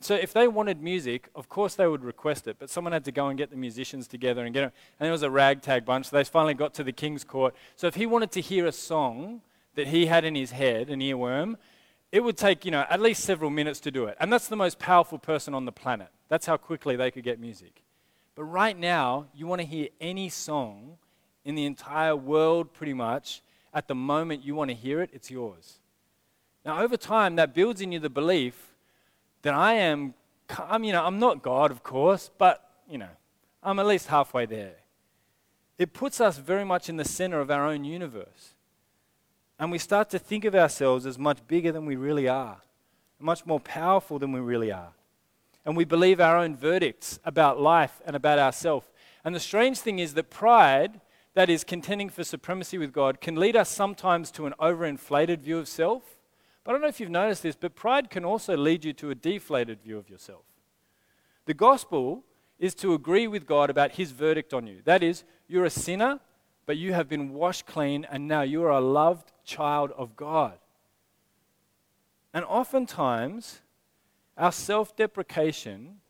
So 0.00 0.14
if 0.14 0.32
they 0.32 0.46
wanted 0.46 0.80
music, 0.80 1.28
of 1.34 1.48
course 1.48 1.74
they 1.74 1.86
would 1.86 2.04
request 2.04 2.46
it, 2.46 2.56
but 2.58 2.70
someone 2.70 2.92
had 2.92 3.04
to 3.06 3.12
go 3.12 3.28
and 3.28 3.36
get 3.36 3.50
the 3.50 3.56
musicians 3.56 4.06
together 4.06 4.44
and 4.44 4.54
get 4.54 4.64
it. 4.64 4.72
And 5.00 5.08
it 5.08 5.12
was 5.12 5.22
a 5.22 5.30
ragtag 5.30 5.84
bunch, 5.84 6.06
so 6.06 6.16
they 6.16 6.24
finally 6.24 6.54
got 6.54 6.72
to 6.74 6.84
the 6.84 6.92
king's 6.92 7.24
court. 7.24 7.54
So 7.74 7.88
if 7.88 7.96
he 7.96 8.06
wanted 8.06 8.30
to 8.32 8.40
hear 8.40 8.66
a 8.66 8.72
song 8.72 9.40
that 9.74 9.88
he 9.88 10.06
had 10.06 10.24
in 10.24 10.34
his 10.34 10.52
head, 10.52 10.88
an 10.88 11.00
earworm, 11.00 11.56
it 12.12 12.22
would 12.22 12.36
take, 12.36 12.64
you 12.64 12.70
know, 12.70 12.86
at 12.88 13.00
least 13.00 13.24
several 13.24 13.50
minutes 13.50 13.80
to 13.80 13.90
do 13.90 14.04
it. 14.04 14.16
And 14.20 14.32
that's 14.32 14.48
the 14.48 14.56
most 14.56 14.78
powerful 14.78 15.18
person 15.18 15.52
on 15.52 15.64
the 15.64 15.72
planet. 15.72 16.08
That's 16.28 16.46
how 16.46 16.56
quickly 16.56 16.96
they 16.96 17.10
could 17.10 17.24
get 17.24 17.40
music. 17.40 17.82
But 18.34 18.44
right 18.44 18.78
now, 18.78 19.26
you 19.34 19.46
want 19.46 19.60
to 19.60 19.66
hear 19.66 19.88
any 20.00 20.28
song 20.28 20.98
in 21.44 21.54
the 21.54 21.66
entire 21.66 22.14
world, 22.14 22.72
pretty 22.72 22.94
much, 22.94 23.42
at 23.74 23.88
the 23.88 23.94
moment 23.94 24.44
you 24.44 24.54
want 24.54 24.70
to 24.70 24.76
hear 24.76 25.02
it, 25.02 25.10
it's 25.12 25.30
yours. 25.30 25.80
Now, 26.64 26.80
over 26.80 26.96
time, 26.96 27.36
that 27.36 27.54
builds 27.54 27.80
in 27.80 27.92
you 27.92 27.98
the 27.98 28.10
belief 28.10 28.67
that 29.42 29.54
I 29.54 29.74
am, 29.74 30.14
I'm, 30.58 30.84
you 30.84 30.92
know, 30.92 31.04
I'm 31.04 31.18
not 31.18 31.42
God, 31.42 31.70
of 31.70 31.82
course, 31.82 32.30
but, 32.38 32.68
you 32.88 32.98
know, 32.98 33.10
I'm 33.62 33.78
at 33.78 33.86
least 33.86 34.08
halfway 34.08 34.46
there. 34.46 34.76
It 35.78 35.92
puts 35.92 36.20
us 36.20 36.38
very 36.38 36.64
much 36.64 36.88
in 36.88 36.96
the 36.96 37.04
center 37.04 37.40
of 37.40 37.50
our 37.50 37.66
own 37.66 37.84
universe. 37.84 38.54
And 39.58 39.70
we 39.70 39.78
start 39.78 40.10
to 40.10 40.18
think 40.18 40.44
of 40.44 40.54
ourselves 40.54 41.06
as 41.06 41.18
much 41.18 41.38
bigger 41.46 41.72
than 41.72 41.86
we 41.86 41.96
really 41.96 42.28
are, 42.28 42.58
much 43.18 43.46
more 43.46 43.60
powerful 43.60 44.18
than 44.18 44.32
we 44.32 44.40
really 44.40 44.72
are 44.72 44.92
and 45.68 45.76
we 45.76 45.84
believe 45.84 46.18
our 46.18 46.38
own 46.38 46.56
verdicts 46.56 47.18
about 47.26 47.60
life 47.60 48.00
and 48.06 48.16
about 48.16 48.38
ourselves. 48.38 48.86
And 49.22 49.34
the 49.34 49.40
strange 49.40 49.78
thing 49.78 49.98
is 49.98 50.14
that 50.14 50.30
pride, 50.30 50.98
that 51.34 51.50
is 51.50 51.62
contending 51.62 52.08
for 52.08 52.24
supremacy 52.24 52.78
with 52.78 52.90
God, 52.90 53.20
can 53.20 53.36
lead 53.36 53.54
us 53.54 53.68
sometimes 53.68 54.30
to 54.30 54.46
an 54.46 54.54
overinflated 54.58 55.40
view 55.40 55.58
of 55.58 55.68
self. 55.68 56.16
I 56.68 56.72
don't 56.72 56.82
know 56.82 56.88
if 56.88 57.00
you've 57.00 57.08
noticed 57.08 57.42
this, 57.42 57.56
but 57.56 57.74
pride 57.74 58.10
can 58.10 58.26
also 58.26 58.54
lead 58.54 58.84
you 58.84 58.92
to 58.92 59.08
a 59.08 59.14
deflated 59.14 59.80
view 59.80 59.96
of 59.96 60.10
yourself. 60.10 60.42
The 61.46 61.54
gospel 61.54 62.24
is 62.58 62.74
to 62.76 62.92
agree 62.92 63.26
with 63.26 63.46
God 63.46 63.70
about 63.70 63.92
his 63.92 64.12
verdict 64.12 64.52
on 64.52 64.66
you. 64.66 64.82
That 64.84 65.02
is, 65.02 65.24
you're 65.48 65.64
a 65.64 65.70
sinner, 65.70 66.20
but 66.66 66.76
you 66.76 66.92
have 66.92 67.08
been 67.08 67.32
washed 67.32 67.64
clean, 67.64 68.06
and 68.10 68.28
now 68.28 68.42
you 68.42 68.62
are 68.64 68.70
a 68.70 68.82
loved 68.82 69.32
child 69.46 69.92
of 69.96 70.14
God. 70.14 70.58
And 72.34 72.44
oftentimes, 72.44 73.60
our 74.36 74.52
self 74.52 74.94
deprecation 74.94 76.00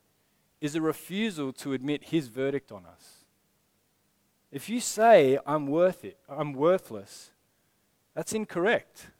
is 0.60 0.74
a 0.74 0.80
refusal 0.80 1.52
to 1.52 1.72
admit 1.72 2.06
his 2.06 2.26
verdict 2.26 2.72
on 2.72 2.84
us. 2.84 3.18
If 4.50 4.68
you 4.68 4.80
say, 4.80 5.38
I'm 5.46 5.68
worth 5.68 6.04
it, 6.04 6.18
I'm 6.28 6.52
worthless, 6.52 7.30
that's 8.16 8.32
incorrect. 8.32 9.10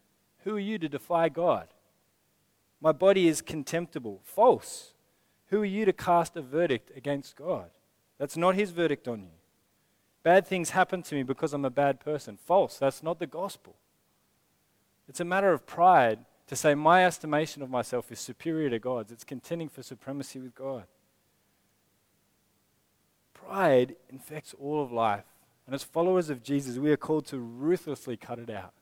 Who 0.43 0.55
are 0.55 0.59
you 0.59 0.79
to 0.79 0.89
defy 0.89 1.29
God? 1.29 1.67
My 2.81 2.91
body 2.91 3.27
is 3.27 3.41
contemptible. 3.41 4.21
False. 4.23 4.93
Who 5.47 5.61
are 5.61 5.65
you 5.65 5.85
to 5.85 5.93
cast 5.93 6.37
a 6.37 6.41
verdict 6.41 6.91
against 6.95 7.35
God? 7.35 7.69
That's 8.17 8.37
not 8.37 8.55
his 8.55 8.71
verdict 8.71 9.07
on 9.07 9.21
you. 9.21 9.31
Bad 10.23 10.45
things 10.45 10.71
happen 10.71 11.01
to 11.03 11.15
me 11.15 11.23
because 11.23 11.53
I'm 11.53 11.65
a 11.65 11.69
bad 11.69 11.99
person. 11.99 12.37
False. 12.37 12.77
That's 12.77 13.03
not 13.03 13.19
the 13.19 13.27
gospel. 13.27 13.75
It's 15.07 15.19
a 15.19 15.25
matter 15.25 15.51
of 15.51 15.65
pride 15.65 16.19
to 16.47 16.55
say 16.55 16.75
my 16.75 17.05
estimation 17.05 17.61
of 17.61 17.69
myself 17.69 18.11
is 18.11 18.19
superior 18.19 18.69
to 18.69 18.79
God's. 18.79 19.11
It's 19.11 19.23
contending 19.23 19.69
for 19.69 19.83
supremacy 19.83 20.39
with 20.39 20.55
God. 20.55 20.83
Pride 23.33 23.95
infects 24.09 24.53
all 24.59 24.83
of 24.83 24.91
life. 24.91 25.25
And 25.65 25.73
as 25.73 25.83
followers 25.83 26.29
of 26.29 26.43
Jesus, 26.43 26.77
we 26.77 26.91
are 26.91 26.97
called 26.97 27.25
to 27.27 27.39
ruthlessly 27.39 28.17
cut 28.17 28.39
it 28.39 28.49
out. 28.49 28.73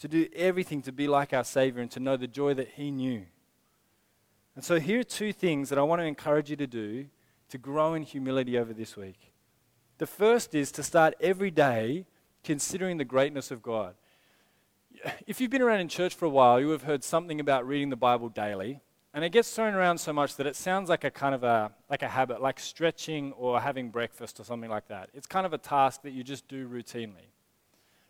To 0.00 0.08
do 0.08 0.28
everything 0.34 0.82
to 0.82 0.92
be 0.92 1.08
like 1.08 1.32
our 1.32 1.44
Savior 1.44 1.82
and 1.82 1.90
to 1.90 2.00
know 2.00 2.16
the 2.16 2.26
joy 2.26 2.54
that 2.54 2.68
He 2.76 2.90
knew. 2.90 3.26
And 4.54 4.64
so, 4.64 4.78
here 4.78 5.00
are 5.00 5.04
two 5.04 5.32
things 5.32 5.68
that 5.68 5.78
I 5.78 5.82
want 5.82 6.00
to 6.00 6.06
encourage 6.06 6.50
you 6.50 6.56
to 6.56 6.66
do 6.66 7.06
to 7.48 7.58
grow 7.58 7.94
in 7.94 8.02
humility 8.02 8.58
over 8.58 8.72
this 8.72 8.96
week. 8.96 9.32
The 9.98 10.06
first 10.06 10.54
is 10.54 10.70
to 10.72 10.82
start 10.82 11.14
every 11.20 11.50
day 11.50 12.06
considering 12.44 12.98
the 12.98 13.04
greatness 13.04 13.50
of 13.50 13.62
God 13.62 13.94
if 15.26 15.40
you've 15.40 15.50
been 15.50 15.62
around 15.62 15.80
in 15.80 15.88
church 15.88 16.14
for 16.14 16.24
a 16.24 16.30
while, 16.30 16.60
you 16.60 16.70
have 16.70 16.82
heard 16.82 17.04
something 17.04 17.40
about 17.40 17.66
reading 17.66 17.90
the 17.90 17.96
Bible 17.96 18.28
daily. 18.28 18.80
And 19.14 19.24
it 19.24 19.30
gets 19.30 19.50
thrown 19.52 19.74
around 19.74 19.98
so 19.98 20.12
much 20.12 20.36
that 20.36 20.46
it 20.46 20.54
sounds 20.54 20.88
like 20.88 21.02
a 21.02 21.10
kind 21.10 21.34
of 21.34 21.42
a, 21.42 21.72
like 21.90 22.02
a 22.02 22.08
habit, 22.08 22.40
like 22.40 22.60
stretching 22.60 23.32
or 23.32 23.60
having 23.60 23.90
breakfast 23.90 24.38
or 24.38 24.44
something 24.44 24.70
like 24.70 24.88
that. 24.88 25.10
It's 25.14 25.26
kind 25.26 25.46
of 25.46 25.52
a 25.52 25.58
task 25.58 26.02
that 26.02 26.12
you 26.12 26.22
just 26.22 26.46
do 26.46 26.68
routinely. 26.68 27.32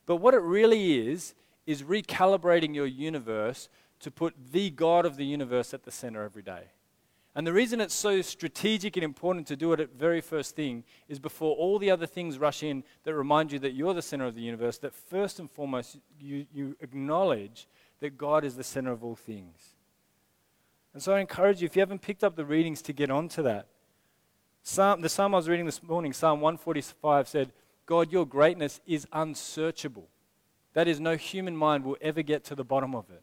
But 0.07 0.17
what 0.17 0.35
it 0.35 0.43
really 0.43 1.09
is, 1.09 1.35
is 1.69 1.83
recalibrating 1.83 2.75
your 2.75 2.87
universe 2.87 3.69
to 4.01 4.11
put 4.11 4.35
the 4.53 4.71
God 4.71 5.05
of 5.05 5.17
the 5.17 5.27
universe 5.27 5.75
at 5.75 5.83
the 5.83 5.91
center 5.91 6.23
every 6.25 6.41
day. 6.43 6.63
And 7.35 7.47
the 7.47 7.53
reason 7.53 7.79
it's 7.83 7.95
so 7.95 8.23
strategic 8.23 8.97
and 8.97 9.05
important 9.05 9.47
to 9.49 9.57
do 9.57 9.75
it 9.75 9.81
at 9.81 9.91
very 9.91 10.23
first 10.23 10.57
thing 10.57 10.83
is 11.11 11.19
before 11.19 11.55
all 11.57 11.79
the 11.79 11.91
other 11.91 12.07
things 12.07 12.39
rush 12.39 12.63
in 12.63 12.85
that 13.05 13.15
remind 13.15 13.53
you 13.53 13.59
that 13.59 13.75
you're 13.75 13.93
the 13.93 14.01
center 14.01 14.25
of 14.25 14.35
the 14.35 14.41
universe, 14.41 14.79
that 14.79 14.95
first 14.95 15.41
and 15.41 15.51
foremost 15.51 15.99
you, 16.19 16.47
you 16.55 16.75
acknowledge 16.81 17.69
that 18.01 18.17
God 18.17 18.47
is 18.47 18.57
the 18.57 18.65
center 18.65 18.91
of 18.91 19.05
all 19.05 19.15
things. 19.15 19.75
And 20.95 21.03
so 21.03 21.13
I 21.13 21.21
encourage 21.21 21.61
you, 21.61 21.67
if 21.67 21.77
you 21.77 21.81
haven't 21.81 22.01
picked 22.01 22.25
up 22.25 22.35
the 22.35 22.47
readings, 22.47 22.81
to 22.83 22.95
get 22.95 23.11
onto 23.11 23.43
that. 23.43 23.67
Psalm, 24.63 25.03
the 25.03 25.11
psalm 25.11 25.35
I 25.35 25.37
was 25.37 25.51
reading 25.51 25.67
this 25.67 25.83
morning, 25.83 26.15
Psalm 26.15 26.41
145, 26.41 27.29
said, 27.29 27.53
God, 27.85 28.11
your 28.11 28.25
greatness 28.25 28.81
is 28.87 29.07
unsearchable. 29.13 30.09
That 30.75 30.89
is, 30.89 31.01
no 31.01 31.17
human 31.17 31.57
mind 31.57 31.85
will 31.85 31.97
ever 32.01 32.23
get 32.23 32.45
to 32.45 32.55
the 32.55 32.65
bottom 32.65 32.95
of 32.95 33.11
it. 33.11 33.23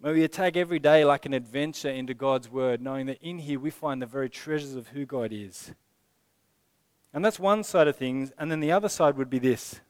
May 0.00 0.12
we 0.12 0.24
attack 0.24 0.56
every 0.56 0.78
day 0.78 1.04
like 1.04 1.24
an 1.26 1.32
adventure 1.32 1.88
into 1.88 2.14
God's 2.14 2.50
Word, 2.50 2.82
knowing 2.82 3.06
that 3.06 3.22
in 3.22 3.38
here 3.38 3.58
we 3.58 3.70
find 3.70 4.02
the 4.02 4.06
very 4.06 4.28
treasures 4.28 4.74
of 4.74 4.88
who 4.88 5.06
God 5.06 5.32
is. 5.32 5.72
And 7.14 7.24
that's 7.24 7.38
one 7.38 7.64
side 7.64 7.88
of 7.88 7.96
things. 7.96 8.30
And 8.38 8.50
then 8.50 8.60
the 8.60 8.72
other 8.72 8.90
side 8.90 9.16
would 9.16 9.30
be 9.30 9.38
this 9.38 9.80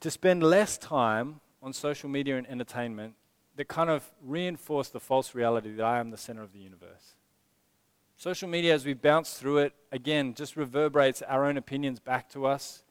to 0.00 0.10
spend 0.10 0.42
less 0.42 0.78
time 0.78 1.40
on 1.62 1.72
social 1.72 2.08
media 2.08 2.36
and 2.36 2.46
entertainment 2.48 3.14
that 3.56 3.68
kind 3.68 3.90
of 3.90 4.08
reinforce 4.22 4.88
the 4.88 5.00
false 5.00 5.34
reality 5.34 5.72
that 5.72 5.84
I 5.84 5.98
am 5.98 6.10
the 6.10 6.16
center 6.16 6.42
of 6.42 6.52
the 6.52 6.60
universe. 6.60 7.14
Social 8.16 8.48
media, 8.48 8.74
as 8.74 8.84
we 8.84 8.94
bounce 8.94 9.34
through 9.34 9.58
it, 9.58 9.72
again, 9.92 10.34
just 10.34 10.56
reverberates 10.56 11.22
our 11.22 11.44
own 11.44 11.56
opinions 11.56 12.00
back 12.00 12.28
to 12.30 12.46
us, 12.46 12.82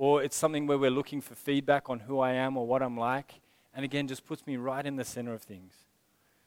or 0.00 0.22
it's 0.22 0.34
something 0.34 0.66
where 0.66 0.78
we're 0.78 0.90
looking 0.90 1.20
for 1.20 1.34
feedback 1.34 1.90
on 1.90 2.00
who 2.00 2.20
I 2.20 2.32
am 2.32 2.56
or 2.56 2.66
what 2.66 2.82
I'm 2.82 2.96
like, 2.96 3.34
and 3.74 3.84
again, 3.84 4.08
just 4.08 4.24
puts 4.24 4.46
me 4.46 4.56
right 4.56 4.86
in 4.86 4.96
the 4.96 5.04
center 5.04 5.34
of 5.34 5.42
things. 5.42 5.74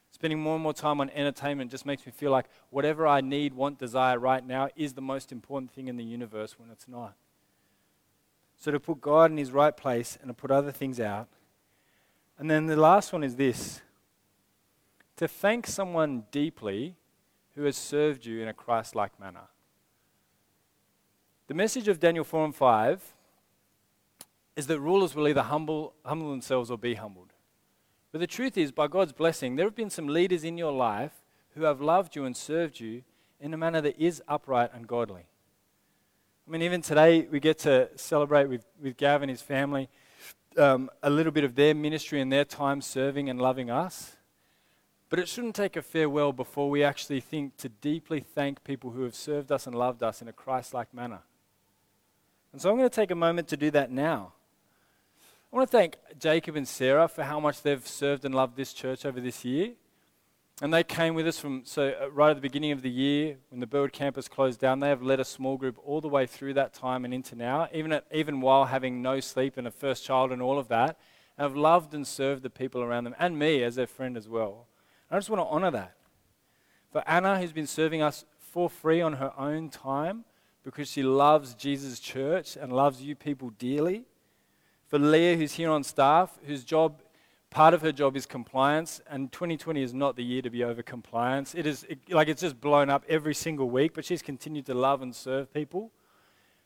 Spending 0.10 0.40
more 0.40 0.56
and 0.56 0.64
more 0.64 0.74
time 0.74 1.00
on 1.00 1.12
entertainment 1.12 1.70
just 1.70 1.86
makes 1.86 2.04
me 2.04 2.12
feel 2.12 2.32
like 2.32 2.48
whatever 2.72 3.06
I 3.06 3.22
need, 3.22 3.54
want, 3.54 3.78
desire 3.78 4.18
right 4.18 4.44
now 4.44 4.70
is 4.76 4.94
the 4.94 5.04
most 5.04 5.32
important 5.32 5.72
thing 5.72 5.88
in 5.88 5.98
the 5.98 6.04
universe 6.04 6.58
when 6.58 6.72
it's 6.72 6.88
not. 6.88 7.14
So 8.58 8.72
to 8.72 8.80
put 8.80 9.00
God 9.02 9.30
in 9.30 9.38
his 9.38 9.52
right 9.52 9.78
place 9.78 10.18
and 10.20 10.30
to 10.30 10.34
put 10.34 10.50
other 10.50 10.72
things 10.72 11.00
out. 11.00 11.28
And 12.40 12.50
then 12.50 12.66
the 12.66 12.76
last 12.76 13.14
one 13.14 13.24
is 13.24 13.36
this 13.36 13.82
to 15.18 15.28
thank 15.28 15.68
someone 15.68 16.24
deeply 16.32 16.96
who 17.54 17.66
has 17.66 17.78
served 17.78 18.26
you 18.26 18.42
in 18.42 18.48
a 18.48 18.54
Christ 18.54 18.96
like 18.96 19.20
manner. 19.20 19.50
The 21.46 21.54
message 21.54 21.88
of 21.88 22.00
Daniel 22.00 22.24
4 22.24 22.46
and 22.46 22.56
5 22.56 23.14
is 24.56 24.68
that 24.68 24.80
rulers 24.80 25.16
will 25.16 25.28
either 25.28 25.42
humble, 25.42 25.94
humble 26.06 26.30
themselves 26.30 26.70
or 26.70 26.78
be 26.78 26.96
humbled. 26.96 27.34
But 28.12 28.20
the 28.20 28.28
truth 28.28 28.58
is, 28.58 28.72
by 28.72 28.88
God's 28.88 29.12
blessing, 29.12 29.56
there 29.56 29.66
have 29.66 29.76
been 29.76 29.90
some 29.90 30.08
leaders 30.08 30.44
in 30.44 30.58
your 30.58 30.72
life 30.72 31.14
who 31.56 31.64
have 31.64 31.82
loved 31.82 32.16
you 32.16 32.26
and 32.26 32.38
served 32.38 32.80
you 32.80 33.04
in 33.40 33.54
a 33.54 33.58
manner 33.58 33.82
that 33.82 34.00
is 34.00 34.22
upright 34.28 34.72
and 34.74 34.88
godly. 34.88 35.26
I 36.48 36.52
mean, 36.52 36.62
even 36.62 36.82
today, 36.82 37.22
we 37.22 37.40
get 37.40 37.60
to 37.60 37.90
celebrate 37.96 38.50
with, 38.50 38.66
with 38.82 38.98
Gav 38.98 39.22
and 39.22 39.32
his 39.32 39.42
family 39.42 39.90
um, 40.58 40.90
a 41.02 41.10
little 41.10 41.32
bit 41.32 41.44
of 41.44 41.56
their 41.56 41.74
ministry 41.74 42.22
and 42.22 42.32
their 42.32 42.46
time 42.46 42.82
serving 42.82 43.30
and 43.30 43.42
loving 43.42 43.70
us. 43.70 44.18
But 45.10 45.20
it 45.20 45.28
shouldn't 45.28 45.56
take 45.56 45.76
a 45.76 45.82
farewell 45.82 46.34
before 46.34 46.70
we 46.70 46.84
actually 46.84 47.20
think 47.20 47.58
to 47.58 47.70
deeply 47.70 48.20
thank 48.20 48.64
people 48.64 48.92
who 48.92 49.04
have 49.04 49.16
served 49.16 49.52
us 49.52 49.68
and 49.68 49.76
loved 49.76 50.04
us 50.04 50.22
in 50.22 50.28
a 50.28 50.34
Christ 50.34 50.74
like 50.74 50.94
manner. 50.94 51.22
And 52.52 52.62
so 52.62 52.70
I'm 52.70 52.78
going 52.78 52.90
to 52.90 52.96
take 52.96 53.12
a 53.12 53.16
moment 53.16 53.48
to 53.50 53.58
do 53.58 53.72
that 53.72 53.92
now. 53.92 54.34
I 55.54 55.56
want 55.56 55.70
to 55.70 55.78
thank 55.78 56.00
Jacob 56.18 56.56
and 56.56 56.68
Sarah 56.68 57.08
for 57.08 57.22
how 57.22 57.40
much 57.40 57.62
they've 57.62 57.88
served 57.88 58.26
and 58.26 58.34
loved 58.34 58.58
this 58.58 58.74
church 58.74 59.06
over 59.06 59.22
this 59.22 59.46
year. 59.46 59.74
And 60.64 60.74
they 60.74 60.84
came 60.84 61.14
with 61.14 61.28
us 61.28 61.38
from, 61.38 61.62
so 61.64 61.94
uh, 62.02 62.10
right 62.10 62.32
at 62.32 62.38
the 62.38 62.42
beginning 62.42 62.72
of 62.72 62.82
the 62.82 62.90
year, 62.90 63.38
when 63.50 63.60
the 63.60 63.68
Burwood 63.68 63.94
campus 63.94 64.28
closed 64.28 64.60
down, 64.60 64.80
they 64.80 64.90
have 64.90 65.04
led 65.04 65.20
a 65.20 65.24
small 65.24 65.58
group 65.58 65.78
all 65.86 66.02
the 66.02 66.08
way 66.08 66.26
through 66.26 66.56
that 66.56 66.74
time 66.74 67.06
and 67.06 67.14
into 67.14 67.36
now, 67.36 67.68
even, 67.72 67.92
at, 67.92 68.04
even 68.12 68.42
while 68.42 68.66
having 68.66 69.04
no 69.04 69.20
sleep 69.20 69.56
and 69.56 69.68
a 69.68 69.72
first 69.72 70.04
child 70.04 70.32
and 70.32 70.42
all 70.42 70.58
of 70.58 70.70
that, 70.70 70.98
And 71.38 71.44
have 71.44 71.56
loved 71.56 71.94
and 71.94 72.08
served 72.08 72.42
the 72.42 72.50
people 72.50 72.82
around 72.82 73.04
them, 73.04 73.16
and 73.20 73.38
me 73.38 73.62
as 73.62 73.76
their 73.76 73.86
friend 73.86 74.18
as 74.18 74.28
well. 74.28 74.66
I 75.12 75.18
just 75.18 75.30
want 75.30 75.40
to 75.40 75.46
honor 75.46 75.70
that. 75.70 75.94
For 76.92 77.08
Anna, 77.08 77.40
who's 77.40 77.54
been 77.54 77.68
serving 77.68 78.02
us 78.02 78.26
for 78.40 78.72
free 78.72 79.02
on 79.02 79.14
her 79.14 79.34
own 79.38 79.70
time 79.70 80.26
because 80.64 80.90
she 80.90 81.04
loves 81.04 81.54
Jesus' 81.54 82.00
church 82.00 82.58
and 82.58 82.74
loves 82.74 83.04
you 83.04 83.16
people 83.16 83.52
dearly. 83.52 84.06
For 84.94 85.00
Leah, 85.00 85.38
who's 85.38 85.54
here 85.54 85.72
on 85.72 85.84
staff, 85.84 86.38
whose 86.46 86.64
job, 86.64 87.02
part 87.50 87.74
of 87.74 87.82
her 87.82 87.92
job 87.92 88.16
is 88.16 88.28
compliance, 88.28 89.02
and 89.10 89.32
2020 89.32 89.82
is 89.82 89.92
not 89.92 90.16
the 90.16 90.24
year 90.24 90.44
to 90.44 90.52
be 90.52 90.64
over 90.64 90.84
compliance. 90.84 91.56
It 91.56 91.66
is 91.66 91.84
it, 91.90 91.98
like 92.12 92.28
it's 92.28 92.42
just 92.42 92.62
blown 92.62 92.92
up 92.92 93.04
every 93.10 93.34
single 93.34 93.72
week, 93.72 93.96
but 93.96 94.06
she's 94.06 94.22
continued 94.22 94.68
to 94.68 94.76
love 94.76 95.02
and 95.02 95.16
serve 95.16 95.52
people. 95.52 95.90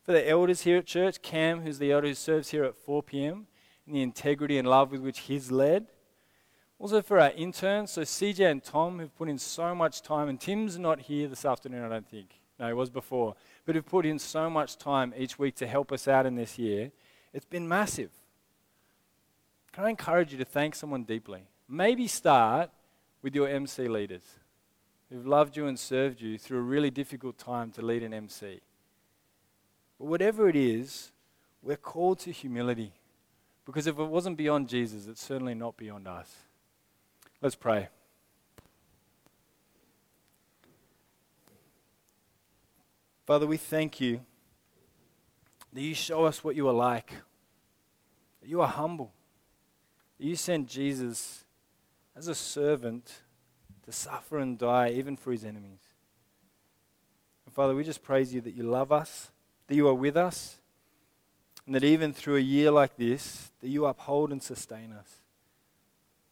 For 0.03 0.11
the 0.11 0.27
elders 0.29 0.63
here 0.63 0.79
at 0.79 0.85
church, 0.85 1.21
Cam, 1.21 1.61
who's 1.61 1.79
the 1.79 1.89
elder 1.93 2.09
who 2.09 2.13
serves 2.13 2.49
here 2.49 2.65
at 2.65 2.75
4 2.75 3.01
p.m., 3.01 3.47
and 3.85 3.95
the 3.95 4.01
integrity 4.01 4.57
and 4.57 4.67
love 4.67 4.91
with 4.91 4.99
which 4.99 5.19
he's 5.19 5.49
led. 5.49 5.87
Also 6.79 7.01
for 7.01 7.21
our 7.21 7.31
interns, 7.31 7.91
so 7.91 8.01
CJ 8.01 8.51
and 8.51 8.61
Tom, 8.61 8.99
who've 8.99 9.17
put 9.17 9.29
in 9.29 9.37
so 9.37 9.73
much 9.73 10.01
time, 10.01 10.27
and 10.27 10.37
Tim's 10.37 10.77
not 10.77 10.99
here 10.99 11.29
this 11.29 11.45
afternoon, 11.45 11.85
I 11.85 11.87
don't 11.87 12.09
think. 12.09 12.41
No, 12.59 12.67
he 12.67 12.73
was 12.73 12.89
before. 12.89 13.35
But 13.65 13.75
who've 13.75 13.85
put 13.85 14.05
in 14.05 14.19
so 14.19 14.49
much 14.49 14.77
time 14.77 15.13
each 15.17 15.39
week 15.39 15.55
to 15.55 15.65
help 15.65 15.93
us 15.93 16.09
out 16.09 16.25
in 16.25 16.35
this 16.35 16.59
year. 16.59 16.91
It's 17.33 17.45
been 17.45 17.67
massive. 17.69 18.09
Can 19.77 19.85
I 19.85 19.91
encourage 19.91 20.31
you 20.31 20.39
to 20.39 20.45
thank 20.45 20.73
someone 20.73 21.03
deeply? 21.03 21.43
Maybe 21.69 22.07
start 22.07 22.71
with 23.21 23.35
your 23.35 23.47
MC 23.47 23.87
leaders 23.87 24.23
who've 25.07 25.27
loved 25.27 25.55
you 25.55 25.67
and 25.67 25.77
served 25.77 26.19
you 26.19 26.39
through 26.39 26.57
a 26.57 26.61
really 26.63 26.89
difficult 26.89 27.37
time 27.37 27.69
to 27.73 27.83
lead 27.83 28.01
an 28.01 28.11
MC. 28.11 28.59
But 29.99 30.07
whatever 30.07 30.49
it 30.49 30.55
is, 30.55 31.11
we're 31.61 31.77
called 31.77 32.17
to 32.21 32.31
humility. 32.31 32.91
Because 33.67 33.85
if 33.85 33.99
it 33.99 34.03
wasn't 34.03 34.35
beyond 34.35 34.67
Jesus, 34.67 35.05
it's 35.05 35.23
certainly 35.23 35.53
not 35.53 35.77
beyond 35.77 36.07
us. 36.07 36.37
Let's 37.39 37.53
pray. 37.53 37.89
Father, 43.27 43.45
we 43.45 43.57
thank 43.57 44.01
you 44.01 44.21
that 45.71 45.81
you 45.81 45.93
show 45.93 46.25
us 46.25 46.43
what 46.43 46.55
you 46.55 46.67
are 46.67 46.73
like, 46.73 47.11
that 48.41 48.49
you 48.49 48.59
are 48.59 48.67
humble, 48.67 49.13
you 50.17 50.35
sent 50.35 50.67
Jesus 50.67 51.43
as 52.15 52.27
a 52.27 52.35
servant 52.35 53.21
to 53.85 53.91
suffer 53.91 54.39
and 54.39 54.57
die 54.57 54.89
even 54.89 55.15
for 55.15 55.31
his 55.31 55.45
enemies. 55.45 55.79
And 57.45 57.53
Father, 57.53 57.75
we 57.75 57.83
just 57.83 58.03
praise 58.03 58.33
you 58.33 58.41
that 58.41 58.55
you 58.55 58.63
love 58.63 58.91
us, 58.91 59.31
that 59.67 59.75
you 59.75 59.87
are 59.87 59.93
with 59.93 60.17
us, 60.17 60.57
and 61.65 61.75
that 61.75 61.83
even 61.83 62.13
through 62.13 62.37
a 62.37 62.41
year 62.41 62.71
like 62.71 62.97
this, 62.97 63.51
that 63.61 63.69
you 63.69 63.85
uphold 63.85 64.31
and 64.31 64.41
sustain 64.41 64.91
us. 64.91 65.21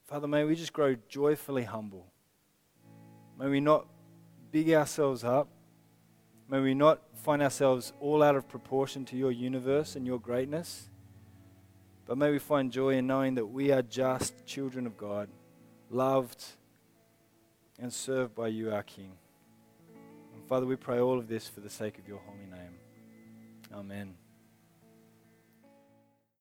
Father, 0.06 0.28
may 0.28 0.44
we 0.44 0.56
just 0.56 0.74
grow 0.74 0.96
joyfully 1.08 1.64
humble. 1.64 2.06
May 3.38 3.50
we 3.50 3.60
not 3.60 3.86
big 4.52 4.72
ourselves 4.72 5.24
up. 5.24 5.50
May 6.48 6.60
we 6.60 6.74
not 6.74 7.02
find 7.24 7.42
ourselves 7.42 7.92
all 8.00 8.22
out 8.24 8.36
of 8.36 8.48
proportion 8.48 9.04
to 9.06 9.18
your 9.18 9.32
universe 9.32 9.96
and 9.96 10.06
your 10.06 10.20
greatness. 10.20 10.90
But 12.06 12.18
may 12.18 12.32
we 12.32 12.40
find 12.40 12.72
joy 12.72 12.96
in 12.96 13.08
knowing 13.08 13.36
that 13.36 13.48
we 13.48 13.72
are 13.72 13.82
just 13.82 14.46
children 14.46 14.86
of 14.86 14.98
God, 14.98 15.28
loved 15.90 16.44
and 17.80 17.92
served 17.92 18.36
by 18.36 18.50
you, 18.50 18.72
our 18.72 18.84
King. 18.84 19.12
And 20.34 20.46
Father, 20.48 20.66
we 20.66 20.76
pray 20.76 21.00
all 21.00 21.18
of 21.18 21.28
this 21.28 21.48
for 21.48 21.62
the 21.62 21.70
sake 21.70 21.98
of 21.98 22.08
your 22.08 22.20
holy 22.20 22.46
name. 22.46 22.76
Amen. 23.74 24.16